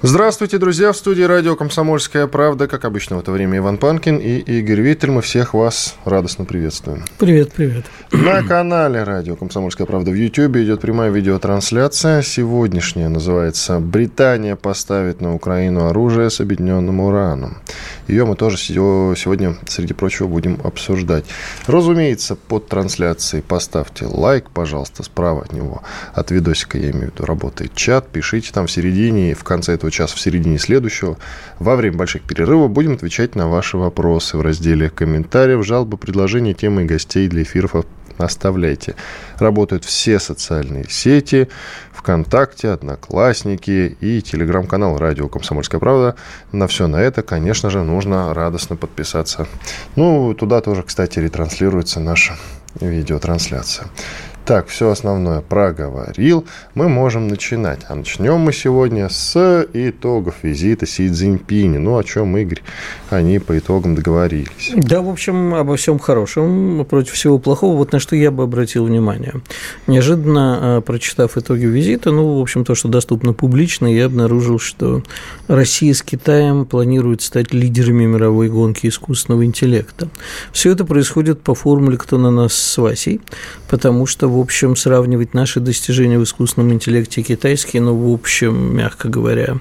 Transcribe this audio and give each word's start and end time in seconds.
Здравствуйте, 0.00 0.58
друзья! 0.58 0.92
В 0.92 0.96
студии 0.96 1.24
радио 1.24 1.56
«Комсомольская 1.56 2.28
правда». 2.28 2.68
Как 2.68 2.84
обычно 2.84 3.16
в 3.16 3.18
это 3.18 3.32
время 3.32 3.58
Иван 3.58 3.78
Панкин 3.78 4.18
и 4.18 4.38
Игорь 4.38 4.80
Виттель. 4.80 5.10
Мы 5.10 5.22
всех 5.22 5.54
вас 5.54 5.96
радостно 6.04 6.44
приветствуем. 6.44 7.02
Привет, 7.18 7.52
привет. 7.52 7.84
На 8.12 8.44
канале 8.44 9.02
радио 9.02 9.34
«Комсомольская 9.34 9.88
правда» 9.88 10.12
в 10.12 10.14
YouTube 10.14 10.54
идет 10.58 10.82
прямая 10.82 11.10
видеотрансляция. 11.10 12.22
Сегодняшняя 12.22 13.08
называется 13.08 13.80
«Британия 13.80 14.54
поставит 14.54 15.20
на 15.20 15.34
Украину 15.34 15.86
оружие 15.86 16.30
с 16.30 16.40
объединенным 16.40 17.00
ураном». 17.00 17.58
Ее 18.06 18.24
мы 18.24 18.36
тоже 18.36 18.56
сегодня, 18.56 19.56
среди 19.66 19.94
прочего, 19.94 20.28
будем 20.28 20.60
обсуждать. 20.62 21.24
Разумеется, 21.66 22.36
под 22.36 22.68
трансляцией 22.68 23.42
поставьте 23.42 24.06
лайк, 24.06 24.48
пожалуйста, 24.54 25.02
справа 25.02 25.42
от 25.42 25.52
него, 25.52 25.82
от 26.14 26.30
видосика, 26.30 26.78
я 26.78 26.92
имею 26.92 27.10
в 27.10 27.14
виду, 27.14 27.26
работает 27.26 27.74
чат. 27.74 28.08
Пишите 28.08 28.52
там 28.52 28.68
в 28.68 28.70
середине 28.70 29.32
и 29.32 29.34
в 29.34 29.42
конце 29.42 29.74
этого 29.74 29.87
часа, 29.90 30.16
в 30.16 30.20
середине 30.20 30.58
следующего. 30.58 31.18
Во 31.58 31.76
время 31.76 31.96
больших 31.96 32.22
перерывов 32.22 32.70
будем 32.70 32.94
отвечать 32.94 33.34
на 33.34 33.48
ваши 33.48 33.76
вопросы 33.76 34.36
в 34.36 34.42
разделе 34.42 34.90
комментариев, 34.90 35.64
жалобы, 35.64 35.96
предложения, 35.96 36.54
темы 36.54 36.82
и 36.82 36.86
гостей 36.86 37.28
для 37.28 37.42
эфиров 37.42 37.74
оставляйте. 38.18 38.94
Работают 39.38 39.84
все 39.84 40.18
социальные 40.18 40.86
сети, 40.88 41.48
ВКонтакте, 41.92 42.70
Одноклассники 42.70 43.96
и 44.00 44.22
телеграм-канал 44.22 44.98
«Радио 44.98 45.28
Комсомольская 45.28 45.80
правда». 45.80 46.16
На 46.52 46.66
все 46.66 46.86
на 46.86 46.96
это, 46.96 47.22
конечно 47.22 47.70
же, 47.70 47.82
нужно 47.82 48.32
радостно 48.34 48.76
подписаться. 48.76 49.46
Ну, 49.96 50.34
туда 50.34 50.60
тоже, 50.60 50.82
кстати, 50.82 51.18
ретранслируется 51.18 52.00
наша 52.00 52.36
видеотрансляция. 52.80 53.88
Так, 54.48 54.68
все 54.68 54.88
основное 54.88 55.42
проговорил. 55.42 56.46
Мы 56.74 56.88
можем 56.88 57.28
начинать. 57.28 57.80
А 57.86 57.94
начнем 57.94 58.38
мы 58.38 58.54
сегодня 58.54 59.10
с 59.10 59.68
итогов 59.74 60.36
визита 60.42 60.86
Си 60.86 61.10
Цзиньпиня. 61.10 61.78
Ну, 61.78 61.98
о 61.98 62.02
чем, 62.02 62.34
Игорь, 62.34 62.62
они 63.10 63.40
по 63.40 63.58
итогам 63.58 63.94
договорились. 63.94 64.72
Да, 64.74 65.02
в 65.02 65.10
общем, 65.10 65.54
обо 65.54 65.76
всем 65.76 65.98
хорошем, 65.98 66.86
против 66.88 67.12
всего 67.12 67.38
плохого. 67.38 67.76
Вот 67.76 67.92
на 67.92 68.00
что 68.00 68.16
я 68.16 68.30
бы 68.30 68.44
обратил 68.44 68.86
внимание. 68.86 69.34
Неожиданно, 69.86 70.78
а, 70.78 70.80
прочитав 70.80 71.36
итоги 71.36 71.66
визита, 71.66 72.10
ну, 72.10 72.38
в 72.38 72.40
общем, 72.40 72.64
то, 72.64 72.74
что 72.74 72.88
доступно 72.88 73.34
публично, 73.34 73.86
я 73.86 74.06
обнаружил, 74.06 74.58
что 74.58 75.02
Россия 75.46 75.92
с 75.92 76.00
Китаем 76.00 76.64
планирует 76.64 77.20
стать 77.20 77.52
лидерами 77.52 78.06
мировой 78.06 78.48
гонки 78.48 78.86
искусственного 78.86 79.44
интеллекта. 79.44 80.08
Все 80.52 80.72
это 80.72 80.86
происходит 80.86 81.42
по 81.42 81.54
формуле 81.54 81.98
«Кто 81.98 82.16
на 82.16 82.30
нас 82.30 82.54
с 82.54 82.78
Васей», 82.78 83.20
потому 83.68 84.06
что 84.06 84.37
в 84.38 84.40
общем, 84.40 84.76
сравнивать 84.76 85.34
наши 85.34 85.58
достижения 85.58 86.16
в 86.16 86.22
искусственном 86.22 86.72
интеллекте 86.72 87.22
и 87.22 87.24
китайские, 87.24 87.82
ну, 87.82 87.94
в 87.96 88.14
общем, 88.14 88.76
мягко 88.76 89.08
говоря, 89.08 89.56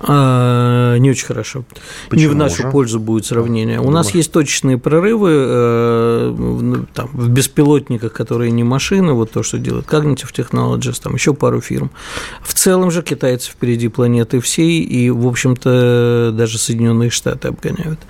а, 0.00 0.96
не 0.96 1.10
очень 1.10 1.26
хорошо. 1.26 1.64
Почему 2.08 2.30
не 2.30 2.34
в 2.34 2.36
нашу 2.36 2.62
же? 2.62 2.70
пользу 2.70 3.00
будет 3.00 3.26
сравнение. 3.26 3.80
У 3.80 3.90
нас 3.90 4.14
есть 4.14 4.32
точечные 4.32 4.78
прорывы 4.78 5.30
э, 5.32 6.84
там, 6.94 7.10
в 7.12 7.28
беспилотниках, 7.28 8.14
которые 8.14 8.50
не 8.50 8.64
машины, 8.64 9.12
вот 9.12 9.30
то, 9.30 9.42
что 9.42 9.58
делает 9.58 9.84
Cognitive 9.84 10.32
Technologies, 10.34 10.98
там 11.02 11.12
еще 11.12 11.34
пару 11.34 11.60
фирм. 11.60 11.90
В 12.42 12.54
целом 12.54 12.90
же 12.90 13.02
китайцы 13.02 13.50
впереди 13.50 13.88
планеты 13.88 14.40
всей, 14.40 14.80
и, 14.80 15.10
в 15.10 15.26
общем-то, 15.26 16.32
даже 16.32 16.56
Соединенные 16.56 17.10
Штаты 17.10 17.48
обгоняют. 17.48 18.00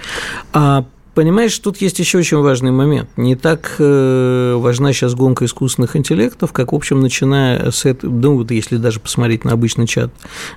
А 0.53 0.85
Понимаешь, 1.19 1.59
тут 1.59 1.79
есть 1.79 1.99
еще 1.99 2.19
очень 2.19 2.37
важный 2.37 2.71
момент. 2.71 3.09
Не 3.17 3.35
так 3.35 3.75
э, 3.81 4.55
важна 4.57 4.93
сейчас 4.93 5.17
гонка 5.17 5.47
искусственных 5.47 5.97
интеллектов, 5.97 6.53
как, 6.53 6.71
в 6.71 6.77
общем, 6.77 7.01
начиная 7.01 7.73
с 7.73 7.87
этого, 7.87 8.13
ну, 8.13 8.37
вот 8.37 8.53
если 8.53 8.77
даже 8.77 9.01
посмотреть 9.01 9.43
на 9.43 9.51
обычный 9.51 9.89
чат 9.89 10.13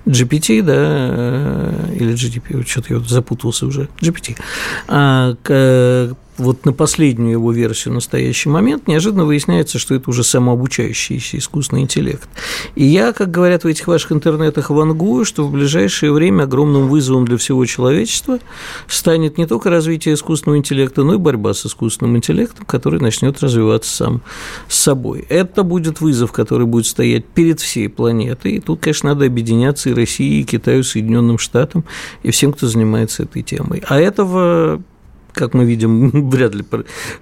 GPT, 0.06 0.62
да, 0.62 0.76
э, 0.78 1.96
или 2.00 2.14
GDP, 2.14 2.64
что-то 2.68 2.94
я 2.94 3.00
запутался 3.00 3.66
уже, 3.66 3.90
GPT, 4.02 4.38
а, 4.88 5.34
вот 6.38 6.66
на 6.66 6.74
последнюю 6.74 7.32
его 7.32 7.52
версию 7.52 7.92
в 7.92 7.96
настоящий 7.96 8.50
момент 8.50 8.88
неожиданно 8.88 9.26
выясняется, 9.26 9.80
что 9.80 9.96
это 9.96 10.10
уже 10.10 10.24
самообучающийся 10.24 11.38
искусственный 11.38 11.84
интеллект. 11.84 12.28
И 12.76 12.84
я, 12.84 13.14
как 13.14 13.32
говорят 13.32 13.64
в 13.64 13.68
этих 13.68 13.88
ваших 13.88 14.12
интернетах, 14.12 14.70
вангую, 14.70 15.26
что 15.26 15.46
в 15.46 15.52
ближайшее 15.52 16.12
время 16.12 16.44
огромным 16.44 16.88
вызовом 16.88 17.26
для 17.26 17.38
всего 17.38 17.66
человечества 17.66 18.40
станет 18.88 19.38
не 19.38 19.46
только 19.46 19.70
развитие 19.70 20.16
искусственного 20.16 20.58
интеллекта, 20.58 21.04
но 21.04 21.16
и 21.16 21.18
борьба 21.18 21.54
с 21.54 21.66
искусственным 21.66 22.18
интеллектом, 22.18 22.66
который 22.66 23.00
начнет 23.00 23.42
развиваться 23.42 23.96
сам 23.96 24.22
с 24.68 24.80
собой. 24.80 25.26
Это 25.30 25.64
будет 25.64 26.02
вызов, 26.02 26.32
который 26.32 26.66
будет 26.66 26.86
стоять 26.86 27.26
перед 27.26 27.60
всей 27.60 27.90
планетой. 27.90 28.54
И 28.54 28.60
тут, 28.60 28.82
конечно, 28.82 29.10
надо 29.10 29.26
объединяться 29.26 29.90
и 29.90 29.94
России, 29.94 30.42
и 30.42 30.44
Китаю, 30.44 30.80
и 30.80 30.84
Соединенным 30.84 31.38
Штатам, 31.38 31.84
и 32.24 32.32
всем, 32.32 32.54
кто 32.54 32.68
занимается 32.68 33.24
этой 33.24 33.42
темой. 33.42 33.84
А 33.88 34.00
этого 34.00 34.82
как 35.34 35.54
мы 35.54 35.66
видим, 35.66 36.30
вряд 36.30 36.56
ли 36.56 36.66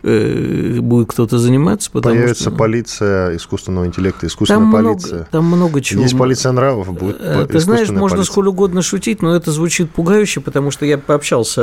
э, 0.03 0.79
будет 0.79 1.09
кто-то 1.09 1.37
заниматься. 1.37 1.91
Появится 1.91 2.43
что... 2.43 2.51
полиция 2.51 3.35
искусственного 3.35 3.85
интеллекта, 3.85 4.27
искусственная 4.27 4.61
там 4.61 4.71
полиция. 4.71 5.13
Много, 5.13 5.27
там 5.31 5.45
много 5.45 5.81
чего. 5.81 6.01
Есть 6.01 6.17
полиция 6.17 6.51
нравов, 6.51 6.93
будет 6.93 7.17
э, 7.19 7.47
Ты 7.49 7.59
знаешь, 7.59 7.89
можно 7.89 8.17
полиция. 8.17 8.31
сколь 8.31 8.47
угодно 8.47 8.81
шутить, 8.81 9.21
но 9.21 9.35
это 9.35 9.51
звучит 9.51 9.91
пугающе, 9.91 10.41
потому 10.41 10.71
что 10.71 10.85
я 10.85 10.97
пообщался, 10.97 11.61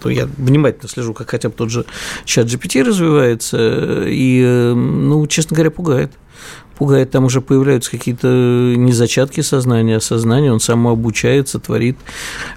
то 0.00 0.10
я 0.10 0.28
внимательно 0.36 0.88
слежу, 0.88 1.14
как 1.14 1.30
хотя 1.30 1.48
бы 1.48 1.54
тот 1.54 1.70
же 1.70 1.84
чат 2.24 2.46
GPT 2.46 2.82
развивается, 2.82 4.04
и, 4.06 4.42
э, 4.44 4.74
ну, 4.74 5.26
честно 5.26 5.54
говоря, 5.54 5.70
пугает 5.70 6.12
пугает, 6.82 7.12
там 7.12 7.24
уже 7.26 7.40
появляются 7.40 7.92
какие-то 7.92 8.26
не 8.26 8.92
зачатки 8.92 9.40
сознания, 9.40 9.98
а 9.98 10.00
сознание, 10.00 10.52
он 10.52 10.58
самообучается, 10.58 11.60
творит. 11.60 11.96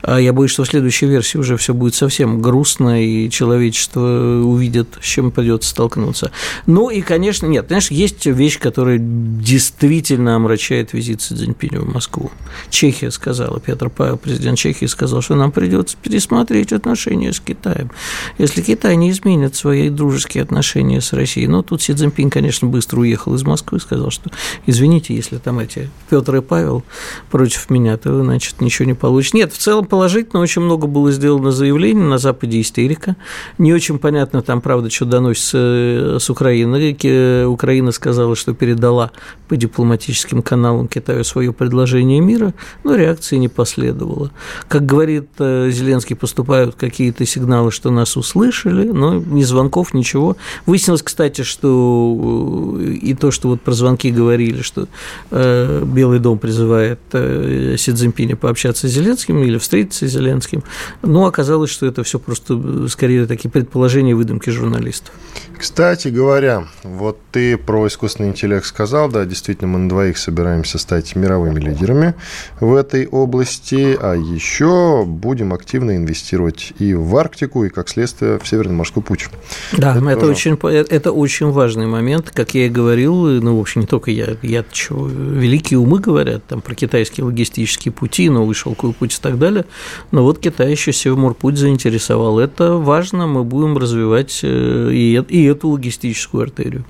А 0.02 0.20
я 0.20 0.34
боюсь, 0.34 0.50
что 0.50 0.64
в 0.64 0.68
следующей 0.68 1.06
версии 1.06 1.38
уже 1.38 1.58
все 1.58 1.76
будет 1.76 1.94
совсем 1.94 2.42
грустно, 2.42 3.06
и 3.06 3.30
человечество 3.30 4.42
увидит, 4.44 4.88
с 5.00 5.06
чем 5.06 5.30
придется 5.30 5.70
столкнуться. 5.70 6.32
Ну 6.66 6.90
и, 6.90 7.02
конечно, 7.02 7.46
нет, 7.46 7.68
знаешь, 7.68 7.92
есть 7.92 8.26
вещь, 8.26 8.58
которая 8.58 8.98
действительно 9.00 10.36
омрачает 10.36 10.94
визит 10.94 11.22
Си 11.22 11.36
Цзиньпиня 11.36 11.82
в 11.82 11.94
Москву. 11.94 12.32
Чехия 12.72 13.12
сказала, 13.12 13.60
Петр 13.60 13.90
Павел, 13.90 14.18
президент 14.18 14.58
Чехии, 14.58 14.86
сказал, 14.86 15.22
что 15.22 15.36
нам 15.36 15.52
придется 15.52 15.98
пересмотреть 16.02 16.74
отношения 16.74 17.32
с 17.32 17.40
Китаем. 17.40 17.92
Если 18.40 18.62
Китай 18.62 18.96
не 18.96 19.12
изменит 19.12 19.56
свои 19.56 19.90
дружеские 19.90 20.42
отношения 20.42 21.00
с 21.00 21.14
Россией, 21.14 21.48
ну, 21.48 21.62
тут 21.62 21.84
Си 21.84 21.94
Цзиньпинь, 21.94 22.32
конечно, 22.32 22.68
быстро 22.68 23.02
уехал 23.02 23.36
из 23.36 23.44
Москвы, 23.44 23.75
сказал, 23.80 23.96
сказал, 23.96 24.12
что 24.12 24.30
извините, 24.66 25.16
если 25.16 25.38
там 25.38 25.60
эти 25.60 25.90
Петр 26.10 26.36
и 26.36 26.42
Павел 26.42 26.84
против 27.32 27.70
меня, 27.70 27.98
то, 27.98 28.24
значит, 28.24 28.62
ничего 28.62 28.88
не 28.88 28.94
получится. 28.94 29.38
Нет, 29.38 29.54
в 29.54 29.58
целом 29.58 29.86
положительно 29.86 30.42
очень 30.42 30.62
много 30.62 30.88
было 30.88 31.12
сделано 31.12 31.52
заявлений, 31.52 32.04
на 32.04 32.18
Западе 32.18 32.62
истерика. 32.62 33.16
Не 33.58 33.74
очень 33.74 34.00
понятно 34.00 34.42
там, 34.42 34.62
правда, 34.62 34.90
что 34.90 35.06
доносится 35.06 35.58
э, 35.58 36.18
с 36.20 36.30
Украины. 36.30 37.46
Украина 37.46 37.92
сказала, 37.92 38.36
что 38.36 38.54
передала 38.54 39.12
по 39.48 39.56
дипломатическим 39.56 40.42
каналам 40.42 40.88
Китаю 40.88 41.24
свое 41.24 41.54
предложение 41.54 42.20
мира, 42.20 42.54
но 42.84 42.96
реакции 42.96 43.38
не 43.38 43.48
последовало. 43.48 44.32
Как 44.68 44.86
говорит 44.86 45.30
э, 45.40 45.70
Зеленский, 45.72 46.16
поступают 46.16 46.76
какие-то 46.76 47.26
сигналы, 47.26 47.72
что 47.72 47.92
нас 47.92 48.18
услышали, 48.18 48.88
но 48.88 49.16
ни 49.16 49.44
звонков, 49.44 49.94
ничего. 49.94 50.38
Выяснилось, 50.66 51.02
кстати, 51.02 51.44
что 51.44 52.78
э, 52.80 52.84
и 52.94 53.14
то, 53.14 53.32
что 53.32 53.50
вот 53.56 53.62
прозвонили 53.62 53.86
звонки 53.86 54.12
говорили, 54.12 54.62
что 54.62 54.88
э, 55.32 55.84
Белый 55.86 56.20
дом 56.20 56.40
призывает 56.40 57.00
э, 57.14 57.76
Си 57.78 57.92
Цзиньпиня 57.94 58.36
пообщаться 58.36 58.88
с 58.88 58.92
Зеленским 58.92 59.44
или 59.44 59.58
встретиться 59.58 60.08
с 60.08 60.12
Зеленским, 60.12 60.64
но 61.04 61.28
оказалось, 61.28 61.70
что 61.70 61.86
это 61.86 62.04
все 62.04 62.18
просто 62.18 62.60
э, 62.62 62.88
скорее 62.90 63.28
такие 63.28 63.50
предположения 63.50 64.16
выдумки 64.16 64.50
журналистов. 64.50 65.14
Кстати 65.58 66.10
говоря, 66.10 66.68
вот 66.84 67.20
ты 67.32 67.58
про 67.58 67.88
искусственный 67.88 68.30
интеллект 68.30 68.66
сказал, 68.66 69.10
да, 69.10 69.26
действительно, 69.26 69.68
мы 69.68 69.80
на 69.80 69.90
двоих 69.90 70.18
собираемся 70.18 70.78
стать 70.78 71.16
мировыми 71.16 71.60
лидерами 71.60 72.16
в 72.60 72.74
этой 72.74 73.08
области, 73.08 73.98
а 74.02 74.16
еще 74.16 75.04
будем 75.06 75.54
активно 75.54 75.96
инвестировать 75.96 76.74
и 76.80 76.94
в 76.94 77.16
Арктику, 77.16 77.64
и, 77.66 77.70
как 77.70 77.88
следствие, 77.90 78.40
в 78.40 78.48
Северный 78.48 78.76
морской 78.76 79.02
путь. 79.04 79.28
Да, 79.72 79.96
это, 79.96 80.10
это, 80.10 80.26
очень, 80.26 80.58
это 80.64 81.12
очень 81.12 81.52
важный 81.52 81.88
момент, 81.88 82.32
как 82.32 82.54
я 82.54 82.66
и 82.66 82.70
говорил, 82.70 83.42
ну, 83.46 83.58
в 83.58 83.62
общем, 83.62 83.82
не 83.82 83.88
только 83.88 84.10
я, 84.10 84.36
я 84.42 84.66
чего, 84.72 85.08
великие 85.08 85.78
умы 85.78 86.00
говорят 86.00 86.46
там 86.48 86.62
про 86.62 86.74
китайские 86.74 87.26
логистические 87.26 87.92
пути, 87.92 88.28
новый 88.28 88.56
шелковый 88.56 88.96
путь 88.96 89.16
и 89.16 89.22
так 89.22 89.38
далее, 89.38 89.66
но 90.10 90.24
вот 90.24 90.40
Китай 90.40 90.72
еще 90.72 90.92
Севморпуть 90.92 91.58
заинтересовал. 91.58 92.40
Это 92.40 92.74
важно, 92.74 93.28
мы 93.28 93.44
будем 93.44 93.78
развивать 93.78 94.40
э, 94.42 94.90
и, 94.92 95.24
и 95.30 95.46
эту 95.46 95.70
логистическую 95.70 96.42
артерию. 96.42 96.86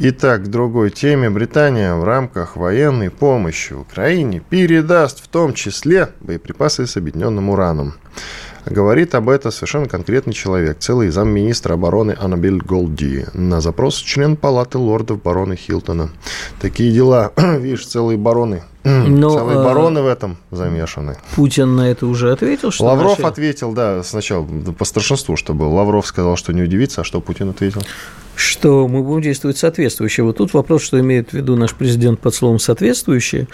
Итак, 0.00 0.44
к 0.44 0.48
другой 0.48 0.90
теме. 0.90 1.30
Британия 1.30 1.94
в 1.94 2.02
рамках 2.02 2.56
военной 2.56 3.10
помощи 3.10 3.72
Украине 3.72 4.40
передаст 4.40 5.22
в 5.22 5.28
том 5.28 5.54
числе 5.54 6.10
боеприпасы 6.20 6.88
с 6.88 6.96
объединенным 6.96 7.50
ураном. 7.50 7.94
Говорит 8.66 9.14
об 9.14 9.28
этом 9.28 9.52
совершенно 9.52 9.86
конкретный 9.86 10.32
человек, 10.32 10.78
целый 10.78 11.10
замминистра 11.10 11.74
обороны 11.74 12.16
Аннабель 12.18 12.58
Голди, 12.58 13.26
на 13.34 13.60
запрос 13.60 13.96
член 13.96 14.36
палаты 14.36 14.78
лордов 14.78 15.22
барона 15.22 15.56
Хилтона. 15.56 16.10
Такие 16.60 16.92
дела, 16.92 17.32
видишь, 17.36 17.86
целые 17.86 18.16
бароны 18.16 18.62
но, 18.84 19.30
Целые 19.30 19.60
а, 19.60 19.64
бароны 19.64 20.02
в 20.02 20.06
этом 20.06 20.36
замешаны. 20.50 21.16
Путин 21.36 21.74
на 21.74 21.90
это 21.90 22.06
уже 22.06 22.30
ответил? 22.30 22.70
Что 22.70 22.84
Лавров 22.84 23.18
наши... 23.18 23.22
ответил, 23.22 23.72
да, 23.72 24.02
сначала 24.02 24.44
по 24.44 24.84
старшинству, 24.84 25.36
что 25.36 25.54
был. 25.54 25.72
Лавров 25.72 26.06
сказал, 26.06 26.36
что 26.36 26.52
не 26.52 26.60
удивится, 26.60 27.00
а 27.00 27.04
что 27.04 27.22
Путин 27.22 27.48
ответил? 27.48 27.82
Что 28.36 28.86
мы 28.86 29.02
будем 29.02 29.22
действовать 29.22 29.56
соответствующе. 29.56 30.22
Вот 30.22 30.36
тут 30.36 30.52
вопрос, 30.52 30.82
что 30.82 31.00
имеет 31.00 31.30
в 31.30 31.32
виду 31.32 31.56
наш 31.56 31.72
президент 31.72 32.20
под 32.20 32.34
словом 32.34 32.58
«соответствующее» 32.58 33.48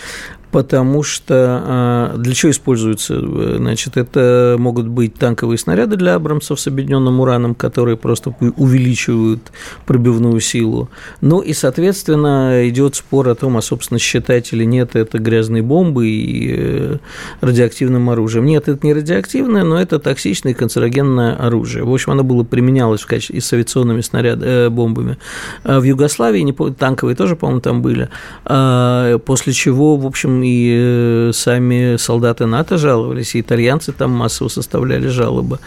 потому 0.51 1.03
что 1.03 1.35
а, 1.37 2.17
для 2.17 2.35
чего 2.35 2.51
используются? 2.51 3.21
Значит, 3.57 3.97
это 3.97 4.57
могут 4.59 4.89
быть 4.89 5.15
танковые 5.15 5.59
снаряды 5.59 5.97
для 5.97 6.15
Абрамсов 6.15 6.61
с 6.61 6.67
объединенным 6.67 7.21
ураном, 7.21 7.55
которые 7.55 7.97
просто 7.97 8.35
увеличивают 8.57 9.53
пробивную 9.87 10.41
силу. 10.41 10.91
Ну 11.21 11.41
и, 11.41 11.53
соответственно, 11.53 12.69
идет 12.69 12.97
спор 12.97 13.29
о 13.29 13.35
том, 13.35 13.57
а, 13.57 13.63
собственно, 13.63 13.99
считать 13.99 14.53
или 14.53 14.65
нет 14.65 14.97
это 14.97 15.19
грязной 15.19 15.61
бомбой 15.61 16.09
и 16.09 16.55
э, 16.57 16.97
радиоактивным 17.41 18.11
оружием. 18.11 18.47
Нет, 18.47 18.69
это 18.69 18.87
не 18.87 18.93
радиоактивное, 18.93 19.65
но 19.65 19.81
это 19.81 19.99
токсичное 19.99 20.53
и 20.53 20.55
канцерогенное 20.55 21.35
оружие. 21.35 21.85
В 21.85 21.93
общем, 21.93 22.13
оно 22.13 22.25
было 22.25 22.43
применялось 22.43 23.03
в 23.03 23.07
качестве 23.07 23.41
с 23.41 23.53
авиационными 23.53 24.01
снаряд, 24.01 24.41
э, 24.43 24.69
бомбами. 24.69 25.19
А 25.65 25.81
в 25.81 25.85
Югославии, 25.85 26.41
не 26.41 26.53
танковые 26.53 27.17
тоже, 27.17 27.37
по-моему, 27.37 27.61
там 27.61 27.83
были, 27.83 28.09
а, 28.45 29.19
после 29.19 29.53
чего, 29.53 29.97
в 29.97 30.07
общем, 30.07 30.40
и 30.43 30.77
э, 30.77 31.31
сами 31.33 31.97
солдаты 31.97 32.47
НАТО 32.47 32.79
жаловались, 32.79 33.35
и 33.35 33.41
итальянцы 33.41 33.93
там 33.93 34.11
массово 34.11 34.49
составляли 34.49 35.09
жалобы. 35.09 35.59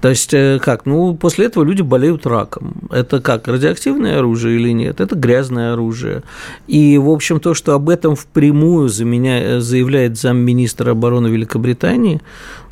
То 0.00 0.08
есть 0.08 0.32
э, 0.34 0.58
как? 0.62 0.86
Ну, 0.86 1.14
после 1.14 1.46
этого 1.46 1.64
люди 1.64 1.82
болеют 1.82 2.26
раком. 2.26 2.74
Это 2.90 3.20
как, 3.20 3.48
радиоактивное 3.48 4.18
оружие 4.18 4.56
или 4.56 4.70
нет? 4.72 5.00
Это 5.00 5.16
грязное 5.16 5.72
оружие. 5.72 6.22
И, 6.66 6.98
в 6.98 7.10
общем, 7.10 7.40
то, 7.40 7.54
что 7.54 7.74
об 7.74 7.88
этом 7.88 8.14
впрямую 8.14 8.88
заявляет 8.88 10.18
замминистра 10.18 10.92
обороны 10.92 11.28
Великобритании, 11.28 12.20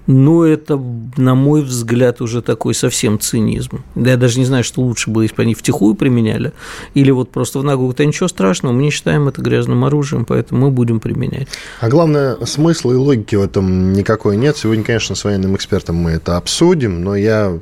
ну, 0.07 0.45
это, 0.45 0.81
на 1.17 1.35
мой 1.35 1.63
взгляд, 1.63 2.21
уже 2.21 2.43
такой 2.43 2.75
совсем 2.75 3.19
цинизм. 3.19 3.83
Да 3.95 4.11
я 4.11 4.17
даже 4.17 4.39
не 4.39 4.45
знаю, 4.45 4.65
что 4.65 4.81
лучше 4.83 5.11
было, 5.11 5.23
если 5.23 5.37
бы 5.37 5.43
они 5.43 5.55
втихую 5.55 5.95
применяли, 5.95 6.53
или 6.95 7.11
вот 7.11 7.31
просто 7.31 7.59
в 7.59 7.65
наглую. 7.65 7.95
Да 7.95 8.05
ничего 8.05 8.29
страшного, 8.29 8.73
мы 8.73 8.83
не 8.83 8.91
считаем 8.91 9.29
это 9.29 9.41
грязным 9.43 9.85
оружием, 9.85 10.25
поэтому 10.25 10.67
мы 10.67 10.71
будем 10.71 11.01
применять. 11.01 11.49
А 11.81 11.89
главное, 11.89 12.37
смысла 12.45 12.93
и 12.93 12.97
логики 12.97 13.37
в 13.37 13.43
этом 13.43 13.93
никакой 13.93 14.37
нет. 14.37 14.57
Сегодня, 14.57 14.85
конечно, 14.85 15.15
с 15.15 15.25
военным 15.25 15.57
экспертом 15.57 15.97
мы 15.97 16.13
это 16.13 16.37
обсудим, 16.37 17.03
но 17.03 17.17
я 17.17 17.59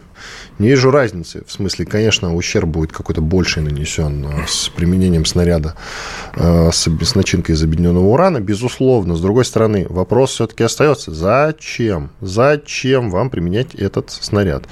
не 0.59 0.69
вижу 0.69 0.91
разницы. 0.91 1.43
В 1.47 1.53
смысле, 1.53 1.85
конечно, 1.85 2.35
ущерб 2.35 2.69
будет 2.69 2.93
какой-то 2.93 3.21
больший 3.21 3.62
нанесен 3.62 4.27
э, 4.27 4.47
с 4.47 4.69
применением 4.69 5.25
снаряда 5.25 5.75
э, 6.37 6.71
с 6.73 7.15
начинкой 7.15 7.56
из 7.56 7.62
объединенного 7.62 8.05
урана, 8.05 8.41
безусловно. 8.41 9.17
С 9.17 9.21
другой 9.21 9.45
стороны, 9.45 9.87
вопрос 9.89 10.31
все-таки 10.31 10.62
остается. 10.62 11.12
Зачем? 11.12 12.11
Зачем 12.21 13.11
вам 13.11 13.31
применять 13.31 13.75
этот 13.75 14.11
снаряд? 14.11 14.65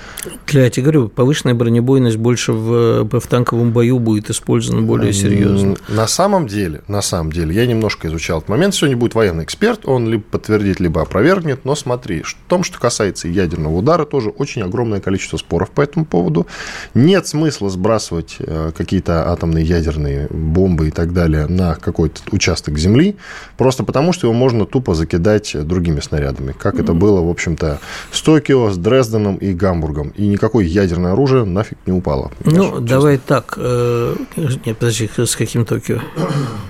Я 0.51 0.71
тебе 0.71 0.85
говорю, 0.85 1.09
повышенная 1.09 1.55
бронебойность 1.55 2.17
больше 2.17 2.53
в, 2.53 3.21
в 3.21 3.27
танковом 3.27 3.73
бою 3.73 3.99
будет 3.99 4.31
использована 4.31 4.83
более 4.83 5.13
серьезно. 5.13 5.77
На 5.89 6.07
самом 6.07 6.47
деле, 6.47 6.83
на 6.87 7.03
самом 7.03 7.33
деле, 7.33 7.55
я 7.55 7.67
немножко 7.67 8.07
изучал 8.09 8.39
этот 8.39 8.51
момент. 8.51 8.75
Сегодня 8.75 8.97
будет 8.97 9.15
военный 9.15 9.45
эксперт, 9.45 9.87
он 9.87 10.09
либо 10.09 10.23
подтвердит, 10.23 10.79
либо 10.79 11.03
опровергнет. 11.03 11.65
Но 11.65 11.75
смотри, 11.75 12.23
в 12.23 12.37
том, 12.47 12.63
что 12.63 12.79
касается 12.79 13.27
ядерного 13.27 13.77
удара, 13.77 14.05
тоже 14.05 14.31
очень 14.31 14.63
огромное 14.63 15.01
количество 15.01 15.37
споров 15.37 15.72
по 15.73 15.83
этому 15.83 16.05
поводу. 16.05 16.47
Нет 16.95 17.27
смысла 17.27 17.71
сбрасывать 17.71 18.37
э, 18.39 18.73
какие-то 18.77 19.31
атомные 19.31 19.65
ядерные 19.65 20.29
бомбы 20.31 20.89
и 20.89 20.91
так 20.91 21.13
далее 21.13 21.47
на 21.47 21.75
какой-то 21.75 22.21
участок 22.31 22.79
Земли, 22.79 23.17
просто 23.57 23.85
потому 23.85 24.13
что 24.13 24.27
его 24.27 24.35
можно 24.35 24.67
тупо 24.67 24.95
закидать 24.95 25.57
другими 25.67 26.01
снарядами, 26.01 26.53
как 26.53 26.79
это 26.79 26.93
было, 26.93 27.21
в 27.21 27.31
общем-то, 27.31 27.81
с 28.11 28.23
Токио, 28.23 28.71
с 28.71 28.77
Дрезденом 28.77 29.37
и 29.37 29.53
Гамбургом. 29.53 30.13
И 30.17 30.27
никакое 30.27 30.65
ядерное 30.65 31.13
оружие 31.13 31.45
нафиг 31.45 31.79
не 31.87 31.93
упало. 31.93 32.31
Ну, 32.45 32.65
честно. 32.65 32.81
давай 32.81 33.19
так. 33.19 33.55
Э, 33.57 34.15
нет, 34.37 34.79
подожди, 34.79 35.09
с 35.17 35.37
каким 35.37 35.65
Токио? 35.65 36.01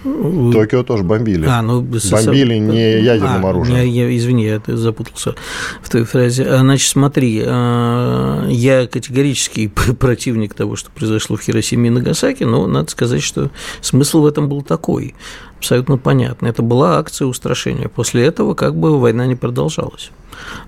Токио 0.53 0.83
тоже 0.83 1.03
бомбили. 1.03 1.47
А, 1.47 1.63
ну, 1.63 1.83
бомбили 1.83 2.57
не 2.57 3.01
ядерным 3.01 3.47
а, 3.47 3.51
оружием. 3.51 3.87
Я, 3.87 4.17
извини, 4.17 4.45
я 4.45 4.61
запутался 4.67 5.35
в 5.83 5.89
той 5.91 6.05
фразе. 6.05 6.45
А, 6.45 6.59
значит, 6.59 6.89
смотри, 6.89 7.43
э, 7.45 8.47
я 8.51 8.87
категорический 8.93 9.69
противник 9.99 10.55
того, 10.55 10.77
что 10.77 10.91
произошло 10.91 11.37
в 11.37 11.43
Хиросиме 11.43 11.89
и 11.89 11.91
Нагасаки, 11.91 12.45
но 12.45 12.67
надо 12.67 12.91
сказать, 12.91 13.23
что 13.23 13.51
смысл 13.81 14.23
в 14.23 14.27
этом 14.27 14.49
был 14.49 14.63
такой, 14.63 15.15
абсолютно 15.59 15.99
понятный. 15.99 16.51
Это 16.51 16.63
была 16.63 16.99
акция 16.99 17.27
устрашения. 17.27 17.89
После 17.89 18.25
этого 18.25 18.55
как 18.55 18.77
бы 18.77 18.99
война 18.99 19.27
не 19.27 19.35
продолжалась. 19.35 20.11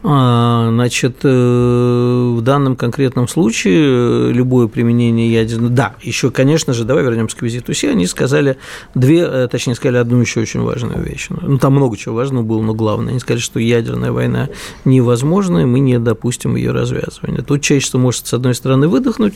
А, 0.03 0.69
значит, 0.71 1.19
э, 1.23 2.35
в 2.37 2.41
данном 2.43 2.77
конкретном 2.77 3.29
случае 3.29 4.33
любое 4.33 4.67
применение 4.69 5.33
ядерного... 5.33 5.71
Да, 5.73 5.95
еще, 6.03 6.31
конечно 6.31 6.73
же, 6.73 6.85
давай 6.85 7.05
вернемся 7.05 7.37
к 7.37 7.43
визиту 7.43 7.73
Си, 7.73 7.89
они 7.89 8.07
сказали 8.07 8.59
две, 8.95 9.21
э, 9.21 9.49
точнее, 9.51 9.75
сказали 9.75 9.97
одну 9.99 10.21
еще 10.21 10.41
очень 10.41 10.61
важную 10.61 11.03
вещь. 11.03 11.29
Ну, 11.31 11.59
там 11.59 11.75
много 11.75 11.97
чего 11.97 12.15
важного 12.15 12.43
было, 12.43 12.63
но 12.63 12.75
главное, 12.75 13.11
они 13.11 13.21
сказали, 13.21 13.41
что 13.41 13.59
ядерная 13.59 14.13
война 14.13 14.49
невозможна, 14.85 15.61
и 15.61 15.65
мы 15.65 15.81
не 15.81 15.99
допустим 15.99 16.57
ее 16.57 16.73
развязывания. 16.73 17.43
Тут 17.43 17.63
человечество 17.63 17.99
может, 17.99 18.27
с 18.27 18.35
одной 18.35 18.55
стороны, 18.55 18.89
выдохнуть, 18.89 19.35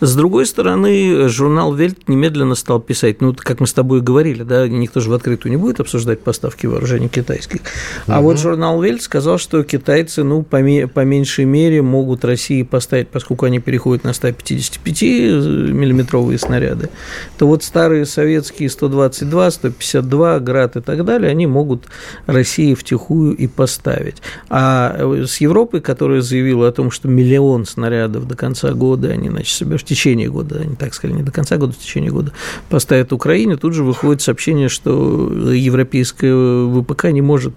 с 0.00 0.16
другой 0.16 0.46
стороны, 0.46 1.28
журнал 1.28 1.72
Вельт 1.74 2.08
немедленно 2.08 2.54
стал 2.54 2.80
писать, 2.80 3.20
ну, 3.20 3.34
как 3.36 3.60
мы 3.60 3.66
с 3.66 3.72
тобой 3.72 4.00
говорили, 4.00 4.42
да, 4.42 4.66
никто 4.66 5.00
же 5.00 5.10
в 5.10 5.14
открытую 5.14 5.52
не 5.52 5.56
будет 5.56 5.80
обсуждать 5.80 6.20
поставки 6.22 6.66
вооружений 6.66 7.08
китайских, 7.08 7.60
а 8.06 8.18
угу. 8.18 8.28
вот 8.28 8.38
журнал 8.38 8.82
Вельт 8.82 9.02
сказал, 9.02 9.38
что 9.38 9.62
китайцы, 9.68 10.24
ну, 10.24 10.42
по, 10.42 10.58
по 10.92 11.04
меньшей 11.04 11.44
мере, 11.44 11.80
могут 11.82 12.24
России 12.24 12.64
поставить, 12.64 13.06
поскольку 13.08 13.46
они 13.46 13.60
переходят 13.60 14.02
на 14.04 14.10
155-миллиметровые 14.10 16.38
снаряды, 16.38 16.90
то 17.38 17.46
вот 17.46 17.62
старые 17.62 18.06
советские 18.06 18.70
122, 18.70 19.50
152, 19.50 20.38
Град 20.40 20.76
и 20.76 20.80
так 20.80 21.04
далее, 21.04 21.30
они 21.30 21.46
могут 21.46 21.84
России 22.26 22.74
втихую 22.74 23.36
и 23.36 23.46
поставить. 23.46 24.16
А 24.48 24.96
э, 24.98 25.26
с 25.26 25.40
Европой, 25.40 25.80
которая 25.80 26.22
заявила 26.22 26.68
о 26.68 26.72
том, 26.72 26.90
что 26.90 27.08
миллион 27.08 27.66
снарядов 27.66 28.26
до 28.26 28.34
конца 28.36 28.72
года, 28.72 29.10
они, 29.10 29.28
значит, 29.28 29.60
в 29.60 29.84
течение 29.84 30.30
года, 30.30 30.60
они 30.60 30.74
так 30.74 30.94
сказали, 30.94 31.18
не 31.18 31.22
до 31.22 31.32
конца 31.32 31.56
года, 31.56 31.74
в 31.74 31.78
течение 31.78 32.10
года 32.10 32.32
поставят 32.68 33.12
Украине, 33.12 33.56
тут 33.56 33.74
же 33.74 33.84
выходит 33.84 34.22
сообщение, 34.22 34.68
что 34.68 35.52
европейская 35.52 36.82
ВПК 36.82 37.04
не 37.06 37.22
может 37.22 37.54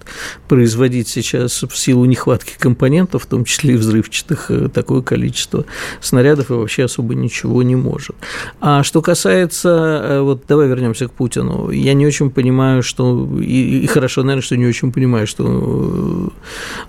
производить 0.48 1.08
сейчас 1.08 1.62
в 1.62 1.76
силу 1.76 2.01
силу 2.02 2.04
нехватки 2.04 2.54
компонентов, 2.58 3.22
в 3.22 3.26
том 3.26 3.44
числе 3.44 3.74
и 3.74 3.76
взрывчатых, 3.76 4.50
э, 4.50 4.68
такое 4.68 5.02
количество 5.02 5.64
снарядов 6.00 6.50
и 6.50 6.54
вообще 6.54 6.84
особо 6.84 7.14
ничего 7.14 7.62
не 7.62 7.76
может. 7.76 8.16
А 8.60 8.82
что 8.82 9.02
касается, 9.02 9.68
э, 9.68 10.20
вот 10.20 10.44
давай 10.48 10.68
вернемся 10.68 11.06
к 11.06 11.12
Путину, 11.12 11.70
я 11.70 11.94
не 11.94 12.06
очень 12.06 12.30
понимаю, 12.30 12.82
что, 12.82 13.28
и, 13.40 13.84
и 13.84 13.86
хорошо, 13.86 14.22
наверное, 14.22 14.42
что 14.42 14.56
не 14.56 14.66
очень 14.66 14.92
понимаю, 14.92 15.26
что 15.26 15.44
э, 15.44 16.28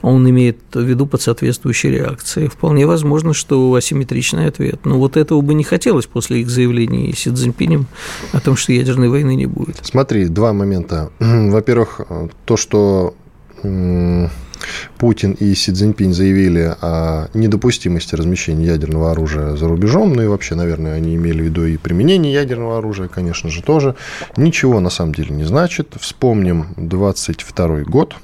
он 0.01 0.29
имеет 0.29 0.57
в 0.73 0.81
виду 0.81 1.05
под 1.05 1.21
соответствующей 1.21 1.91
реакцией. 1.91 2.47
Вполне 2.47 2.85
возможно, 2.85 3.33
что 3.33 3.73
асимметричный 3.73 4.47
ответ. 4.47 4.85
Но 4.85 4.99
вот 4.99 5.17
этого 5.17 5.41
бы 5.41 5.53
не 5.53 5.63
хотелось 5.63 6.05
после 6.05 6.41
их 6.41 6.49
заявлений 6.49 7.13
Си 7.13 7.31
Цзиньпинем 7.31 7.85
о 8.33 8.39
том, 8.39 8.55
что 8.55 8.73
ядерной 8.73 9.09
войны 9.09 9.35
не 9.35 9.45
будет. 9.45 9.79
Смотри, 9.83 10.25
два 10.25 10.53
момента. 10.53 11.09
Во-первых, 11.19 12.01
то, 12.45 12.57
что 12.57 13.13
Путин 15.03 15.33
и 15.33 15.53
Си 15.53 15.73
Цзиньпинь 15.73 16.13
заявили 16.13 16.77
о 16.79 17.27
недопустимости 17.33 18.15
размещения 18.15 18.67
ядерного 18.67 19.11
оружия 19.11 19.57
за 19.57 19.67
рубежом, 19.67 20.13
ну 20.13 20.21
и 20.23 20.27
вообще, 20.27 20.55
наверное, 20.55 20.93
они 20.93 21.15
имели 21.15 21.41
в 21.41 21.43
виду 21.43 21.65
и 21.65 21.75
применение 21.75 22.31
ядерного 22.31 22.77
оружия, 22.77 23.09
конечно 23.09 23.49
же, 23.49 23.61
тоже. 23.61 23.95
Ничего 24.37 24.79
на 24.79 24.89
самом 24.89 25.13
деле 25.13 25.35
не 25.35 25.43
значит. 25.43 25.89
Вспомним 25.99 26.67
22 26.77 27.81
год, 27.81 28.15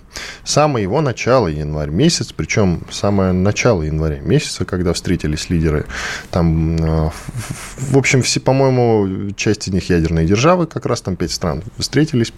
Самое 0.43 0.83
его 0.83 1.01
начало, 1.01 1.47
январь 1.47 1.89
месяц, 1.89 2.31
причем 2.35 2.81
самое 2.91 3.31
начало 3.31 3.83
января 3.83 4.19
месяца, 4.19 4.65
когда 4.65 4.93
встретились 4.93 5.49
лидеры, 5.49 5.85
там, 6.31 6.77
э, 6.77 7.09
в 7.77 7.97
общем, 7.97 8.21
все, 8.21 8.39
по-моему, 8.39 9.31
часть 9.35 9.67
из 9.67 9.73
них 9.73 9.89
ядерные 9.89 10.25
державы, 10.25 10.65
как 10.65 10.85
раз 10.85 11.01
там 11.01 11.15
пять 11.15 11.31
стран 11.31 11.63
встретились, 11.77 12.33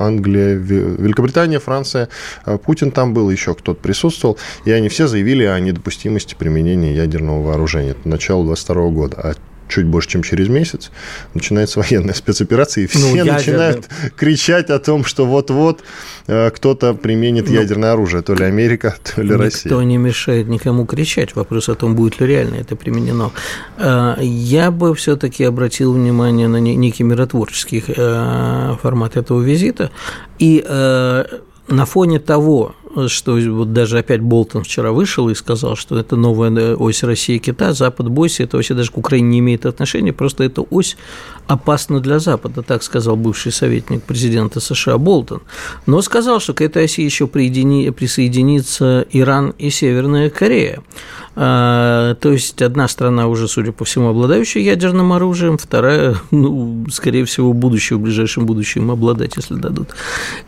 Англия, 0.00 0.54
Великобритания, 0.54 1.58
Франция, 1.58 2.08
э, 2.44 2.58
Путин 2.58 2.90
там 2.90 3.14
был, 3.14 3.30
еще 3.30 3.54
кто-то 3.54 3.80
присутствовал, 3.86 4.36
и 4.64 4.72
они 4.72 4.88
все 4.88 5.06
заявили 5.06 5.44
о 5.44 5.58
недопустимости 5.60 6.34
применения 6.34 6.92
ядерного 6.92 7.40
вооружения. 7.40 7.90
Это 7.90 8.08
начало 8.08 8.44
22 8.44 8.88
года. 8.90 9.16
А 9.22 9.34
чуть 9.68 9.86
больше, 9.86 10.08
чем 10.08 10.22
через 10.22 10.48
месяц, 10.48 10.90
начинается 11.34 11.78
военная 11.80 12.14
спецоперация, 12.14 12.84
и 12.84 12.86
все 12.88 12.98
ну, 12.98 13.24
начинают 13.24 13.88
кричать 14.16 14.70
о 14.70 14.78
том, 14.80 15.04
что 15.04 15.24
вот-вот 15.24 15.82
э, 16.26 16.50
кто-то 16.50 16.94
применит 16.94 17.48
ну, 17.48 17.54
ядерное 17.54 17.92
оружие, 17.92 18.22
то 18.22 18.34
ли 18.34 18.44
Америка, 18.44 18.96
то 19.14 19.22
ли 19.22 19.28
никто 19.28 19.42
Россия. 19.42 19.62
Никто 19.64 19.82
не 19.82 19.98
мешает 19.98 20.48
никому 20.48 20.84
кричать. 20.84 21.36
Вопрос 21.36 21.68
о 21.68 21.76
том, 21.76 21.94
будет 21.94 22.20
ли 22.20 22.26
реально 22.26 22.56
это 22.56 22.74
применено. 22.74 23.30
Э, 23.78 24.16
я 24.20 24.72
бы 24.72 24.94
все-таки 24.96 25.44
обратил 25.44 25.92
внимание 25.92 26.48
на 26.48 26.58
некий 26.58 27.04
миротворческий 27.04 27.84
э, 27.86 28.76
формат 28.82 29.16
этого 29.16 29.40
визита. 29.42 29.90
И 30.38 30.64
на 31.68 31.84
фоне 31.84 32.18
того, 32.20 32.74
что 33.08 33.32
вот 33.34 33.72
даже 33.72 33.98
опять 33.98 34.20
Болтон 34.20 34.64
вчера 34.64 34.92
вышел 34.92 35.28
и 35.28 35.34
сказал, 35.34 35.76
что 35.76 35.98
это 35.98 36.16
новая 36.16 36.76
ось 36.76 37.02
России 37.02 37.36
и 37.36 37.38
Китая, 37.38 37.72
Запад 37.72 38.08
бойся, 38.08 38.42
это 38.42 38.56
вообще 38.56 38.74
даже 38.74 38.90
к 38.90 38.98
Украине 38.98 39.28
не 39.28 39.38
имеет 39.40 39.66
отношения, 39.66 40.12
просто 40.12 40.44
эта 40.44 40.62
ось 40.62 40.96
опасна 41.46 42.00
для 42.00 42.18
Запада, 42.18 42.62
так 42.62 42.82
сказал 42.82 43.16
бывший 43.16 43.52
советник 43.52 44.02
президента 44.02 44.60
США 44.60 44.98
Болтон. 44.98 45.42
Но 45.86 46.02
сказал, 46.02 46.40
что 46.40 46.54
к 46.54 46.60
этой 46.60 46.84
оси 46.84 47.02
еще 47.02 47.26
присоединится 47.26 49.06
Иран 49.12 49.54
и 49.58 49.70
Северная 49.70 50.30
Корея. 50.30 50.82
А, 51.38 52.14
то 52.14 52.32
есть 52.32 52.62
одна 52.62 52.88
страна 52.88 53.28
уже, 53.28 53.46
судя 53.46 53.70
по 53.70 53.84
всему, 53.84 54.08
обладающая 54.08 54.62
ядерным 54.62 55.12
оружием, 55.12 55.58
вторая, 55.58 56.16
ну, 56.30 56.86
скорее 56.90 57.26
всего, 57.26 57.52
будущее, 57.52 57.98
в 57.98 58.00
ближайшем 58.00 58.46
будущем 58.46 58.90
обладать, 58.90 59.36
если 59.36 59.54
дадут. 59.54 59.90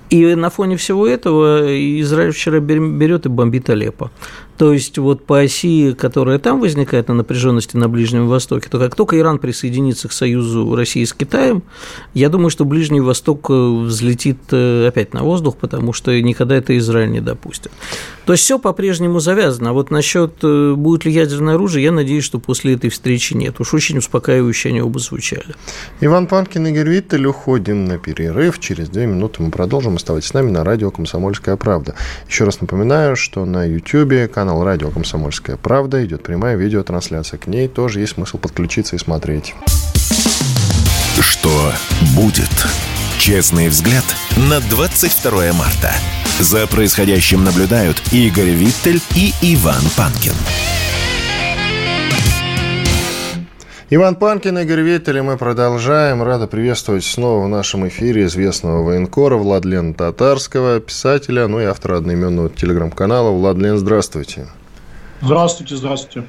И 0.08 0.34
на 0.34 0.48
фоне 0.48 0.78
всего 0.78 1.06
этого 1.06 1.66
Израиль 2.00 2.32
вчера 2.38 2.60
берет 2.60 3.26
и 3.26 3.28
бомбит 3.28 3.68
Алеппо. 3.68 4.10
То 4.58 4.72
есть 4.72 4.98
вот 4.98 5.24
по 5.24 5.38
оси, 5.38 5.94
которая 5.94 6.40
там 6.40 6.60
возникает 6.60 7.06
на 7.06 7.14
напряженности 7.14 7.76
на 7.76 7.88
Ближнем 7.88 8.26
Востоке, 8.26 8.68
то 8.68 8.80
как 8.80 8.96
только 8.96 9.16
Иран 9.16 9.38
присоединится 9.38 10.08
к 10.08 10.12
союзу 10.12 10.74
России 10.74 11.04
с 11.04 11.12
Китаем, 11.12 11.62
я 12.12 12.28
думаю, 12.28 12.50
что 12.50 12.64
Ближний 12.64 13.00
Восток 13.00 13.50
э, 13.50 13.54
взлетит 13.54 14.38
э, 14.50 14.88
опять 14.88 15.14
на 15.14 15.22
воздух, 15.22 15.56
потому 15.56 15.92
что 15.92 16.20
никогда 16.20 16.56
это 16.56 16.76
Израиль 16.76 17.12
не 17.12 17.20
допустит. 17.20 17.70
То 18.26 18.32
есть 18.32 18.44
все 18.44 18.58
по-прежнему 18.58 19.20
завязано. 19.20 19.70
А 19.70 19.72
вот 19.72 19.92
насчет 19.92 20.34
э, 20.42 20.74
будет 20.74 21.04
ли 21.04 21.12
ядерное 21.12 21.54
оружие, 21.54 21.84
я 21.84 21.92
надеюсь, 21.92 22.24
что 22.24 22.40
после 22.40 22.74
этой 22.74 22.90
встречи 22.90 23.34
нет. 23.34 23.60
Уж 23.60 23.74
очень 23.74 23.98
успокаивающе 23.98 24.70
они 24.70 24.82
оба 24.82 24.98
звучали. 24.98 25.54
Иван 26.00 26.26
Панкин, 26.26 26.66
Игорь 26.66 26.88
Виттель. 26.88 27.26
Уходим 27.26 27.84
на 27.84 27.98
перерыв. 27.98 28.58
Через 28.58 28.88
две 28.88 29.06
минуты 29.06 29.40
мы 29.40 29.52
продолжим. 29.52 29.96
Оставайтесь 29.96 30.30
с 30.30 30.34
нами 30.34 30.50
на 30.50 30.64
радио 30.64 30.90
«Комсомольская 30.90 31.56
правда». 31.56 31.94
Еще 32.28 32.44
раз 32.44 32.60
напоминаю, 32.60 33.14
что 33.14 33.44
на 33.44 33.64
YouTube 33.64 34.30
канал 34.30 34.47
радио 34.56 34.90
«Комсомольская 34.90 35.56
правда» 35.56 36.04
идет 36.04 36.22
прямая 36.22 36.56
видеотрансляция. 36.56 37.38
К 37.38 37.46
ней 37.46 37.68
тоже 37.68 38.00
есть 38.00 38.14
смысл 38.14 38.38
подключиться 38.38 38.96
и 38.96 38.98
смотреть. 38.98 39.54
Что 41.20 41.72
будет? 42.16 42.66
Честный 43.18 43.68
взгляд 43.68 44.04
на 44.36 44.60
22 44.60 45.52
марта. 45.52 45.92
За 46.40 46.66
происходящим 46.66 47.44
наблюдают 47.44 48.00
Игорь 48.12 48.50
Виттель 48.50 49.02
и 49.14 49.32
Иван 49.42 49.82
Панкин. 49.96 50.34
Иван 53.90 54.16
Панкин, 54.16 54.58
Игорь 54.58 54.82
Виттель, 54.82 55.16
и 55.16 55.20
мы 55.22 55.38
продолжаем. 55.38 56.22
Рада 56.22 56.46
приветствовать 56.46 57.04
снова 57.04 57.46
в 57.46 57.48
нашем 57.48 57.88
эфире 57.88 58.26
известного 58.26 58.82
военкора 58.82 59.36
Владлена 59.36 59.94
Татарского, 59.94 60.78
писателя, 60.78 61.46
ну 61.46 61.58
и 61.58 61.64
автора 61.64 61.96
одноименного 61.96 62.50
телеграм-канала. 62.50 63.30
Владлен, 63.30 63.78
здравствуйте. 63.78 64.46
Здравствуйте, 65.22 65.76
здравствуйте. 65.76 66.28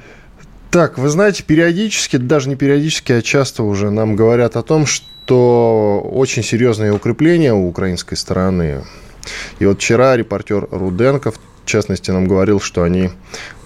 Так, 0.70 0.96
вы 0.96 1.10
знаете, 1.10 1.42
периодически, 1.42 2.16
даже 2.16 2.48
не 2.48 2.56
периодически, 2.56 3.12
а 3.12 3.20
часто 3.20 3.62
уже 3.62 3.90
нам 3.90 4.16
говорят 4.16 4.56
о 4.56 4.62
том, 4.62 4.86
что 4.86 6.00
очень 6.10 6.42
серьезные 6.42 6.94
укрепления 6.94 7.52
у 7.52 7.68
украинской 7.68 8.14
стороны 8.14 8.84
и 9.58 9.66
вот 9.66 9.78
вчера 9.78 10.16
репортер 10.16 10.66
Руденков, 10.70 11.34
частности, 11.70 12.10
нам 12.10 12.26
говорил, 12.26 12.60
что 12.60 12.82
они 12.82 13.10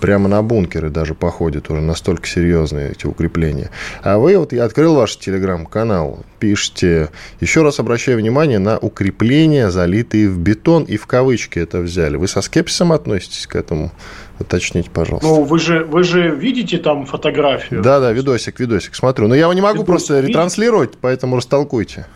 прямо 0.00 0.28
на 0.28 0.42
бункеры 0.42 0.90
даже 0.90 1.14
походят 1.14 1.70
уже, 1.70 1.80
настолько 1.80 2.26
серьезные 2.26 2.92
эти 2.92 3.06
укрепления. 3.06 3.70
А 4.02 4.18
вы, 4.18 4.36
вот 4.36 4.52
я 4.52 4.64
открыл 4.64 4.94
ваш 4.94 5.16
телеграм-канал, 5.16 6.20
пишите, 6.38 7.08
еще 7.40 7.62
раз 7.62 7.80
обращаю 7.80 8.18
внимание 8.18 8.58
на 8.58 8.78
укрепления, 8.78 9.70
залитые 9.70 10.28
в 10.28 10.38
бетон, 10.38 10.84
и 10.84 10.96
в 10.96 11.06
кавычки 11.06 11.58
это 11.58 11.78
взяли. 11.80 12.16
Вы 12.16 12.28
со 12.28 12.42
скепсисом 12.42 12.92
относитесь 12.92 13.46
к 13.46 13.56
этому? 13.56 13.90
Уточните, 14.38 14.90
пожалуйста. 14.90 15.28
Ну, 15.28 15.44
вы 15.44 15.58
же, 15.58 15.84
вы 15.84 16.02
же 16.02 16.34
видите 16.34 16.78
там 16.78 17.06
фотографию? 17.06 17.82
Да, 17.82 18.00
да, 18.00 18.12
видосик, 18.12 18.60
видосик, 18.60 18.94
смотрю. 18.94 19.28
Но 19.28 19.34
я 19.34 19.42
его 19.42 19.52
не 19.52 19.62
могу 19.62 19.82
Видос, 19.82 19.86
просто 19.86 20.20
ретранслировать, 20.20 20.98
поэтому 21.00 21.36
растолкуйте. 21.36 22.06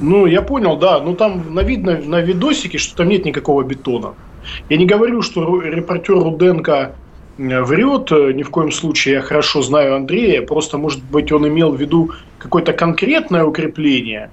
Ну, 0.00 0.26
я 0.26 0.42
понял, 0.42 0.76
да. 0.76 0.98
Ну, 1.00 1.14
там 1.14 1.54
на 1.54 1.60
видно 1.60 1.98
на 1.98 2.20
видосике, 2.20 2.78
что 2.78 2.96
там 2.96 3.08
нет 3.08 3.24
никакого 3.24 3.62
бетона. 3.62 4.14
Я 4.68 4.76
не 4.76 4.86
говорю, 4.86 5.22
что 5.22 5.60
репортер 5.60 6.16
Руденко 6.16 6.92
э, 7.38 7.62
врет, 7.62 8.12
э, 8.12 8.32
ни 8.32 8.42
в 8.42 8.50
коем 8.50 8.72
случае. 8.72 9.14
Я 9.14 9.20
хорошо 9.22 9.62
знаю 9.62 9.96
Андрея. 9.96 10.42
Просто, 10.42 10.78
может 10.78 11.02
быть, 11.04 11.32
он 11.32 11.46
имел 11.48 11.72
в 11.72 11.80
виду 11.80 12.12
какое-то 12.38 12.72
конкретное 12.72 13.44
укрепление, 13.44 14.30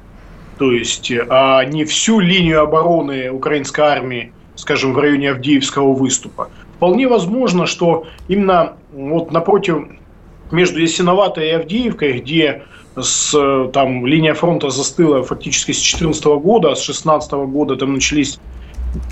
то 0.58 0.72
есть, 0.72 1.12
э, 1.12 1.26
а 1.30 1.64
не 1.66 1.86
всю 1.86 2.20
линию 2.20 2.62
обороны 2.62 3.30
украинской 3.32 3.82
армии, 3.82 4.32
скажем, 4.56 4.94
в 4.94 5.00
районе 5.00 5.32
Авдеевского 5.32 5.94
выступа. 5.94 6.50
Вполне 6.78 7.08
возможно, 7.08 7.66
что 7.66 8.08
именно 8.28 8.74
вот 8.94 9.32
напротив 9.32 9.88
между 10.52 10.80
Ясиноватой 10.80 11.50
и 11.50 11.52
Авдеевкой, 11.52 12.20
где 12.20 12.64
с, 12.96 13.32
там, 13.74 14.06
линия 14.06 14.34
фронта 14.34 14.70
застыла 14.70 15.24
фактически 15.24 15.72
с 15.72 15.78
2014 15.78 16.26
года, 16.26 16.72
а 16.72 16.76
с 16.76 16.86
2016 16.86 17.32
года 17.34 17.76
там 17.76 17.94
начались 17.94 18.40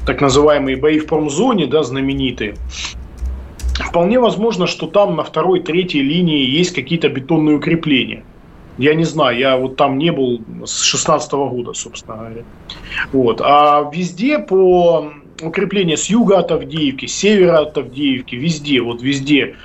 так 0.06 0.22
называемые 0.22 0.77
бои 0.77 1.00
в 1.00 1.08
промзоне, 1.08 1.68
да, 1.68 1.84
знаменитые. 1.84 2.56
Вполне 3.74 4.20
возможно, 4.20 4.68
что 4.68 4.88
там 4.88 5.15
на 5.15 5.24
второй, 5.24 5.60
третьей 5.60 6.01
линии 6.01 6.46
есть 6.46 6.74
какие-то 6.74 7.10
бетонные 7.10 7.58
укрепления. 7.58 8.24
Я 8.77 8.94
не 8.94 9.06
знаю, 9.06 9.38
я 9.38 9.58
вот 9.58 9.77
там 9.77 9.98
не 9.98 10.12
был 10.12 10.42
с 10.65 10.82
16 10.82 11.32
года, 11.32 11.74
собственно 11.74 12.18
говоря. 12.18 12.44
Вот. 13.12 13.42
А 13.42 13.89
везде 13.94 14.39
по 14.39 15.12
укреплению 15.42 15.98
с 15.98 16.06
юга 16.08 16.39
от 16.39 16.51
Авдеевки, 16.51 17.06
с 17.06 17.13
севера 17.13 17.60
от 17.60 17.77
Авдеевки, 17.77 18.36
везде, 18.36 18.82
вот 18.82 19.01
везде 19.01 19.56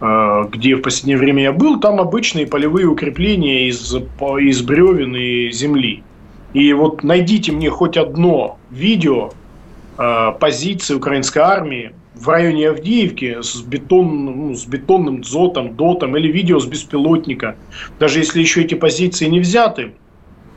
Э, 0.00 0.44
где 0.50 0.74
в 0.76 0.82
последнее 0.82 1.16
время 1.16 1.44
я 1.44 1.52
был, 1.52 1.80
там 1.80 2.00
обычные 2.00 2.46
полевые 2.46 2.86
укрепления 2.86 3.68
из, 3.68 3.94
из 3.94 4.62
бревен 4.62 5.16
и 5.16 5.50
земли. 5.50 6.02
И 6.52 6.72
вот 6.72 7.02
найдите 7.02 7.52
мне 7.52 7.70
хоть 7.70 7.96
одно 7.96 8.58
видео 8.70 9.30
позиции 9.96 10.94
украинской 10.94 11.38
армии 11.38 11.92
в 12.14 12.28
районе 12.28 12.70
Авдеевки 12.70 13.42
с, 13.42 13.56
бетон, 13.60 14.24
ну, 14.24 14.54
с 14.54 14.66
бетонным 14.66 15.20
дзотом, 15.20 15.76
дотом 15.76 16.16
или 16.16 16.28
видео 16.28 16.58
с 16.58 16.66
беспилотника. 16.66 17.56
Даже 17.98 18.20
если 18.20 18.40
еще 18.40 18.62
эти 18.62 18.74
позиции 18.74 19.26
не 19.26 19.40
взяты, 19.40 19.92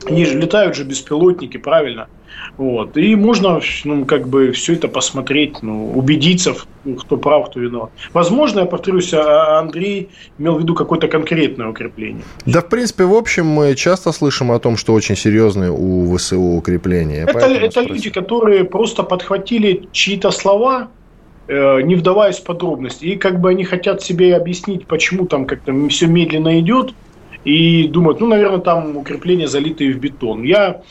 они 0.06 0.24
же 0.24 0.38
летают 0.38 0.74
же 0.76 0.84
беспилотники, 0.84 1.58
правильно? 1.58 2.08
Вот. 2.56 2.96
И 2.96 3.14
можно 3.16 3.60
ну, 3.84 4.04
как 4.04 4.28
бы 4.28 4.52
все 4.52 4.74
это 4.74 4.88
посмотреть, 4.88 5.62
ну, 5.62 5.92
убедиться, 5.92 6.54
кто 7.00 7.16
прав, 7.16 7.50
кто 7.50 7.60
виноват. 7.60 7.90
Возможно, 8.12 8.60
я 8.60 8.66
повторюсь, 8.66 9.14
а, 9.14 9.58
Андрей 9.60 10.08
имел 10.38 10.56
в 10.56 10.60
виду 10.60 10.74
какое-то 10.74 11.08
конкретное 11.08 11.68
укрепление. 11.68 12.22
Да, 12.46 12.60
в 12.60 12.68
принципе, 12.68 13.04
в 13.04 13.14
общем, 13.14 13.46
мы 13.46 13.74
часто 13.74 14.12
слышим 14.12 14.50
о 14.50 14.58
том, 14.58 14.76
что 14.76 14.92
очень 14.92 15.16
серьезные 15.16 15.70
у 15.70 16.16
ВСУ 16.16 16.40
укрепления. 16.40 17.24
Это, 17.26 17.46
это 17.46 17.80
люди, 17.80 18.10
которые 18.10 18.64
просто 18.64 19.02
подхватили 19.02 19.88
чьи-то 19.92 20.30
слова, 20.30 20.88
э, 21.48 21.82
не 21.82 21.94
вдаваясь 21.94 22.38
в 22.38 22.44
подробности. 22.44 23.04
И 23.06 23.16
как 23.16 23.40
бы 23.40 23.50
они 23.50 23.64
хотят 23.64 24.02
себе 24.02 24.36
объяснить, 24.36 24.86
почему 24.86 25.26
там 25.26 25.46
как-то 25.46 25.72
все 25.88 26.06
медленно 26.06 26.60
идет, 26.60 26.92
и 27.44 27.88
думают, 27.88 28.20
ну, 28.20 28.26
наверное, 28.26 28.58
там 28.58 28.96
укрепления 28.96 29.48
залитые 29.48 29.94
в 29.94 29.98
бетон. 29.98 30.42
Я 30.42 30.82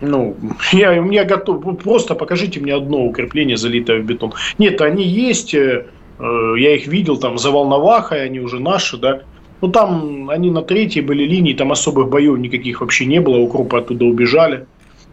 Ну, 0.00 0.36
я, 0.72 0.92
я 0.92 1.24
готов. 1.24 1.78
Просто 1.82 2.14
покажите 2.14 2.60
мне 2.60 2.74
одно 2.74 3.04
укрепление, 3.04 3.56
залитое 3.56 4.00
в 4.00 4.04
бетон. 4.04 4.32
Нет, 4.58 4.80
они 4.80 5.04
есть. 5.04 5.54
Э, 5.54 5.84
я 6.18 6.74
их 6.74 6.86
видел 6.86 7.16
там 7.18 7.38
за 7.38 7.50
Волновахой, 7.50 8.24
они 8.24 8.40
уже 8.40 8.60
наши, 8.60 8.96
да. 8.96 9.22
Ну, 9.60 9.68
там 9.68 10.30
они 10.30 10.50
на 10.50 10.62
третьей 10.62 11.02
были 11.02 11.24
линии, 11.24 11.52
там 11.52 11.70
особых 11.70 12.08
боев 12.08 12.38
никаких 12.38 12.80
вообще 12.80 13.04
не 13.06 13.20
было, 13.20 13.36
укропы 13.36 13.78
оттуда 13.78 14.04
убежали. 14.06 14.66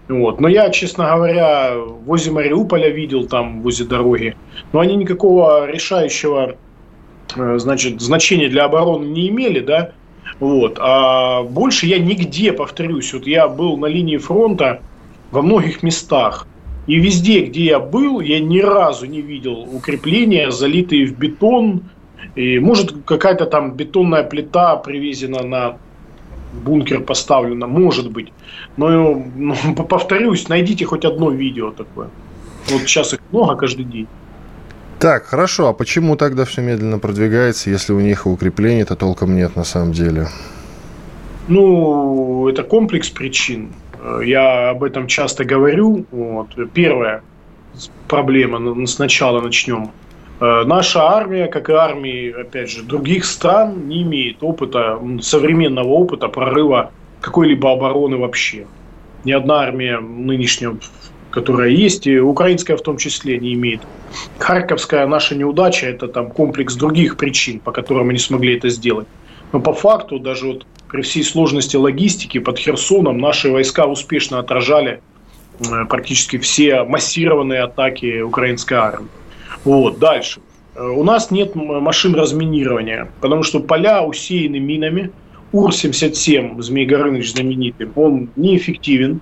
Вот. 0.07 0.39
Но 0.39 0.47
я, 0.47 0.69
честно 0.69 1.15
говоря, 1.15 1.75
возле 2.05 2.31
Мариуполя 2.31 2.89
видел, 2.89 3.27
там, 3.27 3.61
возле 3.61 3.85
дороги. 3.85 4.35
Но 4.71 4.79
они 4.79 4.95
никакого 4.95 5.69
решающего 5.69 6.55
э, 7.35 7.59
значит, 7.59 7.99
значения 8.01 8.47
для 8.47 8.65
обороны 8.65 9.05
не 9.05 9.27
имели, 9.27 9.59
да. 9.59 9.91
Вот. 10.39 10.77
А 10.79 11.43
больше 11.43 11.85
я 11.87 11.99
нигде, 11.99 12.53
повторюсь, 12.53 13.13
вот 13.13 13.27
я 13.27 13.47
был 13.47 13.77
на 13.77 13.85
линии 13.85 14.17
фронта 14.17 14.81
во 15.31 15.41
многих 15.41 15.83
местах. 15.83 16.47
И 16.87 16.95
везде, 16.95 17.41
где 17.41 17.65
я 17.65 17.79
был, 17.79 18.21
я 18.21 18.39
ни 18.39 18.59
разу 18.59 19.05
не 19.05 19.21
видел 19.21 19.67
укрепления, 19.73 20.51
залитые 20.51 21.05
в 21.07 21.17
бетон. 21.17 21.81
И 22.35 22.59
может 22.59 22.93
какая-то 23.05 23.45
там 23.45 23.73
бетонная 23.73 24.23
плита 24.23 24.75
привезена 24.77 25.43
на 25.43 25.77
бункер 26.63 27.01
поставлена, 27.01 27.67
может 27.67 28.11
быть. 28.11 28.31
Но, 28.77 29.21
ну, 29.35 29.55
повторюсь, 29.89 30.47
найдите 30.47 30.85
хоть 30.85 31.05
одно 31.05 31.31
видео 31.31 31.71
такое. 31.71 32.09
Вот 32.69 32.81
сейчас 32.81 33.13
их 33.13 33.19
много 33.31 33.55
каждый 33.55 33.85
день. 33.85 34.07
Так, 34.99 35.25
хорошо. 35.25 35.67
А 35.67 35.73
почему 35.73 36.15
тогда 36.15 36.45
все 36.45 36.61
медленно 36.61 36.99
продвигается, 36.99 37.69
если 37.69 37.93
у 37.93 37.99
них 37.99 38.25
укреплений-то 38.25 38.95
толком 38.95 39.35
нет 39.35 39.55
на 39.55 39.63
самом 39.63 39.91
деле? 39.91 40.27
Ну, 41.47 42.47
это 42.49 42.63
комплекс 42.63 43.09
причин. 43.09 43.73
Я 44.23 44.69
об 44.69 44.83
этом 44.83 45.07
часто 45.07 45.45
говорю. 45.45 46.05
Вот. 46.11 46.47
Первая 46.73 47.21
проблема, 48.07 48.87
сначала 48.87 49.41
начнем. 49.41 49.91
Э, 50.39 50.63
наша 50.65 51.03
армия, 51.03 51.47
как 51.47 51.69
и 51.69 51.73
армии, 51.73 52.31
опять 52.31 52.69
же, 52.69 52.83
других 52.83 53.25
стран, 53.25 53.87
не 53.87 54.03
имеет 54.03 54.37
опыта, 54.41 54.99
современного 55.21 55.89
опыта 55.89 56.27
прорыва 56.27 56.91
какой-либо 57.21 57.71
обороны 57.71 58.17
вообще. 58.17 58.65
Ни 59.23 59.31
одна 59.31 59.61
армия 59.61 59.99
нынешняя 59.99 60.75
которая 61.37 61.69
есть, 61.69 62.07
и 62.07 62.19
украинская 62.19 62.77
в 62.77 62.81
том 62.81 62.97
числе 62.97 63.37
не 63.37 63.53
имеет. 63.53 63.81
Харьковская 64.39 65.05
наша 65.05 65.35
неудача– 65.35 65.85
это 65.87 66.07
там 66.07 66.31
комплекс 66.31 66.73
других 66.73 67.15
причин, 67.15 67.59
по 67.59 67.71
которым 67.71 68.07
мы 68.07 68.13
не 68.13 68.19
смогли 68.19 68.57
это 68.57 68.69
сделать. 68.69 69.07
Но 69.51 69.59
по 69.59 69.73
факту, 69.73 70.17
даже 70.17 70.47
вот 70.47 70.65
при 70.91 71.03
всей 71.03 71.23
сложности 71.23 71.77
логистики 71.77 72.39
под 72.39 72.57
Херсоном 72.57 73.19
наши 73.19 73.51
войска 73.51 73.85
успешно 73.85 74.39
отражали 74.39 74.99
э, 75.59 75.85
практически 75.87 76.39
все 76.39 76.83
массированные 76.83 77.61
атаки 77.61 78.21
украинской 78.21 78.73
армии. 78.73 79.09
Вот, 79.63 79.99
дальше. 79.99 80.39
Э, 80.73 80.87
у 80.87 81.03
нас 81.03 81.29
нет 81.29 81.53
машин 81.53 82.15
разминирования, 82.15 83.11
потому 83.21 83.43
что 83.43 83.59
поля 83.59 84.03
усеяны 84.03 84.59
минами. 84.59 85.11
УР-77, 85.53 86.59
Змей 86.61 86.85
Горыныч 86.87 87.31
знаменитый, 87.31 87.87
он 87.95 88.29
неэффективен. 88.35 89.21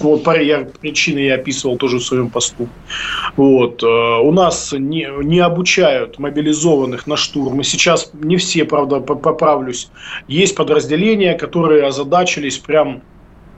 Вот 0.00 0.26
я, 0.38 0.66
причины 0.80 1.20
я 1.20 1.34
описывал 1.34 1.76
тоже 1.76 1.98
в 1.98 2.02
своем 2.02 2.30
посту. 2.30 2.68
Вот. 3.36 3.82
Э, 3.82 3.86
у 4.20 4.32
нас 4.32 4.72
не, 4.72 5.08
не 5.22 5.40
обучают 5.40 6.18
мобилизованных 6.18 7.06
на 7.06 7.16
штурм. 7.16 7.60
И 7.60 7.64
сейчас 7.64 8.10
не 8.14 8.36
все, 8.36 8.64
правда, 8.64 9.00
поправлюсь. 9.00 9.90
Есть 10.28 10.56
подразделения, 10.56 11.34
которые 11.34 11.84
озадачились 11.84 12.58
прям 12.58 13.02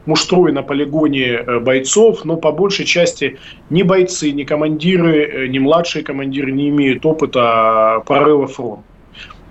муштрой 0.06 0.52
на 0.52 0.62
полигоне 0.62 1.26
э, 1.26 1.58
бойцов, 1.60 2.24
но 2.24 2.36
по 2.36 2.52
большей 2.52 2.84
части 2.84 3.38
ни 3.70 3.82
бойцы, 3.82 4.32
ни 4.32 4.44
командиры, 4.44 5.24
э, 5.24 5.46
ни 5.46 5.58
младшие 5.58 6.04
командиры 6.04 6.52
не 6.52 6.68
имеют 6.68 7.06
опыта 7.06 8.02
прорыва 8.06 8.46
фронта. 8.46 8.82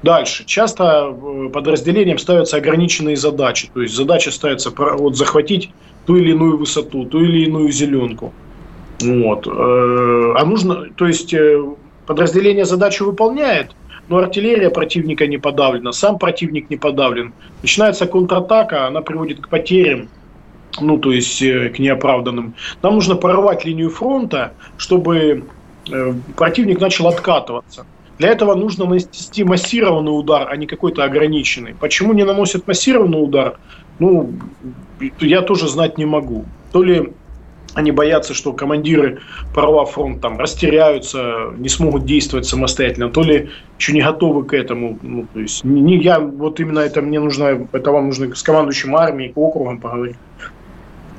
Дальше. 0.04 0.44
Часто 0.46 1.16
подразделениям 1.54 2.18
ставятся 2.18 2.58
ограниченные 2.58 3.16
задачи. 3.16 3.70
То 3.74 3.82
есть 3.82 3.96
задача 3.96 4.32
ставится 4.32 4.70
вот, 4.70 5.16
захватить 5.16 5.70
ту 6.06 6.18
или 6.18 6.32
иную 6.32 6.58
высоту, 6.58 7.06
ту 7.06 7.22
или 7.22 7.46
иную 7.46 7.72
зеленку. 7.72 8.34
Вот. 9.02 9.48
Э, 9.48 10.34
а 10.38 10.46
нужно, 10.46 10.90
то 10.96 11.08
есть 11.08 11.34
э, 11.34 11.64
подразделение 12.06 12.66
задачу 12.66 13.06
выполняет, 13.06 13.76
но 14.10 14.18
артиллерия 14.18 14.70
противника 14.70 15.28
не 15.28 15.38
подавлена, 15.38 15.92
сам 15.92 16.20
противник 16.20 16.70
не 16.70 16.78
подавлен. 16.78 17.34
Начинается 17.62 18.06
контратака, 18.06 18.88
она 18.88 19.02
приводит 19.02 19.42
к 19.42 19.50
потерям, 19.50 20.10
ну, 20.80 20.98
то 20.98 21.12
есть 21.12 21.42
э, 21.42 21.70
к 21.70 21.80
неоправданным. 21.80 22.54
Нам 22.82 22.96
нужно 22.96 23.16
прорвать 23.16 23.66
линию 23.66 23.90
фронта, 23.90 24.54
чтобы 24.78 25.44
противник 26.38 26.80
начал 26.80 27.08
откатываться. 27.08 27.86
Для 28.18 28.30
этого 28.30 28.56
нужно 28.56 28.86
нанести 28.86 29.44
массированный 29.44 30.12
удар, 30.12 30.48
а 30.50 30.56
не 30.56 30.68
какой-то 30.68 31.04
ограниченный. 31.04 31.74
Почему 31.74 32.14
не 32.14 32.24
наносят 32.24 32.68
массированный 32.68 33.24
удар? 33.24 33.58
Ну, 34.00 34.34
я 35.20 35.42
тоже 35.42 35.68
знать 35.68 35.98
не 35.98 36.06
могу. 36.06 36.46
То 36.72 36.84
ли 36.84 37.14
они 37.74 37.92
боятся, 37.92 38.34
что 38.34 38.54
командиры, 38.54 39.20
прорвав 39.54 39.92
фронт, 39.92 40.22
там, 40.22 40.40
растеряются, 40.40 41.54
не 41.58 41.70
смогут 41.70 42.06
действовать 42.06 42.46
самостоятельно, 42.46 43.10
то 43.10 43.24
ли 43.24 43.50
еще 43.80 43.94
не 43.94 44.02
готовы 44.02 44.46
к 44.46 44.54
этому. 44.54 45.00
Ну, 45.02 45.26
то 45.34 45.40
есть, 45.40 45.64
не, 45.64 45.98
я, 45.98 46.20
вот 46.20 46.60
именно 46.60 46.80
это 46.80 47.02
мне 47.02 47.20
нужно, 47.20 47.68
это 47.72 47.92
вам 47.92 48.08
нужно 48.08 48.34
с 48.36 48.44
командующим 48.44 48.96
армией, 48.96 49.32
округом 49.36 49.80
поговорить. 49.80 50.18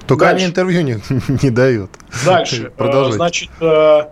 Только 0.06 0.26
Дальше. 0.26 0.36
они 0.36 0.50
интервью 0.50 0.82
не, 0.82 0.96
не 1.42 1.50
дают. 1.50 1.90
Дальше. 2.24 2.72
Продолжайте. 2.76 3.16
Значит, 3.16 3.50
э, 3.60 3.66
э, 3.66 4.04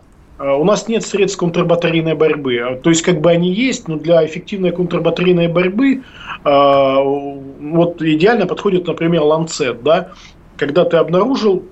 у 0.43 0.65
нас 0.65 0.89
нет 0.89 1.05
средств 1.05 1.39
контрбатарейной 1.39 2.15
борьбы. 2.15 2.81
То 2.83 2.91
есть, 2.91 3.03
как 3.03 3.21
бы 3.21 3.31
они 3.31 3.53
есть, 3.53 3.87
но 3.89 3.97
для 3.97 4.25
эффективной 4.27 4.73
контрбатарейной 4.73 5.49
борьбы 5.49 6.03
а, 6.45 7.01
вот 7.01 8.03
идеально 8.03 8.47
подходит, 8.47 8.87
например, 8.87 9.23
ланцет, 9.23 9.83
да, 9.83 10.13
когда 10.57 10.85
ты 10.85 10.97
обнаружил 10.97 11.65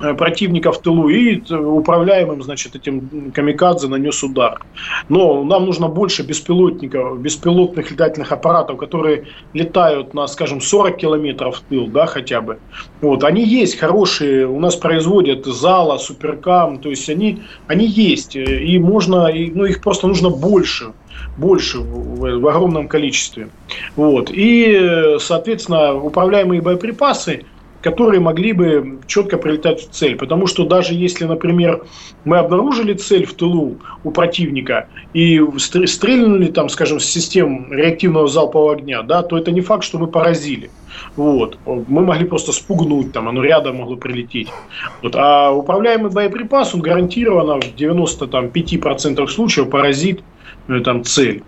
противника 0.00 0.72
в 0.72 0.80
тылу 0.80 1.08
и 1.08 1.40
управляемым, 1.52 2.42
значит, 2.42 2.74
этим 2.74 3.30
камикадзе 3.32 3.88
нанес 3.88 4.22
удар. 4.22 4.60
Но 5.08 5.44
нам 5.44 5.66
нужно 5.66 5.88
больше 5.88 6.22
беспилотников, 6.22 7.20
беспилотных 7.20 7.90
летательных 7.90 8.32
аппаратов, 8.32 8.78
которые 8.78 9.26
летают 9.52 10.14
на, 10.14 10.26
скажем, 10.26 10.60
40 10.60 10.96
километров 10.96 11.58
в 11.58 11.60
тыл, 11.62 11.86
да, 11.86 12.06
хотя 12.06 12.40
бы. 12.40 12.58
Вот, 13.00 13.24
они 13.24 13.44
есть 13.44 13.78
хорошие, 13.78 14.46
у 14.46 14.58
нас 14.58 14.76
производят 14.76 15.44
Зала, 15.46 15.98
Суперкам, 15.98 16.78
то 16.78 16.88
есть 16.88 17.08
они, 17.10 17.42
они 17.66 17.86
есть, 17.86 18.36
и 18.36 18.78
можно, 18.78 19.26
и, 19.28 19.50
ну, 19.50 19.64
их 19.64 19.82
просто 19.82 20.06
нужно 20.06 20.30
больше 20.30 20.92
больше 21.36 21.78
в, 21.78 22.40
в 22.40 22.46
огромном 22.46 22.88
количестве. 22.88 23.50
Вот. 23.96 24.30
И, 24.32 25.16
соответственно, 25.18 25.94
управляемые 25.94 26.60
боеприпасы, 26.60 27.44
которые 27.82 28.20
могли 28.20 28.52
бы 28.52 28.98
четко 29.06 29.38
прилетать 29.38 29.80
в 29.80 29.90
цель. 29.90 30.16
Потому 30.16 30.46
что 30.46 30.64
даже 30.64 30.94
если, 30.94 31.24
например, 31.24 31.82
мы 32.24 32.38
обнаружили 32.38 32.94
цель 32.94 33.26
в 33.26 33.34
тылу 33.34 33.76
у 34.04 34.10
противника 34.10 34.88
и 35.14 35.40
стрельнули 35.56 36.46
там, 36.46 36.68
скажем, 36.68 37.00
с 37.00 37.06
систем 37.06 37.72
реактивного 37.72 38.28
залпового 38.28 38.72
огня, 38.74 39.02
да, 39.02 39.22
то 39.22 39.38
это 39.38 39.50
не 39.50 39.60
факт, 39.60 39.84
что 39.84 39.98
мы 39.98 40.06
поразили. 40.06 40.70
Вот. 41.16 41.58
Мы 41.66 42.04
могли 42.04 42.26
просто 42.26 42.52
спугнуть, 42.52 43.12
там, 43.12 43.28
оно 43.28 43.42
рядом 43.42 43.76
могло 43.76 43.96
прилететь. 43.96 44.48
Вот. 45.02 45.14
А 45.16 45.50
управляемый 45.50 46.10
боеприпас, 46.10 46.74
он 46.74 46.80
гарантированно 46.80 47.60
в 47.60 47.74
95% 47.76 49.26
случаев 49.28 49.70
поразит 49.70 50.22
ну, 50.68 50.80
там 50.80 51.04
цель. 51.04 51.42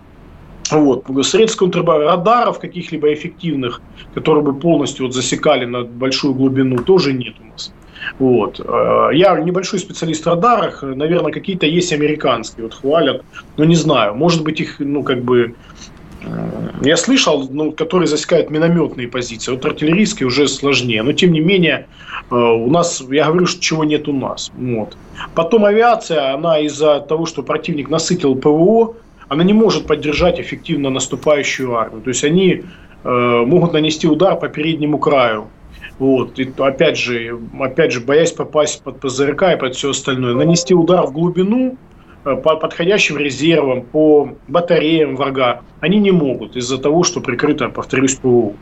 Вот. 0.73 1.05
Средств 1.25 1.59
контррадаров 1.59 2.59
каких-либо 2.59 3.13
эффективных, 3.13 3.81
которые 4.13 4.43
бы 4.43 4.53
полностью 4.53 5.05
вот 5.05 5.13
засекали 5.13 5.65
на 5.65 5.83
большую 5.83 6.33
глубину, 6.33 6.77
тоже 6.77 7.13
нет 7.13 7.35
у 7.39 7.51
нас. 7.51 7.73
Вот. 8.19 8.59
Э, 8.59 9.09
я 9.13 9.39
небольшой 9.39 9.79
специалист 9.79 10.25
в 10.25 10.27
радарах, 10.27 10.83
наверное, 10.83 11.31
какие-то 11.31 11.65
есть 11.65 11.93
американские, 11.93 12.63
вот 12.65 12.73
хвалят, 12.73 13.23
но 13.57 13.65
не 13.65 13.75
знаю, 13.75 14.15
может 14.15 14.43
быть 14.43 14.59
их, 14.59 14.79
ну, 14.79 15.03
как 15.03 15.23
бы, 15.23 15.55
э, 16.23 16.69
я 16.81 16.97
слышал, 16.97 17.47
ну, 17.49 17.71
которые 17.71 18.07
засекают 18.07 18.49
минометные 18.49 19.07
позиции, 19.07 19.51
вот 19.51 19.65
артиллерийские 19.65 20.27
уже 20.27 20.47
сложнее, 20.47 21.03
но 21.03 21.13
тем 21.13 21.31
не 21.31 21.39
менее 21.39 21.87
э, 22.29 22.35
у 22.35 22.69
нас, 22.69 23.01
я 23.09 23.27
говорю, 23.27 23.45
что 23.45 23.61
чего 23.61 23.83
нет 23.83 24.07
у 24.07 24.13
нас. 24.13 24.51
Вот. 24.57 24.97
Потом 25.33 25.65
авиация, 25.65 26.33
она 26.33 26.59
из-за 26.59 26.99
того, 26.99 27.25
что 27.25 27.41
противник 27.41 27.89
насытил 27.89 28.35
ПВО, 28.35 28.95
она 29.33 29.43
не 29.43 29.53
может 29.53 29.87
поддержать 29.87 30.39
эффективно 30.39 30.89
наступающую 30.89 31.75
армию. 31.75 32.01
То 32.01 32.09
есть 32.09 32.23
они 32.23 32.63
э, 33.03 33.43
могут 33.45 33.73
нанести 33.73 34.07
удар 34.07 34.39
по 34.39 34.47
переднему 34.47 34.99
краю. 34.99 35.47
Вот. 35.99 36.39
И 36.39 36.51
опять 36.57 36.97
же, 36.97 37.39
опять 37.59 37.91
же, 37.91 37.99
боясь 37.99 38.31
попасть 38.31 38.83
под 38.83 38.99
ПЗРК 38.99 39.43
и 39.53 39.57
под 39.57 39.75
все 39.75 39.89
остальное, 39.89 40.33
нанести 40.33 40.73
удар 40.73 41.05
в 41.05 41.11
глубину 41.11 41.77
э, 42.25 42.35
по 42.35 42.55
подходящим 42.55 43.17
резервам, 43.17 43.81
по 43.81 44.29
батареям 44.47 45.15
врага, 45.15 45.61
они 45.81 45.97
не 45.99 46.11
могут 46.11 46.55
из-за 46.55 46.77
того, 46.77 47.03
что 47.03 47.19
прикрыто, 47.19 47.69
повторюсь, 47.69 48.15
ПВО. 48.15 48.53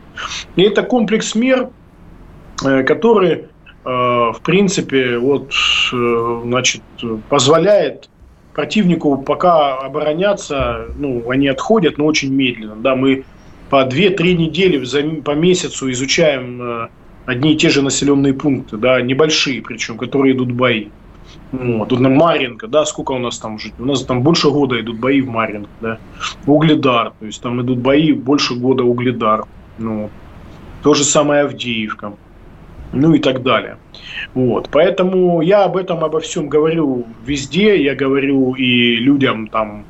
И 0.56 0.62
это 0.62 0.82
комплекс 0.82 1.34
мер, 1.34 1.68
э, 2.64 2.82
который 2.82 3.46
в 3.84 4.38
принципе, 4.44 5.18
вот, 5.18 5.52
значит, 5.90 6.82
позволяет 7.28 8.08
противнику 8.54 9.18
пока 9.18 9.78
обороняться, 9.78 10.86
ну, 10.96 11.28
они 11.30 11.48
отходят, 11.48 11.98
но 11.98 12.06
очень 12.06 12.32
медленно. 12.32 12.76
Да, 12.76 12.96
мы 12.96 13.24
по 13.70 13.86
2-3 13.86 14.34
недели 14.34 14.84
за, 14.84 15.02
по 15.24 15.32
месяцу 15.32 15.90
изучаем 15.90 16.88
одни 17.26 17.54
и 17.54 17.56
те 17.56 17.70
же 17.70 17.82
населенные 17.82 18.34
пункты, 18.34 18.76
да, 18.76 19.00
небольшие 19.00 19.62
причем, 19.62 19.96
которые 19.96 20.34
идут 20.34 20.52
бои. 20.52 20.88
Вот. 21.52 21.88
Тут 21.88 22.00
на 22.00 22.08
Маринка, 22.08 22.66
да, 22.66 22.84
сколько 22.84 23.12
у 23.12 23.18
нас 23.18 23.38
там 23.38 23.58
жить? 23.58 23.74
У 23.78 23.84
нас 23.84 24.04
там 24.04 24.22
больше 24.22 24.50
года 24.50 24.80
идут 24.80 24.98
бои 24.98 25.20
в 25.20 25.28
Маринке, 25.28 25.68
да. 25.80 25.98
Угледар, 26.46 27.12
то 27.18 27.26
есть 27.26 27.42
там 27.42 27.60
идут 27.62 27.78
бои 27.78 28.12
больше 28.12 28.54
года 28.54 28.84
Угледар. 28.84 29.44
Ну, 29.78 30.10
то 30.82 30.94
же 30.94 31.04
самое 31.04 31.42
Авдеевка. 31.42 32.14
Ну 32.92 33.14
и 33.14 33.18
так 33.18 33.42
далее. 33.42 33.78
Вот. 34.34 34.68
Поэтому 34.70 35.40
я 35.40 35.64
об 35.64 35.76
этом, 35.76 36.04
обо 36.04 36.20
всем 36.20 36.48
говорю 36.48 37.06
везде. 37.26 37.82
Я 37.82 37.94
говорю 37.94 38.54
и 38.54 38.96
людям 38.96 39.48
там 39.48 39.84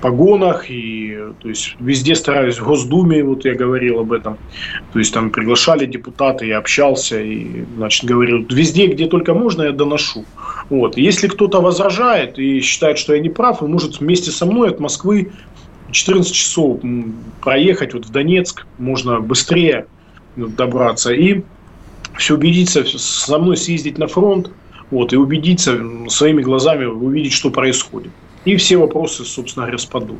погонах, 0.00 0.70
и 0.70 1.18
то 1.40 1.48
есть 1.48 1.76
везде 1.80 2.14
стараюсь 2.14 2.60
в 2.60 2.64
Госдуме, 2.64 3.22
вот 3.24 3.44
я 3.44 3.54
говорил 3.54 3.98
об 4.00 4.12
этом, 4.12 4.38
то 4.92 4.98
есть 4.98 5.12
там 5.12 5.30
приглашали 5.30 5.86
депутаты, 5.86 6.46
я 6.46 6.58
общался, 6.58 7.20
и, 7.20 7.64
значит, 7.76 8.04
говорил, 8.04 8.46
везде, 8.48 8.86
где 8.86 9.06
только 9.06 9.34
можно, 9.34 9.62
я 9.62 9.72
доношу. 9.72 10.24
Вот. 10.70 10.96
Если 10.96 11.28
кто-то 11.28 11.60
возражает 11.60 12.38
и 12.38 12.60
считает, 12.60 12.98
что 12.98 13.14
я 13.14 13.20
не 13.20 13.28
прав, 13.28 13.62
он 13.62 13.72
может 13.72 14.00
вместе 14.00 14.30
со 14.30 14.46
мной 14.46 14.70
от 14.70 14.80
Москвы 14.80 15.32
14 15.90 16.32
часов 16.32 16.80
проехать 17.40 17.94
вот 17.94 18.06
в 18.06 18.10
Донецк, 18.10 18.66
можно 18.78 19.20
быстрее 19.20 19.86
добраться, 20.36 21.12
и 21.12 21.42
все 22.18 22.34
убедиться, 22.34 22.84
со 22.84 23.38
мной 23.38 23.56
съездить 23.56 23.96
на 23.96 24.06
фронт, 24.06 24.50
вот, 24.90 25.12
и 25.12 25.16
убедиться 25.16 25.78
своими 26.08 26.42
глазами, 26.42 26.84
увидеть, 26.84 27.32
что 27.32 27.50
происходит 27.50 28.12
и 28.44 28.56
все 28.56 28.76
вопросы, 28.76 29.24
собственно 29.24 29.66
говоря. 29.66 30.18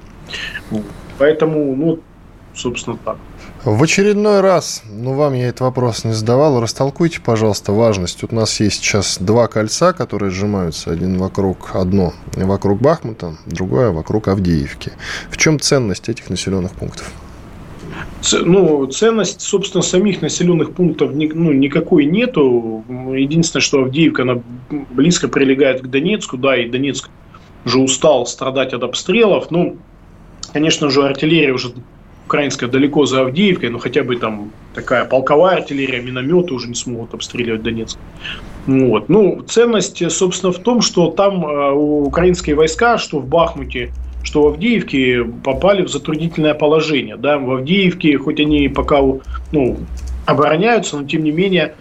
Поэтому, 1.18 1.74
ну, 1.74 2.00
собственно, 2.54 2.98
так. 3.04 3.16
В 3.64 3.82
очередной 3.82 4.40
раз, 4.40 4.82
ну, 4.88 5.14
вам 5.14 5.34
я 5.34 5.48
этот 5.48 5.60
вопрос 5.62 6.04
не 6.04 6.12
задавал, 6.12 6.60
растолкуйте, 6.60 7.20
пожалуйста, 7.20 7.72
важность. 7.72 8.22
Вот 8.22 8.32
у 8.32 8.36
нас 8.36 8.60
есть 8.60 8.76
сейчас 8.76 9.18
два 9.18 9.48
кольца, 9.48 9.92
которые 9.92 10.30
сжимаются. 10.30 10.92
Один 10.92 11.18
вокруг, 11.18 11.74
одно 11.74 12.14
вокруг 12.36 12.80
Бахмута, 12.80 13.36
другое 13.46 13.90
вокруг 13.90 14.28
Авдеевки. 14.28 14.92
В 15.30 15.36
чем 15.36 15.58
ценность 15.58 16.08
этих 16.08 16.30
населенных 16.30 16.72
пунктов? 16.72 17.10
Ну, 18.32 18.86
ценность, 18.86 19.40
собственно, 19.40 19.82
самих 19.82 20.22
населенных 20.22 20.72
пунктов 20.72 21.12
ну, 21.14 21.52
никакой 21.52 22.04
нету. 22.04 22.84
Единственное, 23.14 23.62
что 23.62 23.82
Авдеевка, 23.82 24.22
она 24.22 24.42
близко 24.90 25.28
прилегает 25.28 25.82
к 25.82 25.86
Донецку, 25.86 26.36
да, 26.36 26.56
и 26.56 26.68
Донецк 26.68 27.10
уже 27.64 27.78
устал 27.78 28.26
страдать 28.26 28.72
от 28.72 28.82
обстрелов. 28.82 29.50
Ну, 29.50 29.76
конечно 30.52 30.90
же, 30.90 31.04
артиллерия 31.04 31.52
уже 31.52 31.72
украинская 32.26 32.68
далеко 32.68 33.06
за 33.06 33.22
Авдеевкой, 33.22 33.70
но 33.70 33.78
хотя 33.78 34.02
бы 34.02 34.16
там 34.16 34.50
такая 34.74 35.04
полковая 35.06 35.56
артиллерия, 35.56 36.02
минометы 36.02 36.52
уже 36.52 36.68
не 36.68 36.74
смогут 36.74 37.14
обстреливать 37.14 37.62
Донецк. 37.62 37.98
Вот. 38.66 39.08
Ну, 39.08 39.42
ценность, 39.48 40.10
собственно, 40.10 40.52
в 40.52 40.58
том, 40.58 40.82
что 40.82 41.10
там 41.10 41.46
э, 41.46 41.72
украинские 41.72 42.54
войска, 42.54 42.98
что 42.98 43.20
в 43.20 43.26
Бахмуте, 43.26 43.92
что 44.28 44.42
в 44.42 44.46
Авдеевке, 44.48 45.24
попали 45.42 45.82
в 45.82 45.88
затруднительное 45.88 46.52
положение. 46.52 47.16
Да? 47.16 47.38
В 47.38 47.50
Авдеевке, 47.50 48.18
хоть 48.18 48.38
они 48.40 48.68
пока 48.68 49.00
ну, 49.52 49.78
обороняются, 50.26 50.98
но 50.98 51.06
тем 51.06 51.24
не 51.24 51.30
менее 51.30 51.74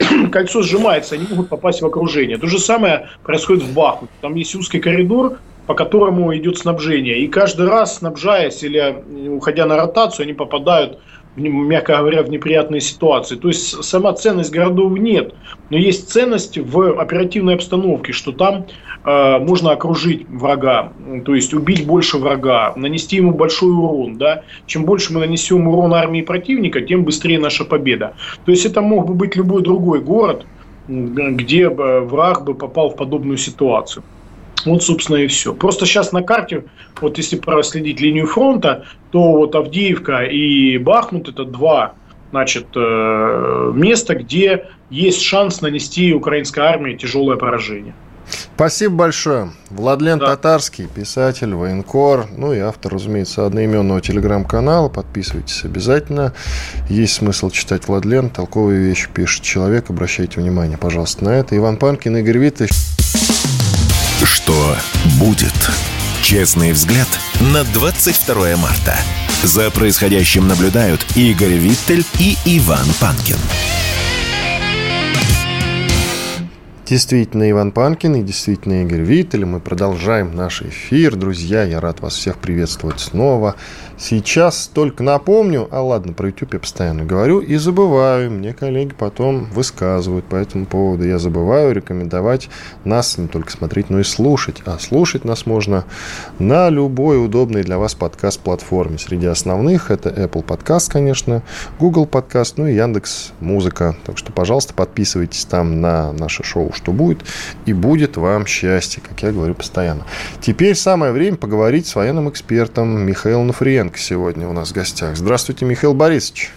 кольцо 0.32 0.62
сжимается, 0.62 1.14
они 1.14 1.26
могут 1.30 1.48
попасть 1.48 1.82
в 1.82 1.86
окружение. 1.86 2.36
То 2.36 2.48
же 2.48 2.58
самое 2.58 3.10
происходит 3.22 3.62
в 3.62 3.72
Бахмуте. 3.72 4.12
Там 4.22 4.34
есть 4.34 4.56
узкий 4.56 4.80
коридор, 4.80 5.38
по 5.68 5.74
которому 5.74 6.36
идет 6.36 6.58
снабжение. 6.58 7.20
И 7.20 7.28
каждый 7.28 7.68
раз, 7.68 7.98
снабжаясь 7.98 8.64
или 8.64 9.28
уходя 9.28 9.64
на 9.64 9.76
ротацию, 9.76 10.24
они 10.24 10.32
попадают 10.32 10.98
мягко 11.36 11.96
говоря, 11.96 12.22
в 12.22 12.30
неприятные 12.30 12.80
ситуации. 12.80 13.36
То 13.36 13.48
есть 13.48 13.84
сама 13.84 14.12
ценность 14.12 14.52
городов 14.52 14.92
нет, 14.98 15.34
но 15.70 15.76
есть 15.76 16.10
ценность 16.10 16.58
в 16.58 17.00
оперативной 17.00 17.54
обстановке, 17.54 18.12
что 18.12 18.32
там 18.32 18.66
э, 19.04 19.38
можно 19.38 19.72
окружить 19.72 20.28
врага, 20.28 20.92
то 21.24 21.34
есть 21.34 21.54
убить 21.54 21.86
больше 21.86 22.18
врага, 22.18 22.72
нанести 22.76 23.16
ему 23.16 23.32
большой 23.32 23.70
урон. 23.70 24.16
Да? 24.16 24.42
Чем 24.66 24.84
больше 24.84 25.12
мы 25.12 25.20
нанесем 25.20 25.66
урон 25.66 25.94
армии 25.94 26.22
противника, 26.22 26.80
тем 26.80 27.04
быстрее 27.04 27.38
наша 27.38 27.64
победа. 27.64 28.14
То 28.44 28.50
есть 28.50 28.66
это 28.66 28.80
мог 28.80 29.06
бы 29.06 29.14
быть 29.14 29.36
любой 29.36 29.62
другой 29.62 30.00
город, 30.00 30.46
где 30.86 31.68
враг 31.68 32.44
бы 32.44 32.54
попал 32.54 32.90
в 32.90 32.96
подобную 32.96 33.38
ситуацию. 33.38 34.04
Вот, 34.64 34.82
собственно, 34.82 35.16
и 35.16 35.26
все. 35.26 35.54
Просто 35.54 35.86
сейчас 35.86 36.12
на 36.12 36.22
карте, 36.22 36.64
вот 37.00 37.18
если 37.18 37.36
проследить 37.36 38.00
линию 38.00 38.26
фронта, 38.26 38.86
то 39.10 39.32
вот 39.32 39.54
Авдеевка 39.54 40.24
и 40.24 40.78
Бахмут– 40.78 41.28
это 41.30 41.44
два 41.44 41.94
значит, 42.30 42.66
э, 42.74 43.72
места, 43.74 44.16
где 44.16 44.66
есть 44.90 45.22
шанс 45.22 45.60
нанести 45.60 46.12
украинской 46.12 46.60
армии 46.60 46.94
тяжелое 46.94 47.36
поражение. 47.36 47.94
Спасибо 48.56 48.94
большое. 48.94 49.52
Владлен 49.70 50.18
да. 50.18 50.26
Татарский, 50.26 50.86
писатель, 50.86 51.54
военкор, 51.54 52.26
ну 52.36 52.52
и 52.52 52.58
автор, 52.58 52.94
разумеется, 52.94 53.46
одноименного 53.46 54.00
телеграм-канала. 54.00 54.88
Подписывайтесь 54.88 55.64
обязательно. 55.64 56.32
Есть 56.88 57.14
смысл 57.14 57.50
читать 57.50 57.86
Владлен. 57.86 58.30
Толковые 58.30 58.80
вещи 58.80 59.08
пишет 59.12 59.42
человек. 59.42 59.90
Обращайте 59.90 60.40
внимание, 60.40 60.78
пожалуйста, 60.78 61.24
на 61.24 61.30
это. 61.30 61.56
Иван 61.56 61.76
Панкин, 61.76 62.16
Игорь 62.16 62.38
Виттович. 62.38 62.72
Что 64.22 64.76
будет? 65.18 65.52
Честный 66.22 66.72
взгляд 66.72 67.08
на 67.52 67.64
22 67.64 68.56
марта. 68.56 68.96
За 69.42 69.70
происходящим 69.70 70.46
наблюдают 70.46 71.04
Игорь 71.16 71.54
Виттель 71.54 72.04
и 72.18 72.36
Иван 72.44 72.86
Панкин. 73.00 73.36
Действительно, 76.86 77.50
Иван 77.50 77.72
Панкин 77.72 78.16
и 78.16 78.22
действительно 78.22 78.82
Игорь 78.82 79.00
Виттель. 79.00 79.44
Мы 79.44 79.58
продолжаем 79.58 80.34
наш 80.36 80.62
эфир. 80.62 81.16
Друзья, 81.16 81.64
я 81.64 81.80
рад 81.80 82.00
вас 82.00 82.14
всех 82.14 82.38
приветствовать 82.38 83.00
снова. 83.00 83.56
Сейчас 83.96 84.68
только 84.72 85.04
напомню, 85.04 85.68
а 85.70 85.80
ладно, 85.80 86.12
про 86.12 86.26
YouTube 86.26 86.54
я 86.54 86.58
постоянно 86.58 87.04
говорю 87.04 87.38
и 87.38 87.54
забываю. 87.56 88.30
Мне 88.30 88.52
коллеги 88.52 88.92
потом 88.92 89.44
высказывают 89.44 90.24
по 90.24 90.34
этому 90.34 90.66
поводу. 90.66 91.04
Я 91.04 91.20
забываю 91.20 91.72
рекомендовать 91.72 92.48
нас 92.84 93.18
не 93.18 93.28
только 93.28 93.52
смотреть, 93.52 93.90
но 93.90 94.00
и 94.00 94.02
слушать. 94.02 94.62
А 94.66 94.78
слушать 94.80 95.24
нас 95.24 95.46
можно 95.46 95.84
на 96.40 96.70
любой 96.70 97.24
удобной 97.24 97.62
для 97.62 97.78
вас 97.78 97.94
подкаст-платформе. 97.94 98.98
Среди 98.98 99.26
основных 99.26 99.92
это 99.92 100.08
Apple 100.08 100.44
Podcast, 100.44 100.90
конечно, 100.90 101.42
Google 101.78 102.06
Podcast, 102.06 102.54
ну 102.56 102.66
и 102.66 102.74
Яндекс 102.74 103.32
Музыка. 103.38 103.94
Так 104.04 104.18
что, 104.18 104.32
пожалуйста, 104.32 104.74
подписывайтесь 104.74 105.44
там 105.44 105.80
на 105.80 106.12
наше 106.12 106.42
шоу 106.42 106.72
«Что 106.72 106.90
будет?» 106.90 107.24
и 107.64 107.72
будет 107.72 108.16
вам 108.16 108.44
счастье, 108.46 109.00
как 109.06 109.22
я 109.22 109.30
говорю 109.30 109.54
постоянно. 109.54 110.04
Теперь 110.40 110.74
самое 110.74 111.12
время 111.12 111.36
поговорить 111.36 111.86
с 111.86 111.94
военным 111.94 112.28
экспертом 112.28 113.06
Михаилом 113.06 113.46
Нафриенко 113.46 113.83
Кириенко 113.84 113.98
сегодня 113.98 114.48
у 114.48 114.52
нас 114.52 114.70
в 114.70 114.74
гостях. 114.74 115.16
Здравствуйте, 115.16 115.66
Михаил 115.66 115.92
Борисович. 115.92 116.52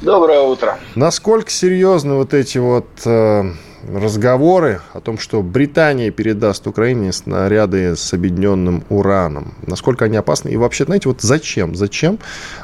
Доброе 0.00 0.40
утро. 0.40 0.78
Насколько 0.96 1.50
серьезны 1.50 2.14
вот 2.14 2.34
эти 2.34 2.58
вот 2.58 2.88
э, 3.04 3.44
разговоры 3.88 4.80
о 4.92 5.00
том, 5.00 5.18
что 5.18 5.40
Британия 5.42 6.10
передаст 6.10 6.66
Украине 6.66 7.12
снаряды 7.12 7.94
с 7.94 8.12
объединенным 8.12 8.82
ураном? 8.88 9.54
Насколько 9.66 10.06
они 10.06 10.16
опасны? 10.16 10.48
И 10.48 10.56
вообще, 10.56 10.84
знаете, 10.84 11.08
вот 11.08 11.20
зачем? 11.20 11.76
Зачем 11.76 12.18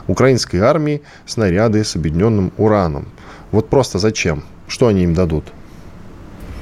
украинской 0.08 0.56
армии 0.56 1.02
снаряды 1.26 1.84
с 1.84 1.94
объединенным 1.94 2.52
ураном? 2.56 3.06
Вот 3.52 3.68
просто 3.68 3.98
зачем? 3.98 4.42
Что 4.66 4.88
они 4.88 5.04
им 5.04 5.14
дадут? 5.14 5.44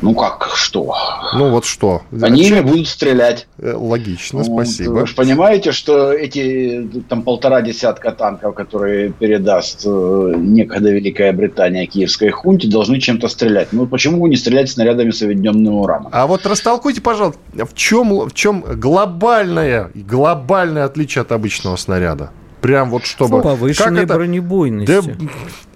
Ну 0.06 0.14
как, 0.14 0.52
что? 0.54 0.94
Ну 1.34 1.50
вот 1.50 1.64
что? 1.64 2.02
Они 2.22 2.44
ими 2.44 2.60
будут 2.60 2.86
стрелять. 2.86 3.48
Э, 3.58 3.74
логично, 3.74 4.38
ну, 4.38 4.44
спасибо. 4.44 4.92
Вы 4.92 5.06
же 5.08 5.16
понимаете, 5.16 5.72
что 5.72 6.12
эти 6.12 6.88
там 7.08 7.22
полтора 7.22 7.60
десятка 7.60 8.12
танков, 8.12 8.54
которые 8.54 9.10
передаст 9.10 9.82
э, 9.84 10.34
некогда 10.36 10.92
Великая 10.92 11.32
Британия 11.32 11.86
Киевской 11.86 12.30
хунте, 12.30 12.68
должны 12.68 13.00
чем-то 13.00 13.26
стрелять. 13.26 13.72
Ну 13.72 13.88
почему 13.88 14.22
вы 14.22 14.28
не 14.28 14.36
стреляете 14.36 14.70
снарядами 14.74 15.10
с 15.10 15.22
объединенным 15.22 15.74
ураном? 15.74 16.08
А 16.12 16.28
вот 16.28 16.46
растолкуйте, 16.46 17.00
пожалуйста, 17.00 17.40
в 17.52 17.74
чем, 17.74 18.28
в 18.28 18.32
чем 18.32 18.60
глобальное, 18.60 19.90
глобальное 19.92 20.84
отличие 20.84 21.22
от 21.22 21.32
обычного 21.32 21.74
снаряда? 21.74 22.30
Прям 22.60 22.90
вот 22.90 23.04
чтобы... 23.04 23.42
Повышенной 23.42 24.06
бронебойности. 24.06 25.14
Да, 25.18 25.28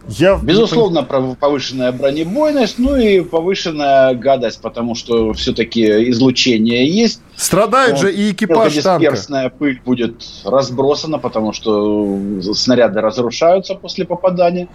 Я 0.08 0.40
Безусловно, 0.42 1.02
повышенная 1.02 1.92
бронебойность, 1.92 2.78
ну 2.78 2.96
и 2.96 3.20
повышенная 3.20 4.14
гадость, 4.14 4.60
потому 4.60 4.94
что 4.94 5.32
все-таки 5.34 6.10
излучение 6.10 6.88
есть. 6.88 7.20
Страдает 7.36 7.98
же 7.98 8.12
и 8.12 8.32
экипаж 8.32 8.74
танка. 8.76 9.52
пыль 9.58 9.80
будет 9.84 10.24
разбросана, 10.44 11.18
потому 11.18 11.52
что 11.52 12.18
снаряды 12.54 13.00
разрушаются 13.00 13.74
после 13.74 14.04
попадания. 14.04 14.68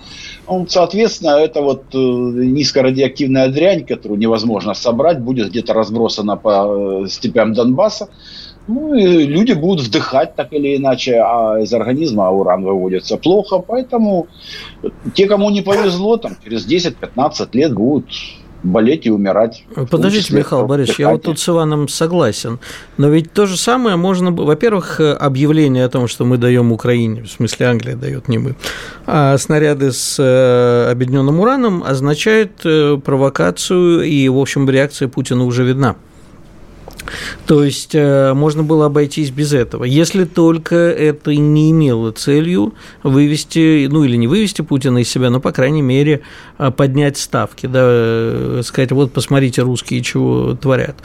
Соответственно, 0.69 1.37
это 1.39 1.61
вот 1.61 1.83
э, 1.93 1.97
низкорадиоактивная 1.97 3.49
дрянь, 3.49 3.85
которую 3.85 4.19
невозможно 4.19 4.73
собрать, 4.73 5.19
будет 5.19 5.49
где-то 5.49 5.73
разбросана 5.73 6.37
по 6.37 7.03
э, 7.03 7.07
степям 7.09 7.53
Донбасса. 7.53 8.09
Ну, 8.67 8.95
и 8.95 9.25
люди 9.25 9.53
будут 9.53 9.85
вдыхать 9.85 10.35
так 10.35 10.51
или 10.51 10.77
иначе, 10.77 11.21
а 11.23 11.59
из 11.61 11.71
организма 11.73 12.31
уран 12.31 12.63
выводится 12.63 13.17
плохо, 13.17 13.59
поэтому 13.59 14.27
те, 15.13 15.27
кому 15.27 15.51
не 15.51 15.61
повезло, 15.61 16.17
там 16.17 16.35
через 16.43 16.67
10-15 16.67 17.49
лет 17.53 17.73
будут 17.73 18.05
болеть 18.65 19.05
и 19.05 19.11
умирать. 19.11 19.63
Подождите, 19.89 20.35
Михаил 20.35 20.65
Борисович, 20.65 20.99
я 20.99 21.11
вот 21.11 21.21
тут 21.21 21.39
с 21.39 21.47
Иваном 21.47 21.87
согласен. 21.87 22.59
Но 22.97 23.09
ведь 23.09 23.31
то 23.31 23.45
же 23.45 23.57
самое 23.57 23.95
можно... 23.95 24.31
Во-первых, 24.31 24.99
объявление 24.99 25.85
о 25.85 25.89
том, 25.89 26.07
что 26.07 26.25
мы 26.25 26.37
даем 26.37 26.71
Украине, 26.71 27.23
в 27.23 27.27
смысле 27.27 27.67
Англия 27.67 27.95
дает, 27.95 28.27
не 28.27 28.37
мы, 28.37 28.55
а 29.05 29.37
снаряды 29.37 29.91
с 29.91 30.17
э, 30.19 30.91
объединенным 30.91 31.39
ураном 31.39 31.83
означает 31.83 32.65
э, 32.65 32.97
провокацию, 32.97 34.01
и, 34.01 34.27
в 34.27 34.39
общем, 34.39 34.67
реакция 34.69 35.07
Путина 35.07 35.45
уже 35.45 35.63
видна. 35.63 35.95
То 37.45 37.63
есть 37.63 37.93
э, 37.93 38.33
можно 38.33 38.63
было 38.63 38.87
обойтись 38.87 39.29
без 39.29 39.53
этого, 39.53 39.83
если 39.83 40.25
только 40.25 40.75
это 40.75 41.35
не 41.35 41.71
имело 41.71 42.11
целью 42.11 42.73
вывести, 43.03 43.87
ну 43.87 44.03
или 44.03 44.15
не 44.15 44.27
вывести 44.27 44.61
Путина 44.61 44.99
из 44.99 45.09
себя, 45.09 45.29
но, 45.29 45.39
по 45.39 45.51
крайней 45.51 45.81
мере, 45.81 46.21
э, 46.57 46.71
поднять 46.71 47.17
ставки, 47.17 47.67
да, 47.67 47.81
э, 47.83 48.61
сказать, 48.63 48.91
вот 48.91 49.13
посмотрите, 49.13 49.61
русские 49.61 50.01
чего 50.01 50.55
творят. 50.55 50.95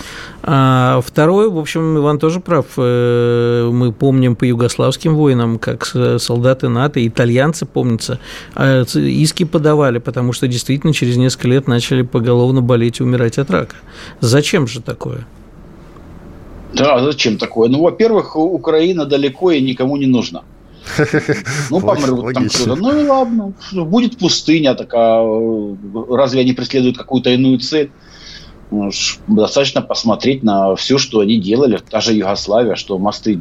А 0.42 1.00
второе, 1.04 1.48
в 1.48 1.58
общем, 1.58 1.98
Иван 1.98 2.18
тоже 2.18 2.40
прав, 2.40 2.66
мы 2.76 3.94
помним 3.98 4.36
по 4.36 4.44
югославским 4.44 5.14
войнам, 5.14 5.58
как 5.58 5.86
солдаты 6.18 6.68
НАТО, 6.68 7.06
итальянцы, 7.06 7.66
помнится, 7.66 8.18
иски 8.94 9.44
подавали, 9.44 9.98
потому 9.98 10.32
что 10.32 10.48
действительно 10.48 10.94
через 10.94 11.16
несколько 11.16 11.48
лет 11.48 11.68
начали 11.68 12.02
поголовно 12.02 12.62
болеть 12.62 13.00
и 13.00 13.02
умирать 13.02 13.38
от 13.38 13.50
рака. 13.50 13.76
Зачем 14.20 14.66
же 14.66 14.80
такое? 14.80 15.26
Да, 16.74 17.00
зачем 17.00 17.36
такое? 17.36 17.68
Ну, 17.68 17.82
во-первых, 17.82 18.36
Украина 18.36 19.04
далеко 19.04 19.50
и 19.50 19.60
никому 19.60 19.96
не 19.96 20.06
нужна. 20.06 20.42
Ну, 21.70 21.80
помрут 21.80 22.34
там 22.34 22.48
кто-то. 22.48 22.76
Ну 22.76 23.00
и 23.00 23.06
ладно. 23.06 23.52
Будет 23.72 24.18
пустыня 24.18 24.74
такая. 24.74 25.24
Разве 26.08 26.40
они 26.40 26.52
преследуют 26.52 26.96
какую-то 26.96 27.30
иную 27.30 27.58
цель? 27.58 27.90
Ну, 28.70 28.90
достаточно 29.26 29.82
посмотреть 29.82 30.42
на 30.42 30.74
все, 30.76 30.98
что 30.98 31.20
они 31.20 31.40
делали. 31.40 31.78
Та 31.90 32.00
же 32.00 32.14
Югославия, 32.14 32.76
что 32.76 32.98
мосты 32.98 33.38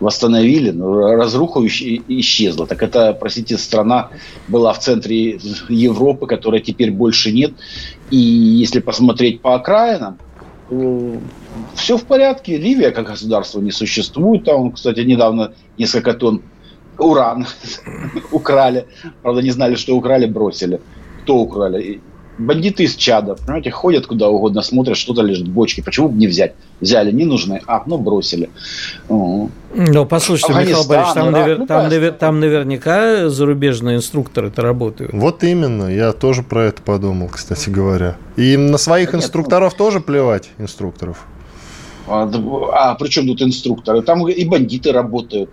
восстановили, 0.00 0.70
но 0.70 1.14
разруха 1.16 1.60
исчезла. 1.66 2.66
Так 2.66 2.82
это, 2.82 3.12
простите, 3.12 3.58
страна 3.58 4.10
была 4.48 4.72
в 4.72 4.78
центре 4.78 5.38
Европы, 5.68 6.26
которой 6.26 6.60
теперь 6.60 6.90
больше 6.90 7.32
нет. 7.32 7.52
И 8.10 8.16
если 8.16 8.80
посмотреть 8.80 9.40
по 9.40 9.54
окраинам, 9.54 10.18
все 11.74 11.96
в 11.96 12.04
порядке. 12.04 12.56
Ливия 12.56 12.90
как 12.90 13.06
государство 13.06 13.60
не 13.60 13.70
существует. 13.70 14.44
Там, 14.44 14.72
кстати, 14.72 15.00
недавно 15.00 15.52
несколько 15.78 16.14
тонн 16.14 16.42
уран 16.98 17.46
украли. 18.32 18.86
Правда, 19.22 19.42
не 19.42 19.50
знали, 19.50 19.74
что 19.76 19.96
украли, 19.96 20.26
бросили. 20.26 20.80
Кто 21.22 21.38
украли? 21.38 22.00
Бандиты 22.38 22.84
из 22.84 22.94
Чада, 22.96 23.34
понимаете, 23.34 23.70
ходят 23.70 24.06
куда 24.06 24.28
угодно, 24.28 24.60
смотрят, 24.60 24.98
что-то 24.98 25.22
лежит 25.22 25.48
в 25.48 25.50
бочке. 25.50 25.82
Почему 25.82 26.10
бы 26.10 26.18
не 26.18 26.26
взять? 26.26 26.54
Взяли, 26.80 27.10
не 27.10 27.24
нужны. 27.24 27.62
А, 27.66 27.82
ну, 27.86 27.96
бросили. 27.96 28.50
Ну, 29.08 29.50
послушайте, 30.08 30.52
Михаил 30.52 30.84
Борисович, 30.84 31.14
там, 31.14 31.32
навер... 31.32 31.58
ну, 31.58 31.66
там, 31.66 31.88
навер... 31.88 32.12
там 32.12 32.40
наверняка 32.40 33.28
зарубежные 33.30 33.96
инструкторы-то 33.96 34.60
работают. 34.60 35.12
Вот 35.14 35.44
именно, 35.44 35.84
я 35.84 36.12
тоже 36.12 36.42
про 36.42 36.64
это 36.64 36.82
подумал, 36.82 37.28
кстати 37.28 37.70
говоря. 37.70 38.16
И 38.36 38.56
на 38.58 38.76
своих 38.76 39.14
Нет, 39.14 39.22
инструкторов 39.22 39.72
ну... 39.72 39.78
тоже 39.78 40.00
плевать, 40.00 40.50
инструкторов. 40.58 41.26
А, 42.06 42.30
а 42.72 42.94
при 42.96 43.08
чем 43.08 43.26
тут 43.26 43.40
инструкторы? 43.40 44.02
Там 44.02 44.28
и 44.28 44.44
бандиты 44.44 44.92
работают. 44.92 45.50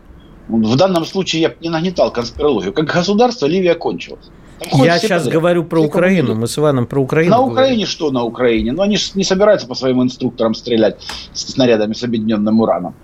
В 0.50 0.76
данном 0.76 1.06
случае 1.06 1.42
я 1.44 1.54
не 1.62 1.70
нагнетал 1.70 2.12
конспирологию. 2.12 2.74
Как 2.74 2.86
государство 2.86 3.46
Ливия 3.46 3.76
кончилась. 3.76 4.30
Я 4.72 5.00
сейчас 5.00 5.24
подряд. 5.24 5.34
говорю 5.42 5.64
про 5.64 5.80
все 5.80 5.88
Украину. 5.88 6.36
Мы 6.36 6.48
с 6.48 6.58
Иваном 6.58 6.86
про 6.86 7.02
Украину. 7.02 7.32
На 7.32 7.38
говорим. 7.38 7.54
Украине 7.54 7.86
что 7.86 8.12
на 8.12 8.24
Украине? 8.24 8.72
Ну, 8.72 8.82
они 8.82 8.98
же 8.98 9.12
не 9.16 9.24
собираются 9.24 9.68
по 9.68 9.76
своим 9.76 10.02
инструкторам 10.02 10.54
стрелять 10.54 11.02
с 11.34 11.52
снарядами 11.52 11.94
с 11.94 12.04
объединенным 12.04 12.62
ураном. 12.62 12.96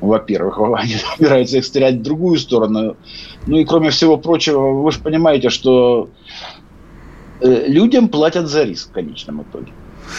Во-первых, 0.00 0.58
они 0.76 0.94
собираются 0.94 1.58
их 1.58 1.64
стрелять 1.64 1.96
в 1.96 2.02
другую 2.02 2.38
сторону. 2.38 2.96
Ну 3.46 3.56
и 3.56 3.64
кроме 3.64 3.90
всего 3.90 4.16
прочего, 4.18 4.82
вы 4.82 4.92
же 4.92 5.00
понимаете, 5.00 5.50
что 5.50 6.08
э, 7.40 7.66
людям 7.66 8.08
платят 8.08 8.48
за 8.48 8.64
риск 8.64 8.90
в 8.90 8.92
конечном 8.92 9.42
итоге. 9.42 9.72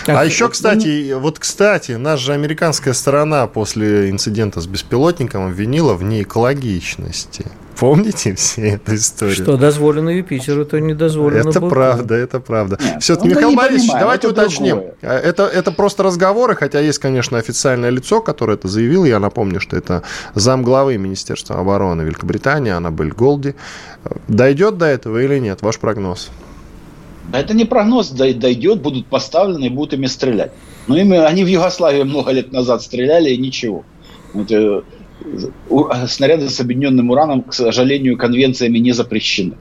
А 0.08 0.26
еще, 0.26 0.50
кстати, 0.50 1.14
вот, 1.14 1.40
кстати, 1.40 1.94
наша 1.94 2.34
американская 2.34 2.94
сторона 2.94 3.48
после 3.48 4.10
инцидента 4.10 4.62
с 4.62 4.68
беспилотником 4.68 5.48
обвинила 5.48 5.94
в 5.94 6.04
неэкологичности. 6.04 7.46
Помните 7.80 8.34
все 8.34 8.70
эту 8.70 8.96
историю? 8.96 9.36
Что 9.36 9.56
дозволено 9.56 10.10
Юпитеру, 10.10 10.66
то 10.66 10.80
не 10.80 10.96
дозволено 10.96 11.50
Это 11.50 11.60
Богу. 11.60 11.70
правда, 11.70 12.16
это 12.16 12.40
правда. 12.40 12.80
Все-таки, 13.00 13.30
ну, 13.30 13.36
Михаил 13.36 13.56
Борисович, 13.56 13.92
давайте 13.92 14.28
это 14.28 14.42
уточним. 14.42 14.82
Это, 15.02 15.44
это 15.46 15.72
просто 15.72 16.02
разговоры, 16.02 16.56
хотя 16.56 16.80
есть, 16.80 16.98
конечно, 16.98 17.38
официальное 17.38 17.92
лицо, 17.92 18.22
которое 18.22 18.54
это 18.54 18.68
заявило. 18.68 19.06
Я 19.06 19.20
напомню, 19.20 19.60
что 19.60 19.78
это 19.78 20.02
замглавы 20.34 20.98
Министерства 20.98 21.60
обороны 21.60 22.02
Великобритании, 22.02 22.72
Аннабель 22.72 23.12
Голди. 23.12 23.54
Дойдет 24.28 24.80
до 24.80 24.86
этого 24.86 25.20
или 25.20 25.38
нет? 25.38 25.62
Ваш 25.62 25.78
прогноз? 25.78 26.32
Это 27.34 27.54
не 27.54 27.66
прогноз, 27.66 28.10
дойдет, 28.10 28.82
будут 28.82 29.08
поставлены 29.08 29.66
и 29.66 29.70
будут 29.70 29.94
ими 29.94 30.06
стрелять. 30.06 30.52
Но 30.88 30.98
ими, 30.98 31.18
они 31.18 31.44
в 31.44 31.48
Югославии 31.48 32.04
много 32.04 32.32
лет 32.32 32.52
назад 32.52 32.82
стреляли 32.82 33.32
и 33.32 33.38
ничего. 33.38 33.84
Это, 34.34 34.84
снаряды 36.08 36.50
с 36.50 36.60
объединенным 36.60 37.10
ураном, 37.10 37.44
к 37.44 37.54
сожалению, 37.54 38.18
конвенциями 38.18 38.78
не 38.78 38.94
запрещены. 38.94 39.56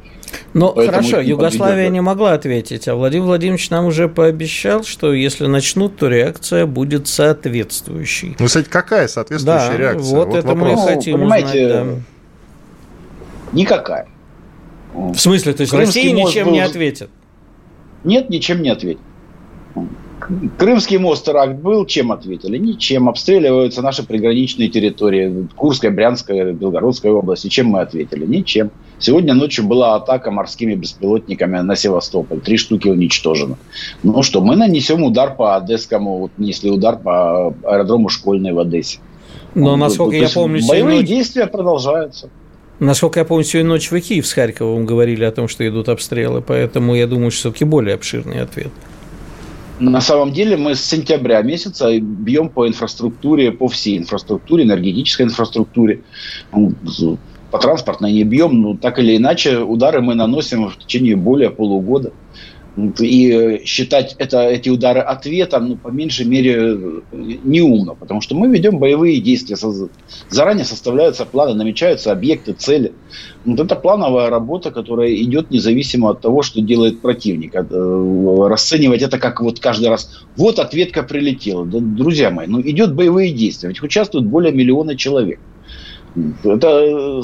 Ну, 0.55 0.72
хорошо, 0.74 1.20
Югославия 1.20 1.88
не 1.88 2.00
могла 2.00 2.33
ответить, 2.33 2.88
а 2.88 2.94
Владимир 2.94 3.26
Владимирович 3.26 3.70
нам 3.70 3.87
уже 3.87 4.09
пообещал, 4.09 4.85
что 4.85 5.12
если 5.12 5.46
начнут, 5.46 5.96
то 5.96 6.09
реакция 6.09 6.66
будет 6.66 7.09
соответствующей. 7.09 8.37
Ну, 8.38 8.46
кстати, 8.46 8.68
какая 8.68 9.09
соответствующая 9.09 9.72
да, 9.72 9.76
реакция? 9.76 10.16
Вот, 10.16 10.29
вот 10.29 10.37
это 10.37 10.48
вопрос. 10.48 10.81
мы 10.81 10.94
хотим 10.94 11.18
понимаете, 11.18 11.66
узнать, 11.66 11.87
да. 11.87 12.00
Никакая. 13.52 14.09
В 14.94 15.16
смысле, 15.16 15.52
то 15.52 15.61
есть 15.61 15.72
Крымский 15.72 16.02
Россия 16.02 16.24
ничем 16.24 16.46
был... 16.46 16.52
не 16.52 16.61
ответит? 16.61 17.11
Нет, 18.07 18.31
ничем 18.31 18.62
не 18.62 18.71
ответил. 18.71 19.01
Крымский 20.59 20.99
мост 20.99 21.25
теракт 21.25 21.57
был, 21.57 21.85
чем 21.87 22.11
ответили? 22.11 22.57
Ничем. 22.57 23.09
Обстреливаются 23.09 23.83
наши 23.83 24.03
приграничные 24.03 24.69
территории. 24.69 25.47
Курская, 25.55 25.90
Брянская, 25.90 26.53
Белгородская 26.53 27.12
области. 27.12 27.49
Чем 27.49 27.66
мы 27.66 27.81
ответили? 27.81 28.25
Ничем. 28.25 28.71
Сегодня 28.99 29.35
ночью 29.35 29.66
была 29.66 29.95
атака 29.97 30.31
морскими 30.31 30.75
беспилотниками 30.75 31.59
на 31.59 31.77
Севастополь. 31.77 32.40
Три 32.40 32.57
штуки 32.57 32.88
уничтожено. 32.88 33.59
Ну 34.03 34.23
что, 34.23 34.40
мы 34.40 34.57
нанесем 34.57 35.03
удар 35.03 35.37
по 35.37 35.57
Одесскому, 35.57 36.19
вот 36.19 36.31
несли 36.38 36.71
удар 36.71 36.97
по 36.97 37.55
аэродрому 37.64 38.09
Школьной 38.09 38.53
в 38.53 38.59
Одессе. 38.59 38.99
Но, 39.55 39.77
насколько 39.77 40.16
я 40.16 40.29
помню, 40.29 40.61
боевые 40.66 41.01
ночь... 41.01 41.09
действия 41.09 41.47
продолжаются. 41.47 42.31
Насколько 42.79 43.21
я 43.21 43.25
помню, 43.25 43.45
сегодня 43.45 43.71
ночью 43.71 43.93
вы 43.93 44.01
Киев 44.03 44.27
с 44.27 44.33
Харьковом 44.33 44.85
говорили 44.85 45.25
о 45.25 45.33
том, 45.33 45.49
что 45.49 45.67
идут 45.67 45.89
обстрелы, 45.89 46.43
поэтому 46.43 46.95
я 46.95 47.07
думаю, 47.07 47.31
что 47.31 47.41
все-таки 47.41 47.65
более 47.65 47.95
обширный 47.95 48.43
ответ. 48.43 48.71
На 49.79 50.01
самом 50.01 50.33
деле 50.33 50.57
мы 50.57 50.75
с 50.75 50.83
сентября 50.83 51.43
месяца 51.43 51.99
бьем 52.01 52.49
по 52.49 52.67
инфраструктуре, 52.67 53.53
по 53.53 53.69
всей 53.69 53.99
инфраструктуре, 53.99 54.65
энергетической 54.65 55.23
инфраструктуре. 55.23 56.03
По 57.51 57.59
транспортной 57.59 58.12
не 58.12 58.25
бьем, 58.25 58.61
но 58.61 58.77
так 58.77 58.99
или 58.99 59.17
иначе 59.17 59.59
удары 59.59 60.01
мы 60.03 60.15
наносим 60.15 60.69
в 60.69 60.79
течение 60.79 61.17
более 61.17 61.51
полугода. 61.51 62.12
И 62.77 63.62
считать 63.65 64.15
это, 64.19 64.43
эти 64.49 64.69
удары 64.69 65.01
ответом, 65.01 65.69
ну, 65.69 65.77
по 65.77 65.89
меньшей 65.89 66.27
мере, 66.27 66.79
неумно, 67.12 67.95
потому 67.95 68.21
что 68.21 68.35
мы 68.35 68.49
ведем 68.49 68.79
боевые 68.79 69.21
действия. 69.21 69.57
Заранее 70.29 70.67
составляются 70.67 71.25
планы, 71.25 71.55
намечаются 71.55 72.12
объекты, 72.12 72.53
цели. 72.53 72.93
Вот 73.47 73.61
это 73.61 73.77
плановая 73.77 74.29
работа, 74.29 74.71
которая 74.71 75.15
идет 75.15 75.51
независимо 75.51 76.11
от 76.11 76.21
того, 76.21 76.43
что 76.43 76.61
делает 76.61 77.01
противник. 77.01 77.55
Э, 77.55 78.49
расценивать 78.49 79.01
это 79.03 79.19
как 79.19 79.41
вот 79.41 79.59
каждый 79.59 79.89
раз, 79.89 80.27
вот 80.37 80.59
ответка 80.59 81.03
прилетела. 81.03 81.65
Друзья 81.65 82.31
мои, 82.31 82.47
ну 82.47 82.61
идет 82.61 82.95
боевые 82.95 83.33
действия, 83.33 83.71
ведь 83.71 83.83
участвуют 83.83 84.27
более 84.27 84.53
миллиона 84.53 84.97
человек. 84.97 85.39
Это 86.44 87.22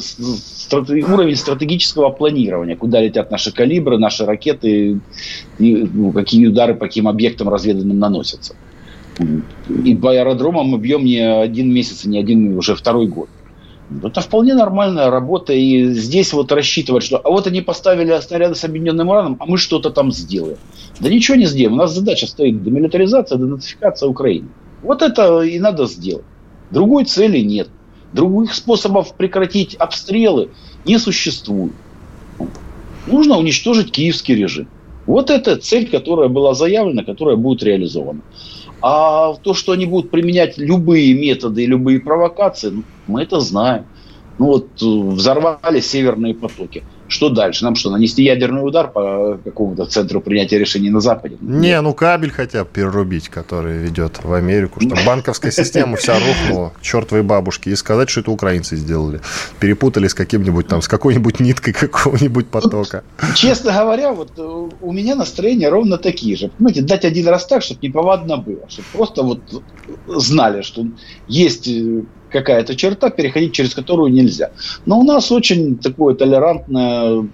уровень 1.09 1.37
стратегического 1.37 2.11
планирования, 2.11 2.77
куда 2.77 3.01
летят 3.01 3.31
наши 3.31 3.53
калибры, 3.53 3.99
наши 3.99 4.27
ракеты, 4.27 5.01
и 5.59 5.89
ну, 5.93 6.13
какие 6.13 6.47
удары 6.47 6.75
по 6.75 6.87
каким 6.87 7.09
объектам 7.09 7.49
разведанным 7.49 7.99
наносятся. 7.99 8.55
И 9.85 9.95
по 9.95 10.11
аэродромам 10.11 10.67
мы 10.69 10.79
бьем 10.79 11.05
не 11.05 11.19
один 11.19 11.73
месяц, 11.73 12.05
не 12.05 12.19
один 12.19 12.57
уже 12.57 12.75
второй 12.75 13.07
год. 13.07 13.29
Это 14.03 14.21
вполне 14.21 14.55
нормальная 14.55 15.11
работа. 15.11 15.53
И 15.53 15.87
здесь 15.93 16.33
вот 16.33 16.53
рассчитывать, 16.53 17.03
что 17.03 17.19
а 17.19 17.31
вот 17.31 17.47
они 17.47 17.61
поставили 17.61 18.19
снаряды 18.21 18.55
с 18.55 18.65
объединенным 18.65 19.09
ураном, 19.09 19.37
а 19.39 19.47
мы 19.47 19.59
что-то 19.59 19.91
там 19.91 20.13
сделаем. 20.13 20.57
Да 21.01 21.09
ничего 21.09 21.37
не 21.37 21.47
сделаем. 21.47 21.75
У 21.75 21.77
нас 21.77 21.95
задача 21.95 22.27
стоит 22.27 22.63
демилитаризация, 22.63 23.39
денацификация 23.39 24.09
Украины. 24.09 24.49
Вот 24.83 25.03
это 25.03 25.41
и 25.41 25.59
надо 25.59 25.87
сделать. 25.87 26.25
Другой 26.71 27.05
цели 27.05 27.39
нет. 27.39 27.69
Других 28.13 28.55
способов 28.55 29.17
прекратить 29.17 29.75
обстрелы 29.75 30.51
не 30.85 30.99
существует. 30.99 31.73
Нужно 33.07 33.39
уничтожить 33.39 33.93
киевский 33.93 34.35
режим. 34.35 34.69
Вот 35.07 35.31
это 35.31 35.57
цель, 35.57 35.89
которая 35.89 36.29
была 36.29 36.55
заявлена, 36.55 37.05
которая 37.05 37.37
будет 37.37 37.63
реализована. 37.63 38.21
А 38.81 39.35
то, 39.35 39.55
что 39.55 39.73
они 39.73 39.87
будут 39.87 40.11
применять 40.11 40.59
любые 40.59 41.15
методы 41.15 41.63
и 41.63 41.67
любые 41.67 42.01
провокации, 42.01 42.71
ну, 42.71 42.85
мы 43.07 43.23
это 43.23 43.41
знаем. 43.41 43.87
Ну 44.39 44.47
вот 44.47 44.83
э, 44.83 44.85
взорвали 44.85 45.81
северные 45.81 46.35
потоки. 46.35 46.85
Что 47.13 47.29
дальше? 47.29 47.65
Нам 47.65 47.75
что, 47.75 47.91
нанести 47.91 48.23
ядерный 48.23 48.67
удар 48.67 48.91
по 48.91 49.39
какому-то 49.45 49.85
центру 49.85 50.23
принятия 50.23 50.59
решений 50.59 50.89
на 50.89 51.01
Западе? 51.01 51.37
Не, 51.43 51.79
ну 51.83 51.93
кабель 51.93 52.31
хотя 52.31 52.65
бы 52.65 52.71
перерубить, 52.73 53.29
который 53.29 53.77
ведет 53.77 54.25
в 54.25 54.33
Америку, 54.33 54.81
чтобы 54.81 55.03
банковская 55.05 55.53
система 55.53 55.97
вся 55.97 56.19
рухнула, 56.19 56.73
чертовой 56.81 57.23
бабушки, 57.23 57.69
и 57.69 57.77
сказать, 57.77 58.09
что 58.09 58.21
это 58.21 58.31
украинцы 58.31 58.77
сделали. 58.77 59.21
Перепутали 59.61 60.09
с 60.09 60.15
каким-нибудь 60.15 60.69
там, 60.69 60.81
с 60.81 60.89
какой-нибудь 60.89 61.39
ниткой 61.41 61.75
какого-нибудь 61.75 62.47
потока. 62.47 63.05
Честно 63.35 63.73
говоря, 63.73 64.13
вот 64.13 64.31
э, 64.39 64.69
у 64.81 64.93
меня 64.93 65.15
настроение 65.15 65.69
ровно 65.69 65.99
такие 65.99 66.35
же. 66.37 66.49
Понимаете, 66.49 66.81
дать 66.81 67.05
один 67.05 67.29
раз 67.29 67.45
так, 67.47 67.63
чтобы 67.63 67.81
неповадно 67.83 68.39
было, 68.39 68.69
чтобы 68.71 68.89
просто 68.93 69.23
вот 69.23 69.41
знали, 70.07 70.63
что 70.63 70.87
есть 71.29 71.69
э, 71.69 72.05
какая-то 72.33 72.75
черта, 72.75 73.11
переходить 73.11 73.53
через 73.53 73.75
которую 73.75 74.13
нельзя. 74.13 74.51
Но 74.87 74.99
у 74.99 75.05
нас 75.05 75.31
очень 75.31 75.79
такое 75.79 76.15
толерантное 76.15 77.27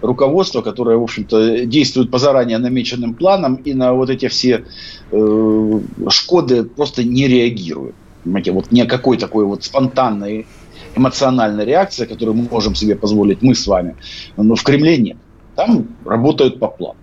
руководство, 0.00 0.62
которое, 0.62 0.96
в 0.96 1.02
общем-то, 1.02 1.64
действует 1.66 2.10
по 2.10 2.18
заранее 2.18 2.58
намеченным 2.58 3.14
планам 3.14 3.56
и 3.56 3.74
на 3.74 3.92
вот 3.94 4.10
эти 4.10 4.28
все 4.28 4.64
э, 5.10 5.80
шкоды 6.08 6.64
просто 6.64 7.04
не 7.04 7.26
реагирует. 7.26 7.94
Понимаете, 8.24 8.52
вот 8.52 8.70
ни 8.70 8.82
какой 8.82 9.16
такой 9.16 9.44
вот 9.44 9.64
спонтанной 9.64 10.46
эмоциональной 10.94 11.64
реакции, 11.64 12.04
которую 12.04 12.36
мы 12.36 12.48
можем 12.50 12.74
себе 12.74 12.94
позволить 12.94 13.42
мы 13.42 13.54
с 13.54 13.66
вами, 13.66 13.96
но 14.36 14.54
в 14.54 14.62
Кремле 14.62 14.98
нет. 14.98 15.16
Там 15.56 15.88
работают 16.04 16.58
по 16.58 16.68
плану. 16.68 16.96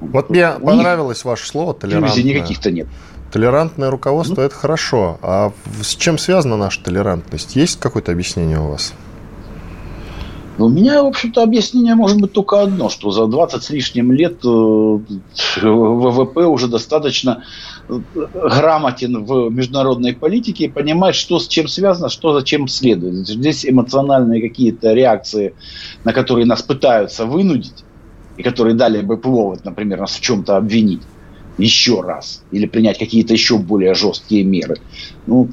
Вот 0.00 0.30
мне 0.30 0.50
У 0.60 0.66
понравилось 0.66 1.24
ваше 1.24 1.46
слово 1.46 1.74
толерантное. 1.74 2.22
никаких-то 2.22 2.70
нет. 2.70 2.86
Толерантное 3.36 3.90
руководство– 3.90 4.40
это 4.46 4.54
хорошо. 4.54 5.18
А 5.20 5.52
с 5.82 5.94
чем 5.94 6.16
связана 6.16 6.56
наша 6.56 6.82
толерантность? 6.82 7.54
Есть 7.54 7.78
какое-то 7.78 8.10
объяснение 8.12 8.58
у 8.58 8.68
вас? 8.68 8.94
Ну, 10.56 10.64
у 10.64 10.68
меня, 10.70 11.02
в 11.02 11.06
общем-то, 11.06 11.42
объяснение 11.42 11.94
может 11.96 12.18
быть 12.18 12.32
только 12.32 12.62
одно, 12.62 12.88
что 12.88 13.10
за 13.10 13.26
20 13.26 13.62
с 13.62 13.68
лишним 13.68 14.10
лет 14.10 14.42
э, 14.42 14.48
ВВП 14.48 16.46
уже 16.46 16.66
достаточно 16.68 17.44
э, 17.90 18.00
грамотен 18.14 19.22
в 19.26 19.50
международной 19.50 20.14
политике 20.14 20.64
и 20.64 20.68
понимает, 20.68 21.14
что 21.14 21.38
с 21.38 21.46
чем 21.46 21.68
связано, 21.68 22.08
что 22.08 22.32
зачем 22.32 22.68
следует. 22.68 23.28
Здесь 23.28 23.66
эмоциональные 23.66 24.40
какие-то 24.40 24.94
реакции, 24.94 25.52
на 26.04 26.14
которые 26.14 26.46
нас 26.46 26.62
пытаются 26.62 27.26
вынудить, 27.26 27.84
и 28.38 28.42
которые 28.42 28.74
дали 28.74 29.02
бы 29.02 29.18
повод, 29.18 29.62
например, 29.66 30.00
нас 30.00 30.12
в 30.12 30.22
чем-то 30.22 30.56
обвинить, 30.56 31.02
еще 31.56 32.00
раз 32.02 32.44
или 32.50 32.66
принять 32.66 32.98
какие-то 32.98 33.32
еще 33.32 33.58
более 33.58 33.94
жесткие 33.94 34.44
меры. 34.44 34.76
Ну, 35.26 35.50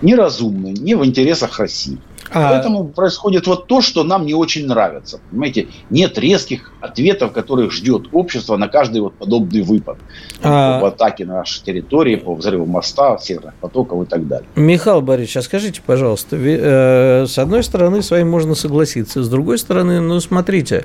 неразумно, 0.00 0.68
не 0.68 0.94
в 0.94 1.04
интересах 1.04 1.58
России. 1.58 2.07
А... 2.30 2.50
Поэтому 2.50 2.84
происходит 2.84 3.46
вот 3.46 3.66
то, 3.66 3.80
что 3.80 4.04
нам 4.04 4.26
не 4.26 4.34
очень 4.34 4.66
нравится. 4.66 5.20
Понимаете, 5.30 5.68
нет 5.90 6.18
резких 6.18 6.72
ответов, 6.80 7.32
которых 7.32 7.72
ждет 7.72 8.08
общество 8.12 8.56
на 8.56 8.68
каждый 8.68 9.00
вот 9.00 9.14
подобный 9.14 9.62
выпад. 9.62 9.98
А... 10.42 10.80
По 10.80 10.88
атаке 10.88 11.24
на 11.24 11.34
нашей 11.34 11.62
территории, 11.64 12.16
по 12.16 12.34
взрыву 12.34 12.66
моста, 12.66 13.18
северных 13.18 13.54
потоков 13.54 14.02
и 14.02 14.06
так 14.06 14.26
далее. 14.26 14.46
Михаил 14.56 15.00
Борисович, 15.00 15.38
а 15.38 15.42
скажите, 15.42 15.82
пожалуйста, 15.84 16.36
э, 16.36 17.26
с 17.26 17.38
одной 17.38 17.62
стороны, 17.62 18.02
с 18.02 18.10
вами 18.10 18.24
можно 18.24 18.54
согласиться, 18.54 19.22
с 19.22 19.28
другой 19.28 19.58
стороны, 19.58 20.00
ну, 20.00 20.20
смотрите, 20.20 20.84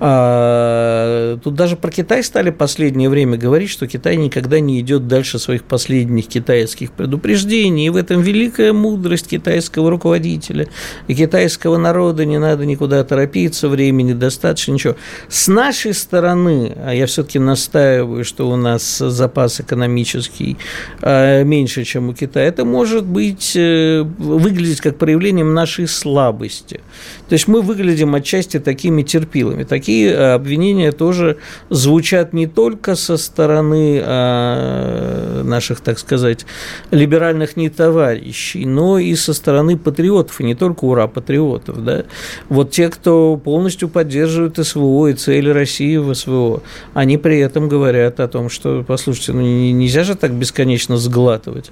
а, 0.00 1.38
тут 1.42 1.54
даже 1.54 1.76
про 1.76 1.90
Китай 1.90 2.22
стали 2.22 2.50
последнее 2.50 3.08
время 3.08 3.36
говорить, 3.36 3.70
что 3.70 3.86
Китай 3.86 4.16
никогда 4.16 4.60
не 4.60 4.80
идет 4.80 5.08
дальше 5.08 5.38
своих 5.38 5.64
последних 5.64 6.28
китайских 6.28 6.92
предупреждений, 6.92 7.86
и 7.86 7.90
в 7.90 7.96
этом 7.96 8.20
великая 8.20 8.72
мудрость 8.72 9.28
китайского 9.28 9.90
руководителя 9.90 10.68
китайского 11.08 11.76
народа, 11.76 12.24
не 12.24 12.38
надо 12.38 12.66
никуда 12.66 13.02
торопиться, 13.04 13.68
времени 13.68 14.12
достаточно, 14.12 14.72
ничего. 14.72 14.96
С 15.28 15.48
нашей 15.48 15.94
стороны, 15.94 16.76
а 16.84 16.94
я 16.94 17.06
все-таки 17.06 17.38
настаиваю, 17.38 18.24
что 18.24 18.48
у 18.48 18.56
нас 18.56 18.98
запас 18.98 19.60
экономический 19.60 20.56
а, 21.00 21.42
меньше, 21.44 21.84
чем 21.84 22.08
у 22.08 22.14
Китая, 22.14 22.46
это 22.46 22.64
может 22.64 23.04
быть 23.04 23.52
э, 23.56 24.02
выглядеть 24.18 24.80
как 24.80 24.96
проявлением 24.96 25.54
нашей 25.54 25.86
слабости. 25.86 26.80
То 27.28 27.32
есть 27.34 27.48
мы 27.48 27.62
выглядим 27.62 28.14
отчасти 28.14 28.58
такими 28.58 29.02
терпилами. 29.02 29.64
Такие 29.64 30.10
э, 30.10 30.34
обвинения 30.34 30.92
тоже 30.92 31.38
звучат 31.70 32.32
не 32.32 32.46
только 32.46 32.96
со 32.96 33.16
стороны 33.16 34.00
а, 34.04 35.42
наших, 35.42 35.80
так 35.80 35.98
сказать, 35.98 36.46
либеральных 36.90 37.56
нетоварищей, 37.56 38.64
но 38.64 38.98
и 38.98 39.14
со 39.14 39.34
стороны 39.34 39.76
патриотов, 39.76 40.40
и 40.40 40.44
не 40.44 40.54
только 40.54 40.63
ура 40.72 41.06
патриотов. 41.06 41.84
Да? 41.84 42.04
Вот 42.48 42.70
те, 42.70 42.88
кто 42.88 43.36
полностью 43.36 43.88
поддерживает 43.88 44.56
СВО 44.64 45.08
и 45.08 45.14
цели 45.14 45.50
России 45.50 45.96
в 45.96 46.14
СВО, 46.14 46.62
они 46.94 47.18
при 47.18 47.38
этом 47.38 47.68
говорят 47.68 48.20
о 48.20 48.28
том, 48.28 48.48
что, 48.48 48.84
послушайте, 48.86 49.32
ну 49.32 49.40
нельзя 49.40 50.04
же 50.04 50.14
так 50.14 50.32
бесконечно 50.32 50.96
сглатывать. 50.96 51.70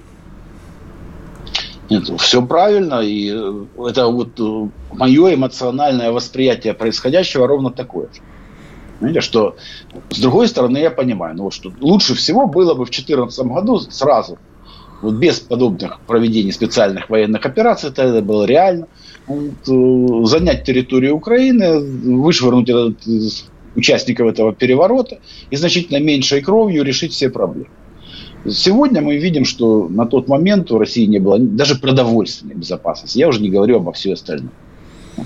Нет, 1.90 2.08
все 2.20 2.40
правильно, 2.40 3.00
и 3.00 3.30
э, 3.30 3.64
это 3.86 4.06
вот 4.06 4.40
э, 4.40 4.68
мое 4.92 5.34
эмоциональное 5.34 6.10
восприятие 6.10 6.72
происходящего 6.72 7.46
ровно 7.46 7.70
такое 7.70 8.06
же. 8.06 8.22
Понимаете, 8.98 9.20
что 9.20 9.56
с 10.10 10.18
другой 10.18 10.48
стороны 10.48 10.78
я 10.78 10.90
понимаю, 10.90 11.36
ну, 11.36 11.50
что 11.50 11.72
лучше 11.80 12.14
всего 12.14 12.46
было 12.46 12.74
бы 12.74 12.86
в 12.86 12.90
2014 12.90 13.46
году 13.46 13.80
сразу, 13.80 14.38
вот 15.02 15.14
без 15.14 15.40
подобных 15.40 16.00
проведений 16.06 16.52
специальных 16.52 17.10
военных 17.10 17.44
операций, 17.44 17.90
это 17.90 18.22
было 18.22 18.44
реально, 18.44 18.86
вот, 19.26 19.68
э, 19.68 20.26
занять 20.26 20.64
территорию 20.64 21.16
Украины, 21.16 21.80
вышвырнуть 21.80 22.68
этот, 22.68 22.96
участников 23.74 24.28
этого 24.28 24.52
переворота 24.54 25.18
и 25.50 25.56
значительно 25.56 25.98
меньшей 25.98 26.42
кровью 26.42 26.84
решить 26.84 27.12
все 27.12 27.30
проблемы. 27.30 27.68
Сегодня 28.48 29.00
мы 29.00 29.18
видим, 29.18 29.44
что 29.44 29.88
на 29.88 30.04
тот 30.04 30.28
момент 30.28 30.70
у 30.72 30.78
России 30.78 31.06
не 31.06 31.20
было 31.20 31.38
даже 31.38 31.76
продовольственной 31.76 32.54
безопасности. 32.54 33.18
Я 33.18 33.28
уже 33.28 33.40
не 33.40 33.50
говорю 33.50 33.76
обо 33.76 33.92
всем 33.92 34.12
остальном. 34.12 34.50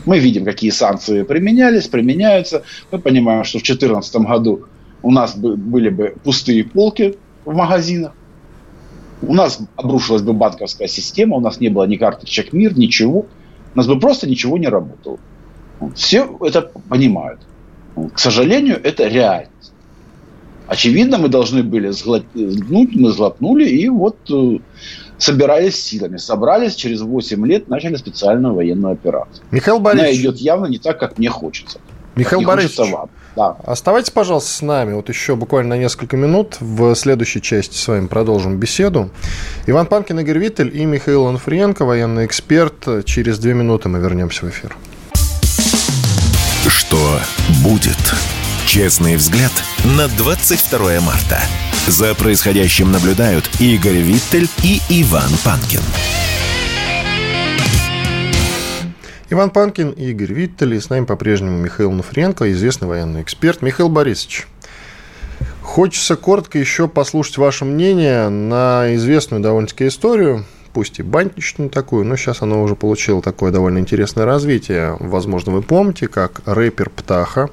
Мы 0.04 0.18
видим, 0.18 0.44
какие 0.44 0.70
санкции 0.70 1.22
применялись, 1.22 1.86
применяются. 1.86 2.62
Мы 2.90 2.98
понимаем, 2.98 3.44
что 3.44 3.58
в 3.58 3.62
2014 3.62 4.16
году 4.16 4.66
у 5.02 5.10
нас 5.10 5.36
были 5.36 5.88
бы 5.88 6.14
пустые 6.24 6.64
полки 6.64 7.16
в 7.44 7.54
магазинах. 7.54 8.12
У 9.22 9.35
нас 9.35 9.61
обрушилась 9.76 10.22
бы 10.22 10.33
банковская 10.33 10.88
система, 10.88 11.37
у 11.37 11.40
нас 11.40 11.61
не 11.61 11.68
было 11.68 11.85
ни 11.85 11.96
карточек 11.96 12.52
МИР, 12.52 12.79
ничего. 12.79 13.26
У 13.74 13.79
нас 13.79 13.87
бы 13.87 13.98
просто 13.98 14.29
ничего 14.29 14.59
не 14.59 14.68
работало. 14.68 15.18
Все 15.94 16.37
это 16.40 16.70
понимают. 16.88 17.40
К 18.14 18.18
сожалению, 18.18 18.81
это 18.83 19.09
реальность. 19.09 19.72
Очевидно, 20.66 21.18
мы 21.18 21.29
должны 21.29 21.62
были 21.62 21.90
сглотнуть, 21.90 22.94
мы 22.96 23.11
сглотнули, 23.12 23.68
и 23.68 23.88
вот 23.88 24.16
э, 24.31 24.59
собирались 25.16 25.81
силами. 25.81 26.16
Собрались, 26.16 26.74
через 26.74 27.02
8 27.02 27.46
лет 27.46 27.68
начали 27.68 27.94
специальную 27.96 28.55
военную 28.55 28.94
операцию. 28.94 29.44
Михаил 29.52 29.79
Борисович. 29.79 30.12
Она 30.12 30.20
идет 30.20 30.37
явно 30.38 30.66
не 30.66 30.79
так, 30.79 30.98
как 30.98 31.18
мне 31.18 31.31
хочется. 31.31 31.81
Михаил 32.16 32.42
Борисович, 32.42 32.90
вам. 32.92 33.11
Да. 33.37 33.57
оставайтесь, 33.66 34.11
пожалуйста, 34.11 34.51
с 34.51 34.62
нами. 34.62 34.94
Вот 34.94 35.11
еще 35.11 35.37
буквально 35.37 35.77
на 35.77 35.79
несколько 35.79 36.16
минут. 36.16 36.57
В 36.61 36.94
следующей 36.94 37.42
части 37.42 37.77
с 37.77 37.87
вами 37.87 38.07
продолжим 38.07 38.57
беседу. 38.57 39.11
Иван 39.66 39.87
Панкин, 39.87 40.18
Игорь 40.20 40.38
Виттель 40.38 40.75
и 40.75 40.87
Михаил 40.87 41.27
Анфриенко, 41.27 41.85
военный 41.85 42.25
эксперт. 42.25 43.05
Через 43.05 43.38
две 43.38 43.53
минуты 43.53 43.90
мы 43.90 43.99
вернемся 43.99 44.46
в 44.46 44.49
эфир. 44.49 44.75
Что 46.66 47.20
будет? 47.62 48.14
Честный 48.66 49.16
взгляд 49.16 49.53
на 49.85 50.09
22 50.09 51.01
марта. 51.01 51.40
За 51.87 52.14
происходящим 52.14 52.90
наблюдают 52.90 53.49
Игорь 53.61 53.99
Виттель 53.99 54.49
и 54.64 54.81
Иван 54.88 55.31
Панкин. 55.44 55.83
Иван 59.28 59.50
Панкин 59.50 59.90
и 59.90 60.10
Игорь 60.10 60.32
Виттель. 60.32 60.74
И 60.74 60.80
с 60.80 60.88
нами 60.88 61.04
по-прежнему 61.04 61.58
Михаил 61.58 61.90
Нуфриенко, 61.90 62.52
известный 62.52 62.87
военный 62.87 63.22
эксперт. 63.22 63.60
Михаил 63.60 63.88
Борисович, 63.88 64.46
хочется 65.62 66.14
коротко 66.14 66.58
еще 66.58 66.87
послушать 66.87 67.38
ваше 67.38 67.64
мнение 67.64 68.29
на 68.29 68.94
известную 68.94 69.42
довольно-таки 69.42 69.88
историю, 69.88 70.44
пусть 70.72 71.00
и 71.00 71.02
бантичную 71.02 71.70
такую, 71.70 72.04
но 72.04 72.16
сейчас 72.16 72.40
она 72.42 72.58
уже 72.58 72.77
получила 72.77 73.20
такое 73.20 73.50
довольно 73.50 73.79
интересное 73.79 74.27
развитие. 74.27 74.96
Возможно, 75.00 75.50
вы 75.50 75.62
помните, 75.62 76.06
как 76.06 76.42
рэпер 76.44 76.90
Птаха 76.90 77.50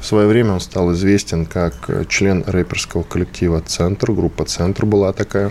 в 0.00 0.04
свое 0.04 0.28
время 0.28 0.52
он 0.52 0.60
стал 0.60 0.92
известен 0.92 1.46
как 1.46 1.74
член 2.08 2.44
рэперского 2.46 3.02
коллектива 3.02 3.60
«Центр», 3.60 4.12
группа 4.12 4.44
«Центр» 4.44 4.84
была 4.84 5.12
такая. 5.12 5.50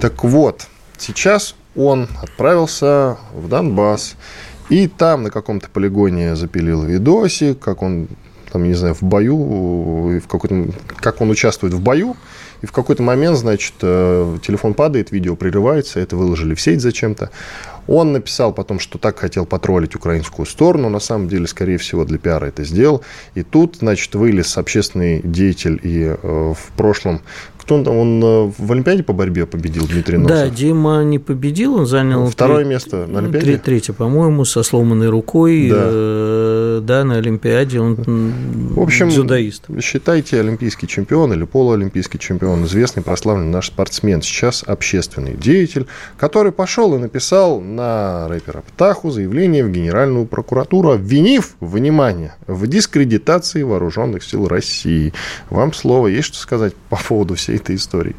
Так 0.00 0.22
вот, 0.22 0.66
сейчас 0.98 1.56
он 1.74 2.08
отправился 2.22 3.18
в 3.34 3.48
Донбасс, 3.48 4.16
и 4.68 4.88
там 4.88 5.24
на 5.24 5.30
каком-то 5.30 5.68
полигоне 5.68 6.36
запилил 6.36 6.82
видосик, 6.82 7.58
как 7.58 7.82
он 7.82 8.08
там, 8.52 8.64
не 8.64 8.74
знаю, 8.74 8.94
в 8.94 9.02
бою, 9.02 9.36
в 10.18 10.28
какой-то, 10.28 10.68
как 10.96 11.20
он 11.20 11.30
участвует 11.30 11.74
в 11.74 11.80
бою, 11.80 12.16
и 12.62 12.66
в 12.66 12.72
какой-то 12.72 13.02
момент, 13.02 13.36
значит, 13.36 13.74
э, 13.82 14.38
телефон 14.42 14.74
падает, 14.74 15.12
видео 15.12 15.36
прерывается, 15.36 16.00
это 16.00 16.16
выложили 16.16 16.54
в 16.54 16.60
сеть 16.60 16.80
зачем-то. 16.80 17.30
Он 17.86 18.12
написал 18.12 18.52
потом, 18.52 18.80
что 18.80 18.98
так 18.98 19.18
хотел 19.18 19.46
потроллить 19.46 19.94
украинскую 19.94 20.46
сторону, 20.46 20.88
на 20.88 20.98
самом 20.98 21.28
деле, 21.28 21.46
скорее 21.46 21.78
всего, 21.78 22.04
для 22.04 22.18
пиара 22.18 22.46
это 22.46 22.64
сделал. 22.64 23.02
И 23.34 23.42
тут, 23.42 23.76
значит, 23.76 24.14
вылез 24.14 24.56
общественный 24.56 25.20
деятель 25.22 25.78
и 25.82 26.04
э, 26.04 26.16
в 26.22 26.72
прошлом 26.76 27.20
кто 27.66 27.74
он, 27.74 27.88
он 27.88 28.22
э, 28.22 28.52
в 28.58 28.70
Олимпиаде 28.70 29.02
по 29.02 29.12
борьбе 29.12 29.44
победил, 29.44 29.88
Дмитрий 29.88 30.18
Носов? 30.18 30.36
Да, 30.36 30.48
Дима 30.48 31.02
не 31.02 31.18
победил, 31.18 31.74
он 31.74 31.86
занял... 31.86 32.28
Второе 32.28 32.60
три, 32.60 32.68
место 32.68 33.06
на 33.08 33.18
Олимпиаде? 33.18 33.44
Три, 33.44 33.58
третье, 33.58 33.92
по-моему, 33.92 34.44
со 34.44 34.62
сломанной 34.62 35.08
рукой. 35.08 35.68
Да. 35.68 35.76
Э, 35.76 36.80
да, 36.84 37.02
на 37.02 37.16
Олимпиаде 37.16 37.80
он 37.80 37.96
в 37.96 38.80
общем, 38.80 39.08
дзюдоист. 39.08 39.64
Считайте 39.80 40.38
олимпийский 40.38 40.86
чемпион 40.86 41.32
или 41.32 41.42
полуолимпийский 41.42 42.20
чемпион, 42.20 42.64
известный, 42.66 43.02
прославленный 43.02 43.50
наш 43.50 43.66
спортсмен, 43.66 44.22
сейчас 44.22 44.62
общественный 44.64 45.34
деятель, 45.34 45.86
который 46.18 46.52
пошел 46.52 46.94
и 46.94 46.98
написал 46.98 47.60
на 47.60 48.28
рэпера 48.28 48.62
Птаху 48.62 49.10
заявление 49.10 49.64
в 49.64 49.72
Генеральную 49.72 50.26
прокуратуру, 50.26 50.92
обвинив, 50.92 51.56
внимание, 51.58 52.36
в 52.46 52.68
дискредитации 52.68 53.62
вооруженных 53.62 54.22
сил 54.22 54.46
России. 54.46 55.12
Вам 55.50 55.72
слово, 55.72 56.06
есть 56.06 56.28
что 56.28 56.38
сказать 56.38 56.74
по 56.88 56.96
поводу 56.96 57.34
всей 57.34 57.55
этой 57.56 57.76
истории? 57.76 58.16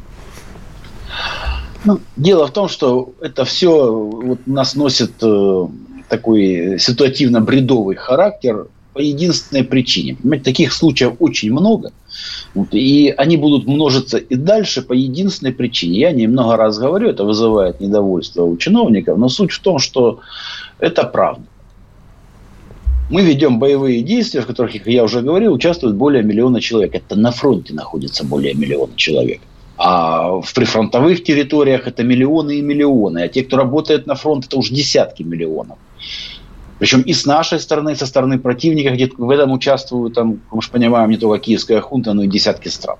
Ну, 1.84 2.00
дело 2.16 2.46
в 2.46 2.52
том, 2.52 2.68
что 2.68 3.12
это 3.20 3.44
все 3.44 3.92
вот 3.92 4.46
нас 4.46 4.74
носит 4.74 5.12
э, 5.22 5.66
такой 6.08 6.78
ситуативно-бредовый 6.78 7.96
характер 7.96 8.66
по 8.92 8.98
единственной 8.98 9.62
причине. 9.62 10.16
Понимаете, 10.16 10.44
таких 10.44 10.72
случаев 10.72 11.14
очень 11.20 11.52
много, 11.52 11.92
вот, 12.54 12.68
и 12.72 13.14
они 13.16 13.36
будут 13.36 13.66
множиться 13.66 14.18
и 14.18 14.34
дальше 14.34 14.82
по 14.82 14.92
единственной 14.92 15.52
причине. 15.52 16.00
Я 16.00 16.10
немного 16.10 16.56
раз 16.56 16.78
говорю, 16.78 17.08
это 17.08 17.24
вызывает 17.24 17.80
недовольство 17.80 18.42
у 18.42 18.56
чиновников, 18.56 19.16
но 19.16 19.28
суть 19.28 19.52
в 19.52 19.60
том, 19.60 19.78
что 19.78 20.20
это 20.80 21.04
правда. 21.04 21.44
Мы 23.10 23.22
ведем 23.22 23.58
боевые 23.58 24.02
действия, 24.02 24.42
в 24.42 24.46
которых, 24.46 24.72
как 24.72 24.86
я 24.86 25.02
уже 25.02 25.22
говорил, 25.22 25.54
участвует 25.54 25.96
более 25.96 26.22
миллиона 26.22 26.60
человек. 26.60 26.94
Это 26.94 27.16
на 27.16 27.30
фронте 27.30 27.72
находится 27.72 28.24
более 28.24 28.52
миллиона 28.52 28.92
человек. 28.96 29.40
А 29.78 30.40
в 30.40 30.52
прифронтовых 30.52 31.22
территориях 31.22 31.86
это 31.86 32.02
миллионы 32.02 32.58
и 32.58 32.60
миллионы. 32.60 33.20
А 33.20 33.28
те, 33.28 33.44
кто 33.44 33.56
работает 33.56 34.06
на 34.06 34.14
фронт, 34.14 34.44
это 34.46 34.58
уже 34.58 34.74
десятки 34.74 35.22
миллионов. 35.22 35.78
Причем 36.78 37.00
и 37.00 37.12
с 37.12 37.24
нашей 37.24 37.60
стороны, 37.60 37.92
и 37.92 37.94
со 37.94 38.06
стороны 38.06 38.38
противника, 38.38 38.90
где 38.90 39.10
в 39.16 39.30
этом 39.30 39.52
участвуют, 39.52 40.14
там, 40.14 40.40
мы 40.50 40.60
же 40.60 40.70
понимаем, 40.70 41.10
не 41.10 41.16
только 41.16 41.38
киевская 41.44 41.80
хунта, 41.80 42.12
но 42.12 42.24
и 42.24 42.28
десятки 42.28 42.68
стран. 42.68 42.98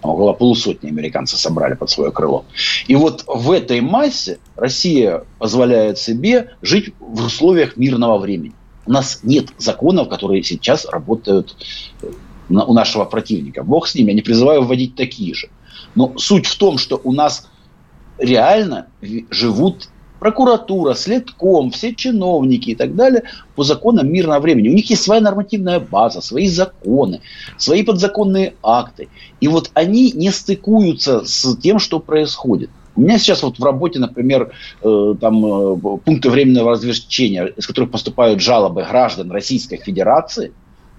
Там 0.00 0.12
около 0.12 0.32
полусотни 0.32 0.88
американцев 0.88 1.38
собрали 1.40 1.74
под 1.74 1.90
свое 1.90 2.12
крыло. 2.12 2.44
И 2.86 2.94
вот 2.94 3.24
в 3.26 3.50
этой 3.50 3.80
массе 3.80 4.38
Россия 4.56 5.24
позволяет 5.38 5.98
себе 5.98 6.52
жить 6.62 6.94
в 7.00 7.26
условиях 7.26 7.76
мирного 7.76 8.18
времени. 8.18 8.54
У 8.90 8.92
нас 8.92 9.20
нет 9.22 9.50
законов, 9.56 10.08
которые 10.08 10.42
сейчас 10.42 10.84
работают 10.84 11.54
э, 12.02 12.10
у 12.48 12.72
нашего 12.72 13.04
противника. 13.04 13.62
Бог 13.62 13.86
с 13.86 13.94
ними, 13.94 14.08
я 14.08 14.14
не 14.14 14.22
призываю 14.22 14.64
вводить 14.64 14.96
такие 14.96 15.32
же. 15.32 15.48
Но 15.94 16.18
суть 16.18 16.46
в 16.46 16.58
том, 16.58 16.76
что 16.76 17.00
у 17.04 17.12
нас 17.12 17.48
реально 18.18 18.88
живут 19.30 19.90
прокуратура, 20.18 20.94
следком, 20.94 21.70
все 21.70 21.94
чиновники 21.94 22.70
и 22.70 22.74
так 22.74 22.96
далее 22.96 23.22
по 23.54 23.62
законам 23.62 24.12
мирного 24.12 24.40
времени. 24.40 24.70
У 24.70 24.74
них 24.74 24.90
есть 24.90 25.04
своя 25.04 25.20
нормативная 25.20 25.78
база, 25.78 26.20
свои 26.20 26.48
законы, 26.48 27.20
свои 27.58 27.84
подзаконные 27.84 28.54
акты. 28.60 29.08
И 29.40 29.46
вот 29.46 29.70
они 29.74 30.10
не 30.10 30.32
стыкуются 30.32 31.24
с 31.24 31.56
тем, 31.58 31.78
что 31.78 32.00
происходит. 32.00 32.70
У 33.00 33.02
меня 33.02 33.16
сейчас 33.16 33.42
вот 33.42 33.58
в 33.58 33.64
работе, 33.64 33.98
например, 33.98 34.52
э, 34.82 35.14
там 35.18 35.46
э, 35.46 35.96
пункты 36.04 36.28
временного 36.28 36.72
размещения, 36.72 37.46
из 37.56 37.66
которых 37.66 37.90
поступают 37.90 38.42
жалобы 38.42 38.84
граждан 38.84 39.30
Российской 39.30 39.78
Федерации, 39.78 40.52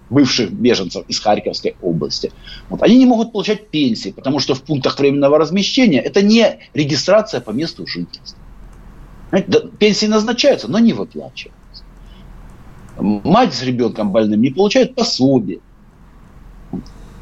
бывших 0.10 0.52
беженцев 0.52 1.06
из 1.08 1.20
Харьковской 1.20 1.76
области, 1.80 2.32
вот, 2.70 2.82
они 2.82 2.98
не 2.98 3.06
могут 3.06 3.32
получать 3.32 3.70
пенсии, 3.70 4.10
потому 4.10 4.40
что 4.40 4.56
в 4.56 4.64
пунктах 4.64 4.98
временного 4.98 5.38
размещения 5.38 6.00
это 6.00 6.24
не 6.24 6.58
регистрация 6.74 7.40
по 7.40 7.52
месту 7.52 7.86
жительства. 7.86 8.40
Знаете, 9.30 9.70
пенсии 9.78 10.08
назначаются, 10.08 10.68
но 10.68 10.80
не 10.80 10.94
выплачиваются. 10.94 11.84
Мать 12.98 13.54
с 13.54 13.62
ребенком 13.62 14.12
больным 14.12 14.42
не 14.42 14.50
получает 14.50 14.96
пособие. 14.96 15.60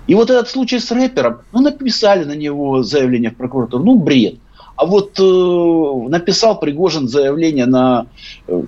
И 0.07 0.15
вот 0.15 0.29
этот 0.29 0.47
случай 0.47 0.79
с 0.79 0.89
рэпером, 0.89 1.39
ну, 1.51 1.59
написали 1.59 2.23
на 2.23 2.35
него 2.35 2.81
заявление 2.81 3.31
в 3.31 3.35
прокуратуру, 3.35 3.83
ну, 3.83 3.97
бред. 3.99 4.35
А 4.79 4.85
вот 4.85 5.19
э, 5.19 6.09
написал 6.09 6.57
Пригожин 6.57 7.09
заявление 7.09 7.65
на 7.65 8.07
э, 8.47 8.61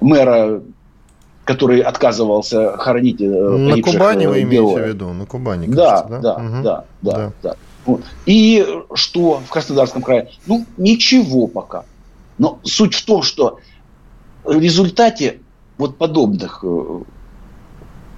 мэра, 0.00 0.62
который 1.44 1.80
отказывался 1.82 2.78
хоронить 2.78 3.20
э, 3.20 3.26
На 3.26 3.82
Кубани 3.82 4.24
вы 4.24 4.40
имеете 4.40 4.82
в 4.82 4.88
виду? 4.88 5.12
На 5.12 5.26
Кубани, 5.26 5.66
кажется, 5.66 6.06
да? 6.08 6.18
Да, 6.20 6.34
угу. 6.36 6.62
да, 6.62 6.84
да, 7.02 7.12
да. 7.12 7.32
да. 7.42 7.56
Вот. 7.84 8.00
И 8.24 8.66
что 8.94 9.42
в 9.46 9.50
Краснодарском 9.50 10.00
крае? 10.00 10.30
Ну, 10.46 10.64
ничего 10.78 11.46
пока. 11.46 11.84
Но 12.38 12.58
суть 12.62 12.94
в 12.94 13.04
том, 13.04 13.22
что 13.22 13.58
в 14.44 14.58
результате 14.58 15.40
вот 15.76 15.98
подобных 15.98 16.64
э, 16.66 17.00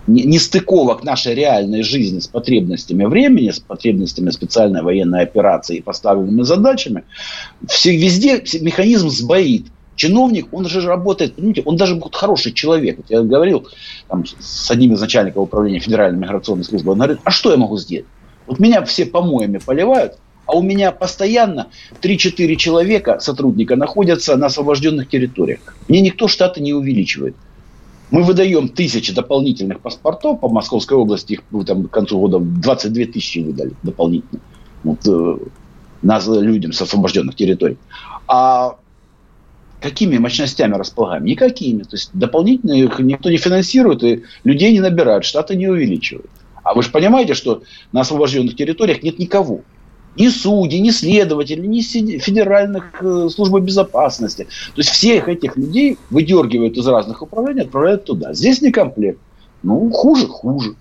нестыковок 0.07 1.05
нашей 1.05 1.35
реальной 1.35 1.83
жизни 1.83 2.19
с 2.19 2.27
потребностями 2.27 3.05
времени, 3.05 3.51
с 3.51 3.61
потребностями 3.61 4.31
специальной 4.31 4.83
военной 4.83 5.23
операции 5.23 5.77
и 5.77 5.83
поставленными 5.83 6.43
задачами, 6.43 7.05
все, 7.67 7.97
везде 7.97 8.43
механизм 8.61 9.09
сбоит. 9.11 9.67
Чиновник, 9.95 10.49
он 10.53 10.67
же 10.67 10.81
работает, 10.81 11.37
понимаете, 11.37 11.63
он 11.65 11.77
даже 11.77 11.95
будет 11.95 12.17
хороший 12.17 12.53
человек. 12.53 12.97
Вот 12.97 13.07
я 13.11 13.21
говорил 13.23 13.69
там, 14.09 14.25
с 14.41 14.71
одним 14.71 14.95
из 14.95 15.01
начальников 15.01 15.43
управления 15.43 15.81
Федеральной 15.81 16.19
миграционной 16.19 16.65
службы, 16.65 16.93
он 16.93 16.99
говорит, 16.99 17.19
а 17.25 17.31
что 17.31 17.51
я 17.51 17.59
могу 17.59 17.77
сделать? 17.77 18.07
Вот 18.47 18.59
меня 18.59 18.83
все 18.85 19.05
помоями 19.05 19.59
поливают, 19.59 20.19
а 20.47 20.57
у 20.57 20.63
меня 20.63 20.93
постоянно 20.93 21.69
3-4 22.01 22.57
человека, 22.57 23.21
сотрудника, 23.21 23.77
находятся 23.77 24.37
на 24.37 24.47
освобожденных 24.47 25.09
территориях. 25.09 25.61
Мне 25.89 26.01
никто 26.01 26.27
штаты 26.27 26.61
не 26.61 26.73
увеличивает. 26.73 27.37
Мы 28.13 28.25
выдаем 28.25 28.69
тысячи 28.69 29.11
дополнительных 29.11 29.81
паспортов 29.81 30.39
по 30.39 30.49
Московской 30.51 30.99
области, 30.99 31.33
их 31.33 31.43
там, 31.67 31.89
к 31.89 31.91
концу 31.91 32.21
года 32.21 32.39
22 32.41 33.07
тысячи 33.07 33.39
выдали 33.39 33.73
дополнительно 33.83 34.43
вот, 34.85 34.99
э, 35.07 35.39
нас, 36.03 36.29
людям 36.29 36.73
с 36.73 36.83
освобожденных 36.83 37.35
территорий. 37.35 37.79
А 38.29 38.77
какими 39.81 40.19
мощностями 40.19 40.75
располагаем? 40.75 41.25
Никакими. 41.25 41.85
То 41.85 41.97
есть 41.97 42.11
дополнительно 42.13 42.73
их 42.73 42.99
никто 42.99 43.31
не 43.31 43.39
финансирует, 43.39 44.05
и 44.05 44.25
людей 44.45 44.73
не 44.75 44.81
набирают, 44.81 45.25
штаты 45.25 45.57
не 45.57 45.69
увеличивают. 45.69 46.31
А 46.63 46.75
вы 46.75 46.83
же 46.83 46.91
понимаете, 46.91 47.33
что 47.33 47.63
на 47.93 48.03
освобожденных 48.03 48.55
территориях 48.57 49.03
нет 49.03 49.19
никого 49.19 49.63
ни 50.17 50.29
судей, 50.29 50.81
ни 50.81 50.91
следователей, 50.91 51.67
ни 51.67 51.81
федеральных 51.81 53.03
э, 53.03 53.29
служб 53.31 53.59
безопасности. 53.61 54.45
То 54.75 54.81
есть 54.81 54.91
всех 54.91 55.29
этих 55.29 55.57
людей 55.57 55.99
выдергивают 56.11 56.77
из 56.77 56.87
разных 56.87 57.23
управлений, 57.23 57.63
отправляют 57.63 58.05
туда. 58.05 58.35
Здесь 58.35 58.61
не 58.61 58.71
комплект. 58.71 59.19
Ну, 59.63 59.91
хуже, 59.91 60.27
хуже. 60.27 60.75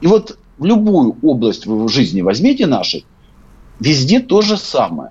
И 0.00 0.06
вот 0.06 0.38
в 0.58 0.64
любую 0.64 1.16
область 1.22 1.66
в 1.66 1.88
жизни 1.88 2.20
возьмите 2.20 2.66
нашей, 2.66 3.04
везде 3.80 4.20
то 4.20 4.42
же 4.42 4.56
самое. 4.56 5.10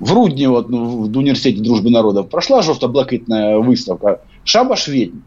В 0.00 0.12
Рудне, 0.12 0.48
вот, 0.48 0.68
ну, 0.68 1.04
в 1.04 1.16
университете 1.16 1.62
дружбы 1.62 1.90
народов, 1.90 2.28
прошла 2.28 2.62
жовто-блакитная 2.62 3.58
выставка 3.58 4.20
«Шабаш 4.44 4.88
ведьм». 4.88 5.20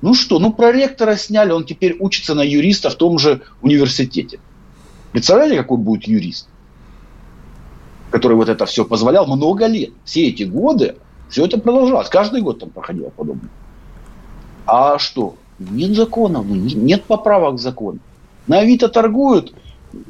Ну 0.00 0.14
что, 0.14 0.40
ну 0.40 0.52
проректора 0.52 1.16
сняли, 1.16 1.52
он 1.52 1.64
теперь 1.64 1.96
учится 1.98 2.34
на 2.34 2.42
юриста 2.42 2.90
в 2.90 2.96
том 2.96 3.18
же 3.18 3.42
университете. 3.62 4.40
Представляете, 5.12 5.56
какой 5.56 5.78
будет 5.78 6.04
юрист, 6.04 6.48
который 8.10 8.36
вот 8.36 8.48
это 8.48 8.66
все 8.66 8.84
позволял 8.84 9.26
много 9.26 9.66
лет. 9.66 9.90
Все 10.04 10.28
эти 10.28 10.42
годы 10.42 10.96
все 11.28 11.44
это 11.44 11.58
продолжалось. 11.58 12.08
Каждый 12.08 12.42
год 12.42 12.60
там 12.60 12.70
проходило 12.70 13.10
подобное. 13.10 13.50
А 14.66 14.98
что? 14.98 15.36
Нет 15.58 15.94
законов, 15.94 16.44
ну, 16.46 16.54
нет 16.54 17.04
поправок 17.04 17.56
к 17.56 17.60
закону. 17.60 17.98
На 18.46 18.58
Авито 18.58 18.88
торгуют 18.88 19.54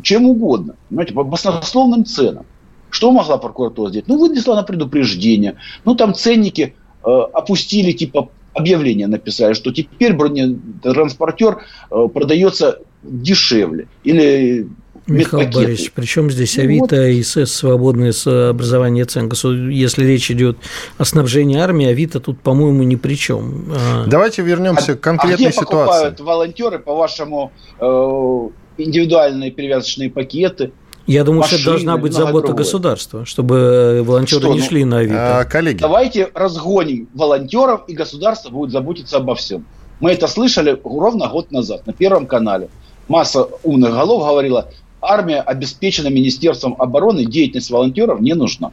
чем 0.03 0.27
угодно, 0.27 0.75
понимаете, 0.89 1.15
по 1.15 1.25
баснословным 1.25 2.05
ценам. 2.05 2.47
Что 2.91 3.11
могла 3.11 3.39
прокуратура 3.39 3.89
сделать? 3.89 4.09
Ну, 4.09 4.19
вынесла 4.19 4.55
на 4.55 4.63
предупреждение. 4.63 5.57
Ну, 5.85 5.95
там 5.95 6.15
ценники 6.15 6.75
э, 7.05 7.09
опустили, 7.09 7.93
типа 7.93 8.29
объявление 8.53 9.07
написали, 9.07 9.55
что 9.55 9.73
теперь 9.73 10.13
бронетранспортер 10.13 11.63
э, 11.91 12.09
продается 12.13 12.81
дешевле. 13.03 13.89
Или 14.05 14.69
Михаил 15.07 15.51
Борисович, 15.51 15.93
причем 15.93 16.31
здесь 16.31 16.57
ну 16.57 16.63
Авито 16.63 16.97
вот. 16.97 17.03
и 17.03 17.23
СС 17.23 17.53
свободные 17.53 18.13
с 18.13 18.27
образования 18.51 19.05
цен? 19.05 19.31
Если 19.71 20.05
речь 20.05 20.31
идет 20.31 20.59
о 20.99 21.05
снабжении 21.05 21.59
армии, 21.59 21.87
Авито 21.87 22.21
тут, 22.21 22.41
по-моему, 22.41 22.83
ни 22.85 22.97
при 22.97 23.15
чем. 23.15 23.65
А 23.75 24.05
Давайте 24.07 24.43
вернемся 24.43 24.93
а, 24.93 24.97
к 24.97 25.01
конкретной 25.01 25.47
а 25.47 25.51
где 25.51 25.53
ситуации. 25.53 25.77
покупают 25.77 26.21
волонтеры, 26.21 26.79
по-вашему, 26.79 27.53
э, 27.81 28.49
индивидуальные 28.79 29.51
перевязочные 29.51 30.11
пакеты? 30.11 30.73
Я 31.07 31.25
думаю, 31.25 31.41
машины, 31.41 31.59
что 31.59 31.71
это 31.71 31.79
должна 31.79 31.97
быть 31.97 32.13
забота 32.13 32.47
другое. 32.47 32.65
государства, 32.65 33.27
чтобы 33.27 34.03
волонтеры 34.05 34.43
что, 34.43 34.53
не 34.53 34.61
ну, 34.61 34.65
шли 34.65 34.85
на 34.85 34.99
Авито. 34.99 35.41
А, 35.41 35.45
коллеги. 35.45 35.79
Давайте 35.81 36.31
разгоним 36.33 37.09
волонтеров, 37.13 37.83
и 37.89 37.95
государство 37.95 38.51
будет 38.51 38.71
заботиться 38.71 39.17
обо 39.17 39.35
всем. 39.35 39.67
Мы 39.99 40.13
это 40.13 40.29
слышали 40.29 40.79
ровно 40.85 41.29
год 41.29 41.51
назад 41.51 41.87
на 41.87 41.93
Первом 41.93 42.27
канале. 42.27 42.69
Масса 43.09 43.49
умных 43.63 43.93
голов 43.93 44.23
говорила, 44.23 44.69
армия 45.03 45.41
обеспечена 45.41 46.09
Министерством 46.09 46.77
обороны, 46.79 47.27
деятельность 47.27 47.71
волонтеров 47.71 48.21
не 48.21 48.35
нужна. 48.35 48.71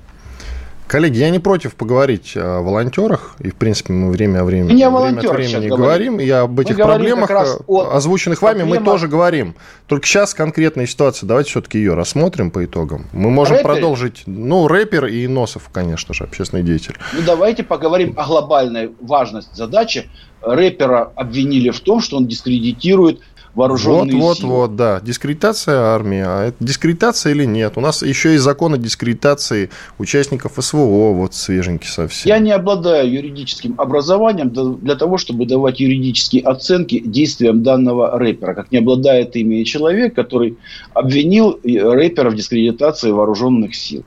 Коллеги, 0.90 1.20
я 1.20 1.30
не 1.30 1.38
против 1.38 1.76
поговорить 1.76 2.34
о 2.36 2.62
волонтерах, 2.62 3.36
и, 3.38 3.52
в 3.52 3.56
принципе, 3.56 3.94
мы 3.94 4.10
время, 4.10 4.44
время, 4.44 4.66
время 4.66 5.20
от 5.20 5.30
времени 5.30 5.68
говорим, 5.68 6.20
и 6.20 6.28
об 6.30 6.60
этих 6.60 6.78
проблемах, 6.78 7.30
о 7.30 7.96
озвученных 7.96 8.42
вами, 8.42 8.64
мы 8.64 8.80
тоже 8.80 9.08
говорим. 9.08 9.54
Только 9.86 10.08
сейчас 10.08 10.34
конкретная 10.34 10.88
ситуация, 10.88 11.28
давайте 11.28 11.52
все-таки 11.52 11.78
ее 11.78 11.94
рассмотрим 11.94 12.50
по 12.50 12.66
итогам. 12.66 13.06
Мы 13.14 13.30
можем 13.30 13.58
рэпер? 13.58 13.72
продолжить, 13.72 14.24
ну, 14.26 14.68
рэпер 14.68 15.06
и 15.06 15.28
Носов, 15.28 15.70
конечно 15.72 16.16
же, 16.16 16.24
общественный 16.24 16.64
деятель. 16.64 16.96
Ну, 17.14 17.22
давайте 17.24 17.62
поговорим 17.62 18.16
о 18.18 18.26
глобальной 18.26 18.90
важности 19.00 19.52
задачи. 19.54 20.10
Рэпера 20.42 21.12
обвинили 21.16 21.70
в 21.70 21.80
том, 21.82 22.02
что 22.02 22.18
он 22.18 22.26
дискредитирует 22.26 23.20
вооруженные 23.56 24.18
вот, 24.18 24.38
силы. 24.38 24.50
Вот, 24.50 24.58
вот, 24.70 24.76
да. 24.76 25.00
Дискредитация 25.02 25.78
армии. 25.78 26.24
А 26.26 26.47
это 26.47 26.58
дискредитация 26.60 27.34
или 27.34 27.45
нет? 27.45 27.74
У 27.76 27.82
нас 27.82 28.02
еще 28.02 28.32
есть 28.32 28.43
закон 28.43 28.74
о 28.74 28.78
дискредитации 28.78 29.70
участников 29.97 30.54
СВО, 30.58 31.14
вот 31.14 31.34
свеженький 31.34 31.89
совсем. 31.89 32.30
Я 32.30 32.39
не 32.39 32.52
обладаю 32.52 33.12
юридическим 33.12 33.76
образованием 33.78 34.50
для 34.80 34.95
того, 34.95 35.18
чтобы 35.18 35.45
давать 35.45 35.80
юридические 35.80 36.43
оценки 36.43 37.00
действиям 37.00 37.64
данного 37.64 38.18
рэпера, 38.18 38.54
как 38.54 38.72
не 38.72 38.78
обладает 38.80 39.36
ими 39.36 39.64
человек, 39.64 40.14
который 40.16 40.58
обвинил 40.93 41.60
рэпера 41.64 42.30
в 42.30 42.36
дискредитации 42.36 43.12
вооруженных 43.12 43.76
сил. 43.76 44.04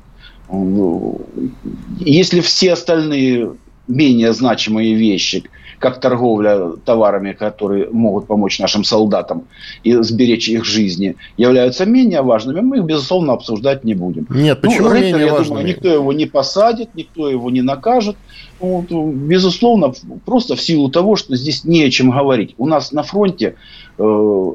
Если 2.01 2.41
все 2.41 2.75
остальные 2.75 3.55
менее 3.89 4.33
значимые 4.33 4.95
вещи– 4.95 5.45
как 5.83 6.01
торговля 6.01 6.77
товарами, 6.85 7.33
которые 7.33 7.91
могут 7.91 8.29
помочь 8.29 8.61
нашим 8.61 8.85
солдатам 8.85 9.49
и 9.83 9.93
сберечь 9.95 10.49
их 10.49 10.65
жизни, 10.65 11.17
являются 11.37 11.85
менее 11.87 12.23
важными, 12.23 12.61
мы 12.61 12.79
их, 12.79 12.85
безусловно, 12.85 13.33
обсуждать 13.33 13.83
не 13.83 13.95
будем. 13.95 14.27
Нет, 14.31 14.61
ну, 14.63 14.71
почему 14.71 14.89
ну, 14.89 14.95
менее 14.95 15.27
я 15.27 15.33
важными? 15.33 15.49
Думаю, 15.49 15.67
никто 15.67 15.89
его 15.89 16.13
не 16.13 16.27
посадит, 16.27 16.95
никто 16.95 17.29
его 17.29 17.51
не 17.51 17.63
накажет. 17.63 18.17
Вот, 18.61 18.93
безусловно, 18.93 19.93
просто 20.25 20.55
в 20.55 20.63
силу 20.63 20.89
того, 20.89 21.17
что 21.17 21.35
здесь 21.35 21.65
не 21.65 21.83
о 21.83 21.91
чем 21.91 22.11
говорить. 22.11 22.55
У 22.59 22.67
нас 22.67 22.93
на 22.93 23.03
фронте 23.03 23.57
э, 23.99 24.53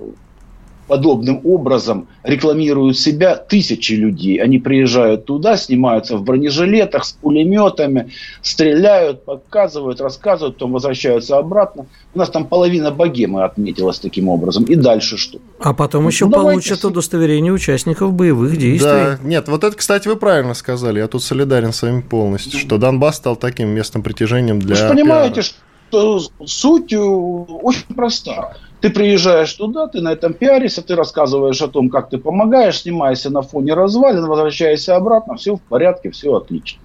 подобным 0.87 1.41
образом 1.43 2.07
рекламируют 2.23 2.97
себя 2.97 3.35
тысячи 3.35 3.93
людей. 3.93 4.37
Они 4.37 4.57
приезжают 4.57 5.25
туда, 5.25 5.57
снимаются 5.57 6.17
в 6.17 6.23
бронежилетах 6.23 7.05
с 7.05 7.11
пулеметами, 7.11 8.11
стреляют, 8.41 9.25
показывают, 9.25 10.01
рассказывают, 10.01 10.55
потом 10.55 10.71
возвращаются 10.71 11.37
обратно. 11.37 11.85
У 12.13 12.17
нас 12.17 12.29
там 12.29 12.45
половина 12.45 12.91
богемы 12.91 13.43
отметилась 13.43 13.99
таким 13.99 14.29
образом. 14.29 14.63
И 14.63 14.75
дальше 14.75 15.17
что? 15.17 15.39
А 15.59 15.73
потом 15.73 16.03
ну, 16.03 16.09
еще 16.09 16.25
ну, 16.25 16.31
получат 16.31 16.81
давайте... 16.81 16.87
удостоверение 16.87 17.51
участников 17.51 18.13
боевых 18.13 18.57
действий. 18.57 18.79
Да, 18.79 19.19
нет, 19.23 19.47
вот 19.47 19.63
это, 19.63 19.75
кстати, 19.75 20.07
вы 20.07 20.15
правильно 20.15 20.53
сказали. 20.53 20.99
Я 20.99 21.07
тут 21.07 21.23
солидарен 21.23 21.73
с 21.73 21.81
вами 21.81 22.01
полностью, 22.01 22.59
что 22.59 22.77
Донбасс 22.77 23.17
стал 23.17 23.35
таким 23.35 23.69
местом 23.69 24.01
притяжением 24.01 24.59
для 24.59 24.75
Вы 24.75 24.75
же 24.75 24.89
понимаете, 24.89 25.41
пиара. 25.41 25.47
что 25.89 26.21
суть 26.45 26.93
э, 26.93 26.97
очень 26.97 27.93
проста 27.95 28.55
ты 28.81 28.89
приезжаешь 28.89 29.53
туда, 29.53 29.87
ты 29.87 30.01
на 30.01 30.13
этом 30.13 30.33
пиаришься, 30.33 30.81
ты 30.81 30.95
рассказываешь 30.95 31.61
о 31.61 31.67
том, 31.67 31.89
как 31.89 32.09
ты 32.09 32.17
помогаешь, 32.17 32.81
снимаешься 32.81 33.29
на 33.29 33.41
фоне 33.41 33.73
развалин, 33.73 34.25
возвращаешься 34.25 34.95
обратно, 34.95 35.35
все 35.35 35.55
в 35.55 35.61
порядке, 35.61 36.11
все 36.11 36.35
отлично. 36.35 36.79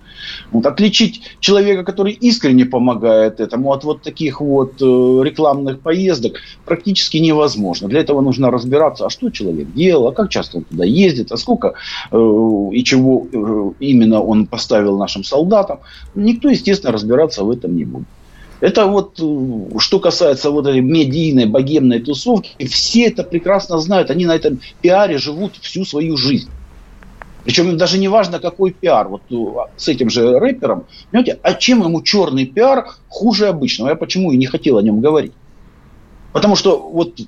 Вот, 0.50 0.66
отличить 0.66 1.22
человека, 1.40 1.84
который 1.84 2.12
искренне 2.12 2.64
помогает 2.64 3.40
этому, 3.40 3.72
от 3.72 3.84
вот 3.84 4.02
таких 4.02 4.40
вот 4.40 4.80
э, 4.80 4.84
рекламных 4.84 5.80
поездок 5.80 6.40
практически 6.64 7.16
невозможно. 7.16 7.88
Для 7.88 8.00
этого 8.00 8.20
нужно 8.20 8.50
разбираться, 8.50 9.06
а 9.06 9.10
что 9.10 9.30
человек 9.30 9.72
делал, 9.72 10.08
а 10.08 10.12
как 10.12 10.30
часто 10.30 10.58
он 10.58 10.64
туда 10.64 10.84
ездит, 10.84 11.32
а 11.32 11.36
сколько 11.36 11.74
э, 12.10 12.16
и 12.72 12.84
чего 12.84 13.26
э, 13.32 13.72
именно 13.80 14.20
он 14.20 14.46
поставил 14.46 14.96
нашим 14.98 15.24
солдатам. 15.24 15.80
Никто, 16.14 16.48
естественно, 16.48 16.92
разбираться 16.92 17.44
в 17.44 17.50
этом 17.50 17.74
не 17.76 17.84
будет. 17.84 18.06
Это 18.62 18.86
вот, 18.86 19.18
э, 19.20 19.78
что 19.80 19.98
касается 19.98 20.52
вот 20.52 20.68
этой 20.68 20.80
медийной, 20.80 21.46
богемной 21.46 21.98
тусовки, 21.98 22.64
все 22.66 23.06
это 23.06 23.24
прекрасно 23.24 23.78
знают. 23.78 24.08
Они 24.10 24.24
на 24.24 24.36
этом 24.36 24.60
пиаре 24.80 25.18
живут 25.18 25.56
всю 25.60 25.84
свою 25.84 26.16
жизнь. 26.16 26.48
Причем 27.44 27.70
им 27.70 27.76
даже 27.76 27.98
не 27.98 28.06
важно, 28.06 28.38
какой 28.38 28.70
пиар. 28.70 29.08
Вот 29.08 29.22
э, 29.32 29.34
с 29.76 29.88
этим 29.88 30.10
же 30.10 30.38
рэпером, 30.38 30.84
понимаете, 31.10 31.40
а 31.42 31.54
чем 31.54 31.82
ему 31.82 32.02
черный 32.02 32.46
пиар 32.46 32.86
хуже 33.08 33.48
обычного? 33.48 33.88
Я 33.88 33.96
почему 33.96 34.30
и 34.30 34.36
не 34.36 34.46
хотел 34.46 34.78
о 34.78 34.82
нем 34.82 35.00
говорить. 35.00 35.32
Потому 36.32 36.54
что 36.54 36.78
вот 36.78 37.18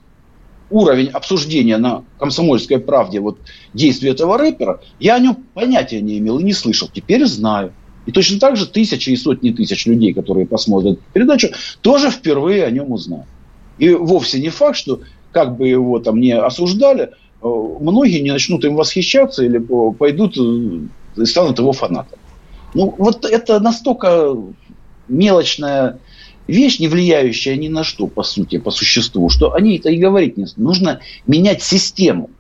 уровень 0.71 1.09
обсуждения 1.09 1.79
на 1.79 2.05
комсомольской 2.17 2.79
правде 2.79 3.19
вот 3.19 3.41
действия 3.73 4.11
этого 4.11 4.39
рэпера, 4.39 4.81
я 5.01 5.17
о 5.17 5.19
нем 5.19 5.35
понятия 5.53 6.01
не 6.01 6.19
имел 6.19 6.39
и 6.39 6.45
не 6.45 6.53
слышал. 6.53 6.89
Теперь 6.95 7.27
знаю. 7.27 7.73
И 8.07 8.13
точно 8.13 8.39
так 8.39 8.57
же 8.57 8.67
тысячи 8.67 9.11
и 9.11 9.17
сотни 9.17 9.51
тысяч 9.51 9.87
людей, 9.87 10.13
которые 10.13 10.47
посмотрят 10.47 11.01
передачу, 11.13 11.49
тоже 11.81 12.11
впервые 12.11 12.65
о 12.65 12.71
нем 12.71 12.93
узнают. 12.93 13.27
И 13.79 13.91
вовсе 13.91 14.41
не 14.41 14.51
факт, 14.51 14.77
что 14.77 15.01
как 15.33 15.57
бы 15.57 15.67
его 15.67 15.99
там 15.99 16.21
не 16.21 16.33
осуждали, 16.33 17.11
э, 17.43 17.47
многие 17.81 18.21
не 18.21 18.31
начнут 18.31 18.65
им 18.65 18.77
восхищаться 18.77 19.45
или 19.45 19.59
пойдут 19.59 20.37
э, 20.39 21.23
и 21.23 21.25
станут 21.25 21.59
его 21.59 21.73
фанатами. 21.73 22.21
Ну, 22.75 22.95
вот 22.99 23.25
это 23.25 23.61
настолько 23.61 24.37
мелочная 25.09 25.99
вещь, 26.47 26.79
не 26.79 26.89
влияющая 26.89 27.57
ни 27.57 27.69
на 27.69 27.85
что, 27.85 28.07
по 28.07 28.23
сути, 28.23 28.59
по 28.59 28.71
существу, 28.71 29.29
что 29.31 29.55
они 29.55 29.79
это 29.79 29.91
и 29.91 29.97
говорить 29.97 30.37
не 30.37 30.47
Нужно 30.57 31.01
менять 31.27 31.63
систему, 31.63 32.31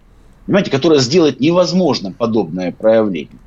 понимаете, 0.46 0.70
которая 0.70 0.98
сделает 0.98 1.40
невозможным 1.40 2.12
подобное 2.12 2.72
проявление. 2.72 3.38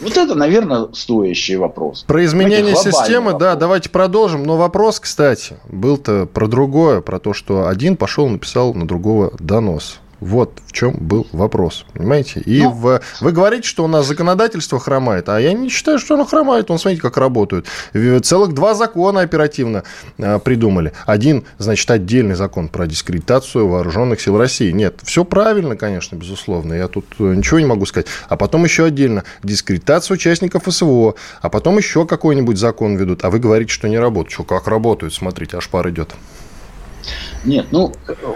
Вот 0.00 0.16
это, 0.16 0.34
наверное, 0.34 0.88
стоящий 0.92 1.56
вопрос. 1.56 2.04
Про 2.06 2.24
изменение 2.24 2.76
системы, 2.76 3.32
вопрос. 3.32 3.40
да, 3.40 3.56
давайте 3.56 3.90
продолжим. 3.90 4.44
Но 4.44 4.56
вопрос, 4.56 5.00
кстати, 5.00 5.56
был-то 5.68 6.26
про 6.26 6.46
другое, 6.46 7.00
про 7.00 7.18
то, 7.18 7.32
что 7.32 7.66
один 7.66 7.96
пошел 7.96 8.28
написал 8.28 8.74
на 8.74 8.86
другого 8.86 9.32
донос. 9.38 10.00
Вот 10.20 10.60
в 10.66 10.72
чем 10.72 10.94
был 10.98 11.26
вопрос, 11.32 11.84
понимаете? 11.92 12.40
И 12.40 12.62
ну, 12.62 12.70
в... 12.70 13.00
вы 13.20 13.32
говорите, 13.32 13.68
что 13.68 13.84
у 13.84 13.86
нас 13.86 14.06
законодательство 14.06 14.80
хромает, 14.80 15.28
а 15.28 15.40
я 15.40 15.52
не 15.52 15.68
считаю, 15.68 15.98
что 15.98 16.14
оно 16.14 16.24
хромает. 16.24 16.68
Вон, 16.68 16.78
смотрите, 16.78 17.02
как 17.02 17.16
работают. 17.16 17.66
Целых 17.92 18.52
два 18.52 18.74
закона 18.74 19.20
оперативно 19.20 19.84
а, 20.18 20.40
придумали. 20.40 20.92
Один, 21.06 21.44
значит, 21.58 21.88
отдельный 21.90 22.34
закон 22.34 22.68
про 22.68 22.86
дискредитацию 22.86 23.68
вооруженных 23.68 24.20
сил 24.20 24.36
России. 24.36 24.72
Нет, 24.72 25.00
все 25.04 25.24
правильно, 25.24 25.76
конечно, 25.76 26.16
безусловно. 26.16 26.74
Я 26.74 26.88
тут 26.88 27.06
э, 27.20 27.34
ничего 27.34 27.60
не 27.60 27.66
могу 27.66 27.86
сказать. 27.86 28.06
А 28.28 28.36
потом 28.36 28.64
еще 28.64 28.84
отдельно 28.84 29.22
дискредитация 29.44 30.14
участников 30.14 30.64
СВО. 30.68 31.14
А 31.40 31.48
потом 31.48 31.78
еще 31.78 32.06
какой-нибудь 32.06 32.58
закон 32.58 32.96
ведут. 32.96 33.24
А 33.24 33.30
вы 33.30 33.38
говорите, 33.38 33.72
что 33.72 33.88
не 33.88 33.98
работают. 33.98 34.32
Что, 34.32 34.44
как 34.44 34.66
работают? 34.66 35.14
Смотрите, 35.14 35.56
аж 35.56 35.68
пар 35.68 35.88
идет. 35.90 36.14
Нет, 37.44 37.66
ну, 37.70 37.92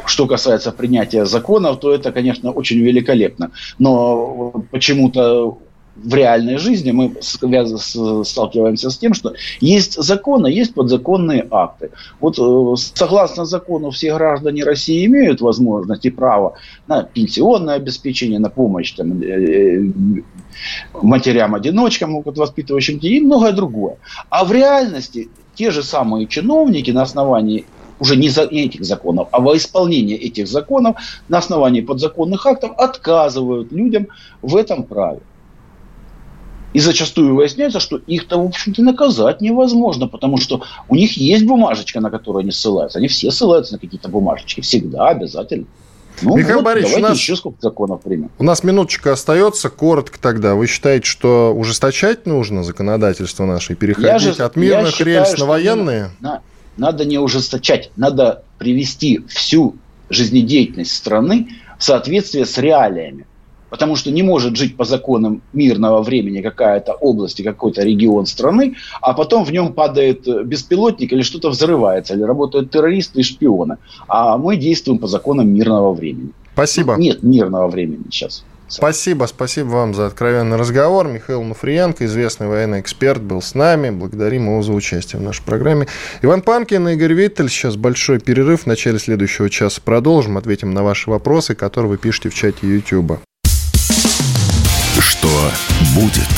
что 0.07 0.27
касается 0.27 0.73
принятия 0.73 1.25
законов, 1.25 1.81
то 1.81 1.93
это, 1.93 2.13
конечно, 2.13 2.51
очень 2.51 2.79
великолепно. 2.79 3.51
Но 3.79 4.65
почему-то 4.71 5.59
в 5.95 6.15
реальной 6.15 6.57
жизни 6.57 6.91
мы 6.91 7.15
сталкиваемся 7.21 8.91
с 8.91 8.99
тем, 8.99 9.15
что 9.15 9.35
есть 9.61 10.03
законы, 10.03 10.47
есть 10.47 10.75
подзаконные 10.75 11.47
акты. 11.51 11.91
Вот 12.21 12.39
э, 12.39 12.77
согласно 12.77 13.45
закону 13.45 13.91
все 13.91 14.15
граждане 14.15 14.65
России 14.65 15.05
имеют 15.05 15.41
возможность 15.41 16.07
и 16.07 16.11
право 16.11 16.55
на 16.87 17.03
пенсионное 17.03 17.75
обеспечение, 17.75 18.39
на 18.39 18.49
помощь 18.49 18.93
там, 18.93 19.21
э, 19.21 19.27
э, 19.27 19.93
матерям-одиночкам, 21.03 22.23
воспитывающим 22.23 22.95
детей 22.95 23.19
и 23.19 23.21
многое 23.21 23.53
другое. 23.53 23.97
А 24.31 24.45
в 24.45 24.53
реальности 24.53 25.29
те 25.55 25.71
же 25.71 25.83
самые 25.83 26.27
чиновники 26.27 26.91
на 26.91 27.03
основании 27.03 27.67
уже 27.99 28.17
не 28.17 28.29
за 28.29 28.43
этих 28.43 28.85
законов, 28.85 29.29
а 29.33 29.41
во 29.41 29.57
исполнение 29.57 30.17
этих 30.17 30.49
законов 30.49 30.97
на 31.29 31.39
основании 31.39 31.81
подзаконных 31.81 32.47
актов 32.47 32.73
отказывают 32.79 33.73
людям 33.73 34.09
в 34.43 34.57
этом 34.57 34.85
праве. 34.85 35.21
И 36.73 36.81
зачастую 36.81 37.35
выясняется, 37.35 37.81
что 37.81 37.99
их-то, 37.99 38.39
в 38.39 38.47
общем-то, 38.47 38.83
наказать 38.83 39.41
невозможно, 39.41 40.09
потому 40.09 40.39
что 40.39 40.63
у 40.89 40.95
них 40.95 41.17
есть 41.19 41.45
бумажечка, 41.45 42.01
на 42.01 42.11
которую 42.11 42.41
они 42.41 42.51
ссылаются. 42.51 42.99
Они 42.99 43.09
все 43.09 43.31
ссылаются 43.31 43.75
на 43.75 43.79
какие-то 43.79 44.09
бумажечки. 44.09 44.63
Всегда, 44.63 45.09
обязательно. 45.09 45.67
Ну, 46.21 46.37
Михаил 46.37 46.57
вот, 46.57 46.65
Борисович, 46.65 46.99
у 46.99 47.01
нас, 47.01 47.19
еще 47.19 47.37
сколько 47.37 47.59
законов 47.61 48.03
примем. 48.03 48.31
У 48.39 48.45
нас 48.45 48.63
минуточка 48.65 49.13
остается. 49.13 49.71
Коротко 49.71 50.19
тогда. 50.21 50.55
Вы 50.55 50.67
считаете, 50.67 51.07
что 51.07 51.55
ужесточать 51.55 52.27
нужно 52.27 52.65
законодательство 52.65 53.45
наше 53.45 53.73
и 53.73 53.77
переходить 53.77 54.37
же, 54.37 54.43
от 54.43 54.57
мирных 54.57 55.01
рельс 55.01 55.37
на 55.39 55.47
военные? 55.47 56.11
На, 56.21 56.43
надо 56.77 57.05
не 57.05 57.19
ужесточать. 57.19 57.91
Надо 57.97 58.45
привести 58.59 59.21
всю 59.29 59.77
жизнедеятельность 60.09 60.95
страны 60.95 61.49
в 61.79 61.85
соответствие 61.85 62.47
с 62.47 62.59
реалиями. 62.59 63.27
Потому 63.71 63.97
что 63.97 64.11
не 64.11 64.23
может 64.23 64.55
жить 64.57 64.77
по 64.77 64.85
законам 64.85 65.41
мирного 65.55 66.03
времени 66.03 66.43
какая-то 66.43 66.93
область 66.93 67.41
и 67.41 67.43
какой-то 67.43 67.83
регион 67.83 68.27
страны, 68.27 68.77
а 69.01 69.15
потом 69.15 69.45
в 69.45 69.51
нем 69.51 69.73
падает 69.73 70.27
беспилотник 70.47 71.11
или 71.11 71.23
что-то 71.23 71.49
взрывается, 71.49 72.13
или 72.13 72.23
работают 72.23 72.71
террористы 72.71 73.21
и 73.21 73.23
шпионы. 73.23 73.79
А 74.09 74.37
мы 74.37 74.57
действуем 74.57 74.99
по 74.99 75.07
законам 75.07 75.49
мирного 75.49 75.95
времени. 75.95 76.33
Спасибо. 76.53 76.97
Нет 76.97 77.23
мирного 77.23 77.69
времени 77.69 78.05
сейчас. 78.11 78.45
Спасибо, 78.73 79.27
спасибо 79.27 79.69
вам 79.69 79.95
за 79.95 80.07
откровенный 80.07 80.57
разговор. 80.57 81.07
Михаил 81.07 81.43
Муфриенко, 81.43 82.07
известный 82.07 82.47
военный 82.47 82.81
эксперт, 82.81 83.21
был 83.21 83.43
с 83.43 83.55
нами. 83.55 83.91
Благодарим 83.91 84.47
его 84.47 84.63
за 84.63 84.73
участие 84.73 85.21
в 85.21 85.23
нашей 85.23 85.43
программе. 85.43 85.89
Иван 86.23 86.41
Панкин 86.41 86.89
и 86.89 86.95
Игорь 86.95 87.13
Виттель. 87.13 87.51
Сейчас 87.51 87.77
большой 87.77 88.19
перерыв. 88.19 88.63
В 88.63 88.67
начале 88.67 88.99
следующего 88.99 89.51
часа 89.51 89.79
продолжим. 89.85 90.39
Ответим 90.39 90.71
на 90.71 90.83
ваши 90.83 91.11
вопросы, 91.11 91.55
которые 91.55 91.91
вы 91.91 91.99
пишете 91.99 92.31
в 92.31 92.35
чате 92.35 92.67
YouTube. 92.67 93.21
Что 94.99 95.51
будет? 95.95 96.31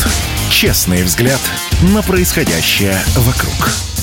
Честный 0.51 1.05
взгляд 1.05 1.41
на 1.95 2.03
происходящее 2.03 2.99
вокруг. 3.16 3.94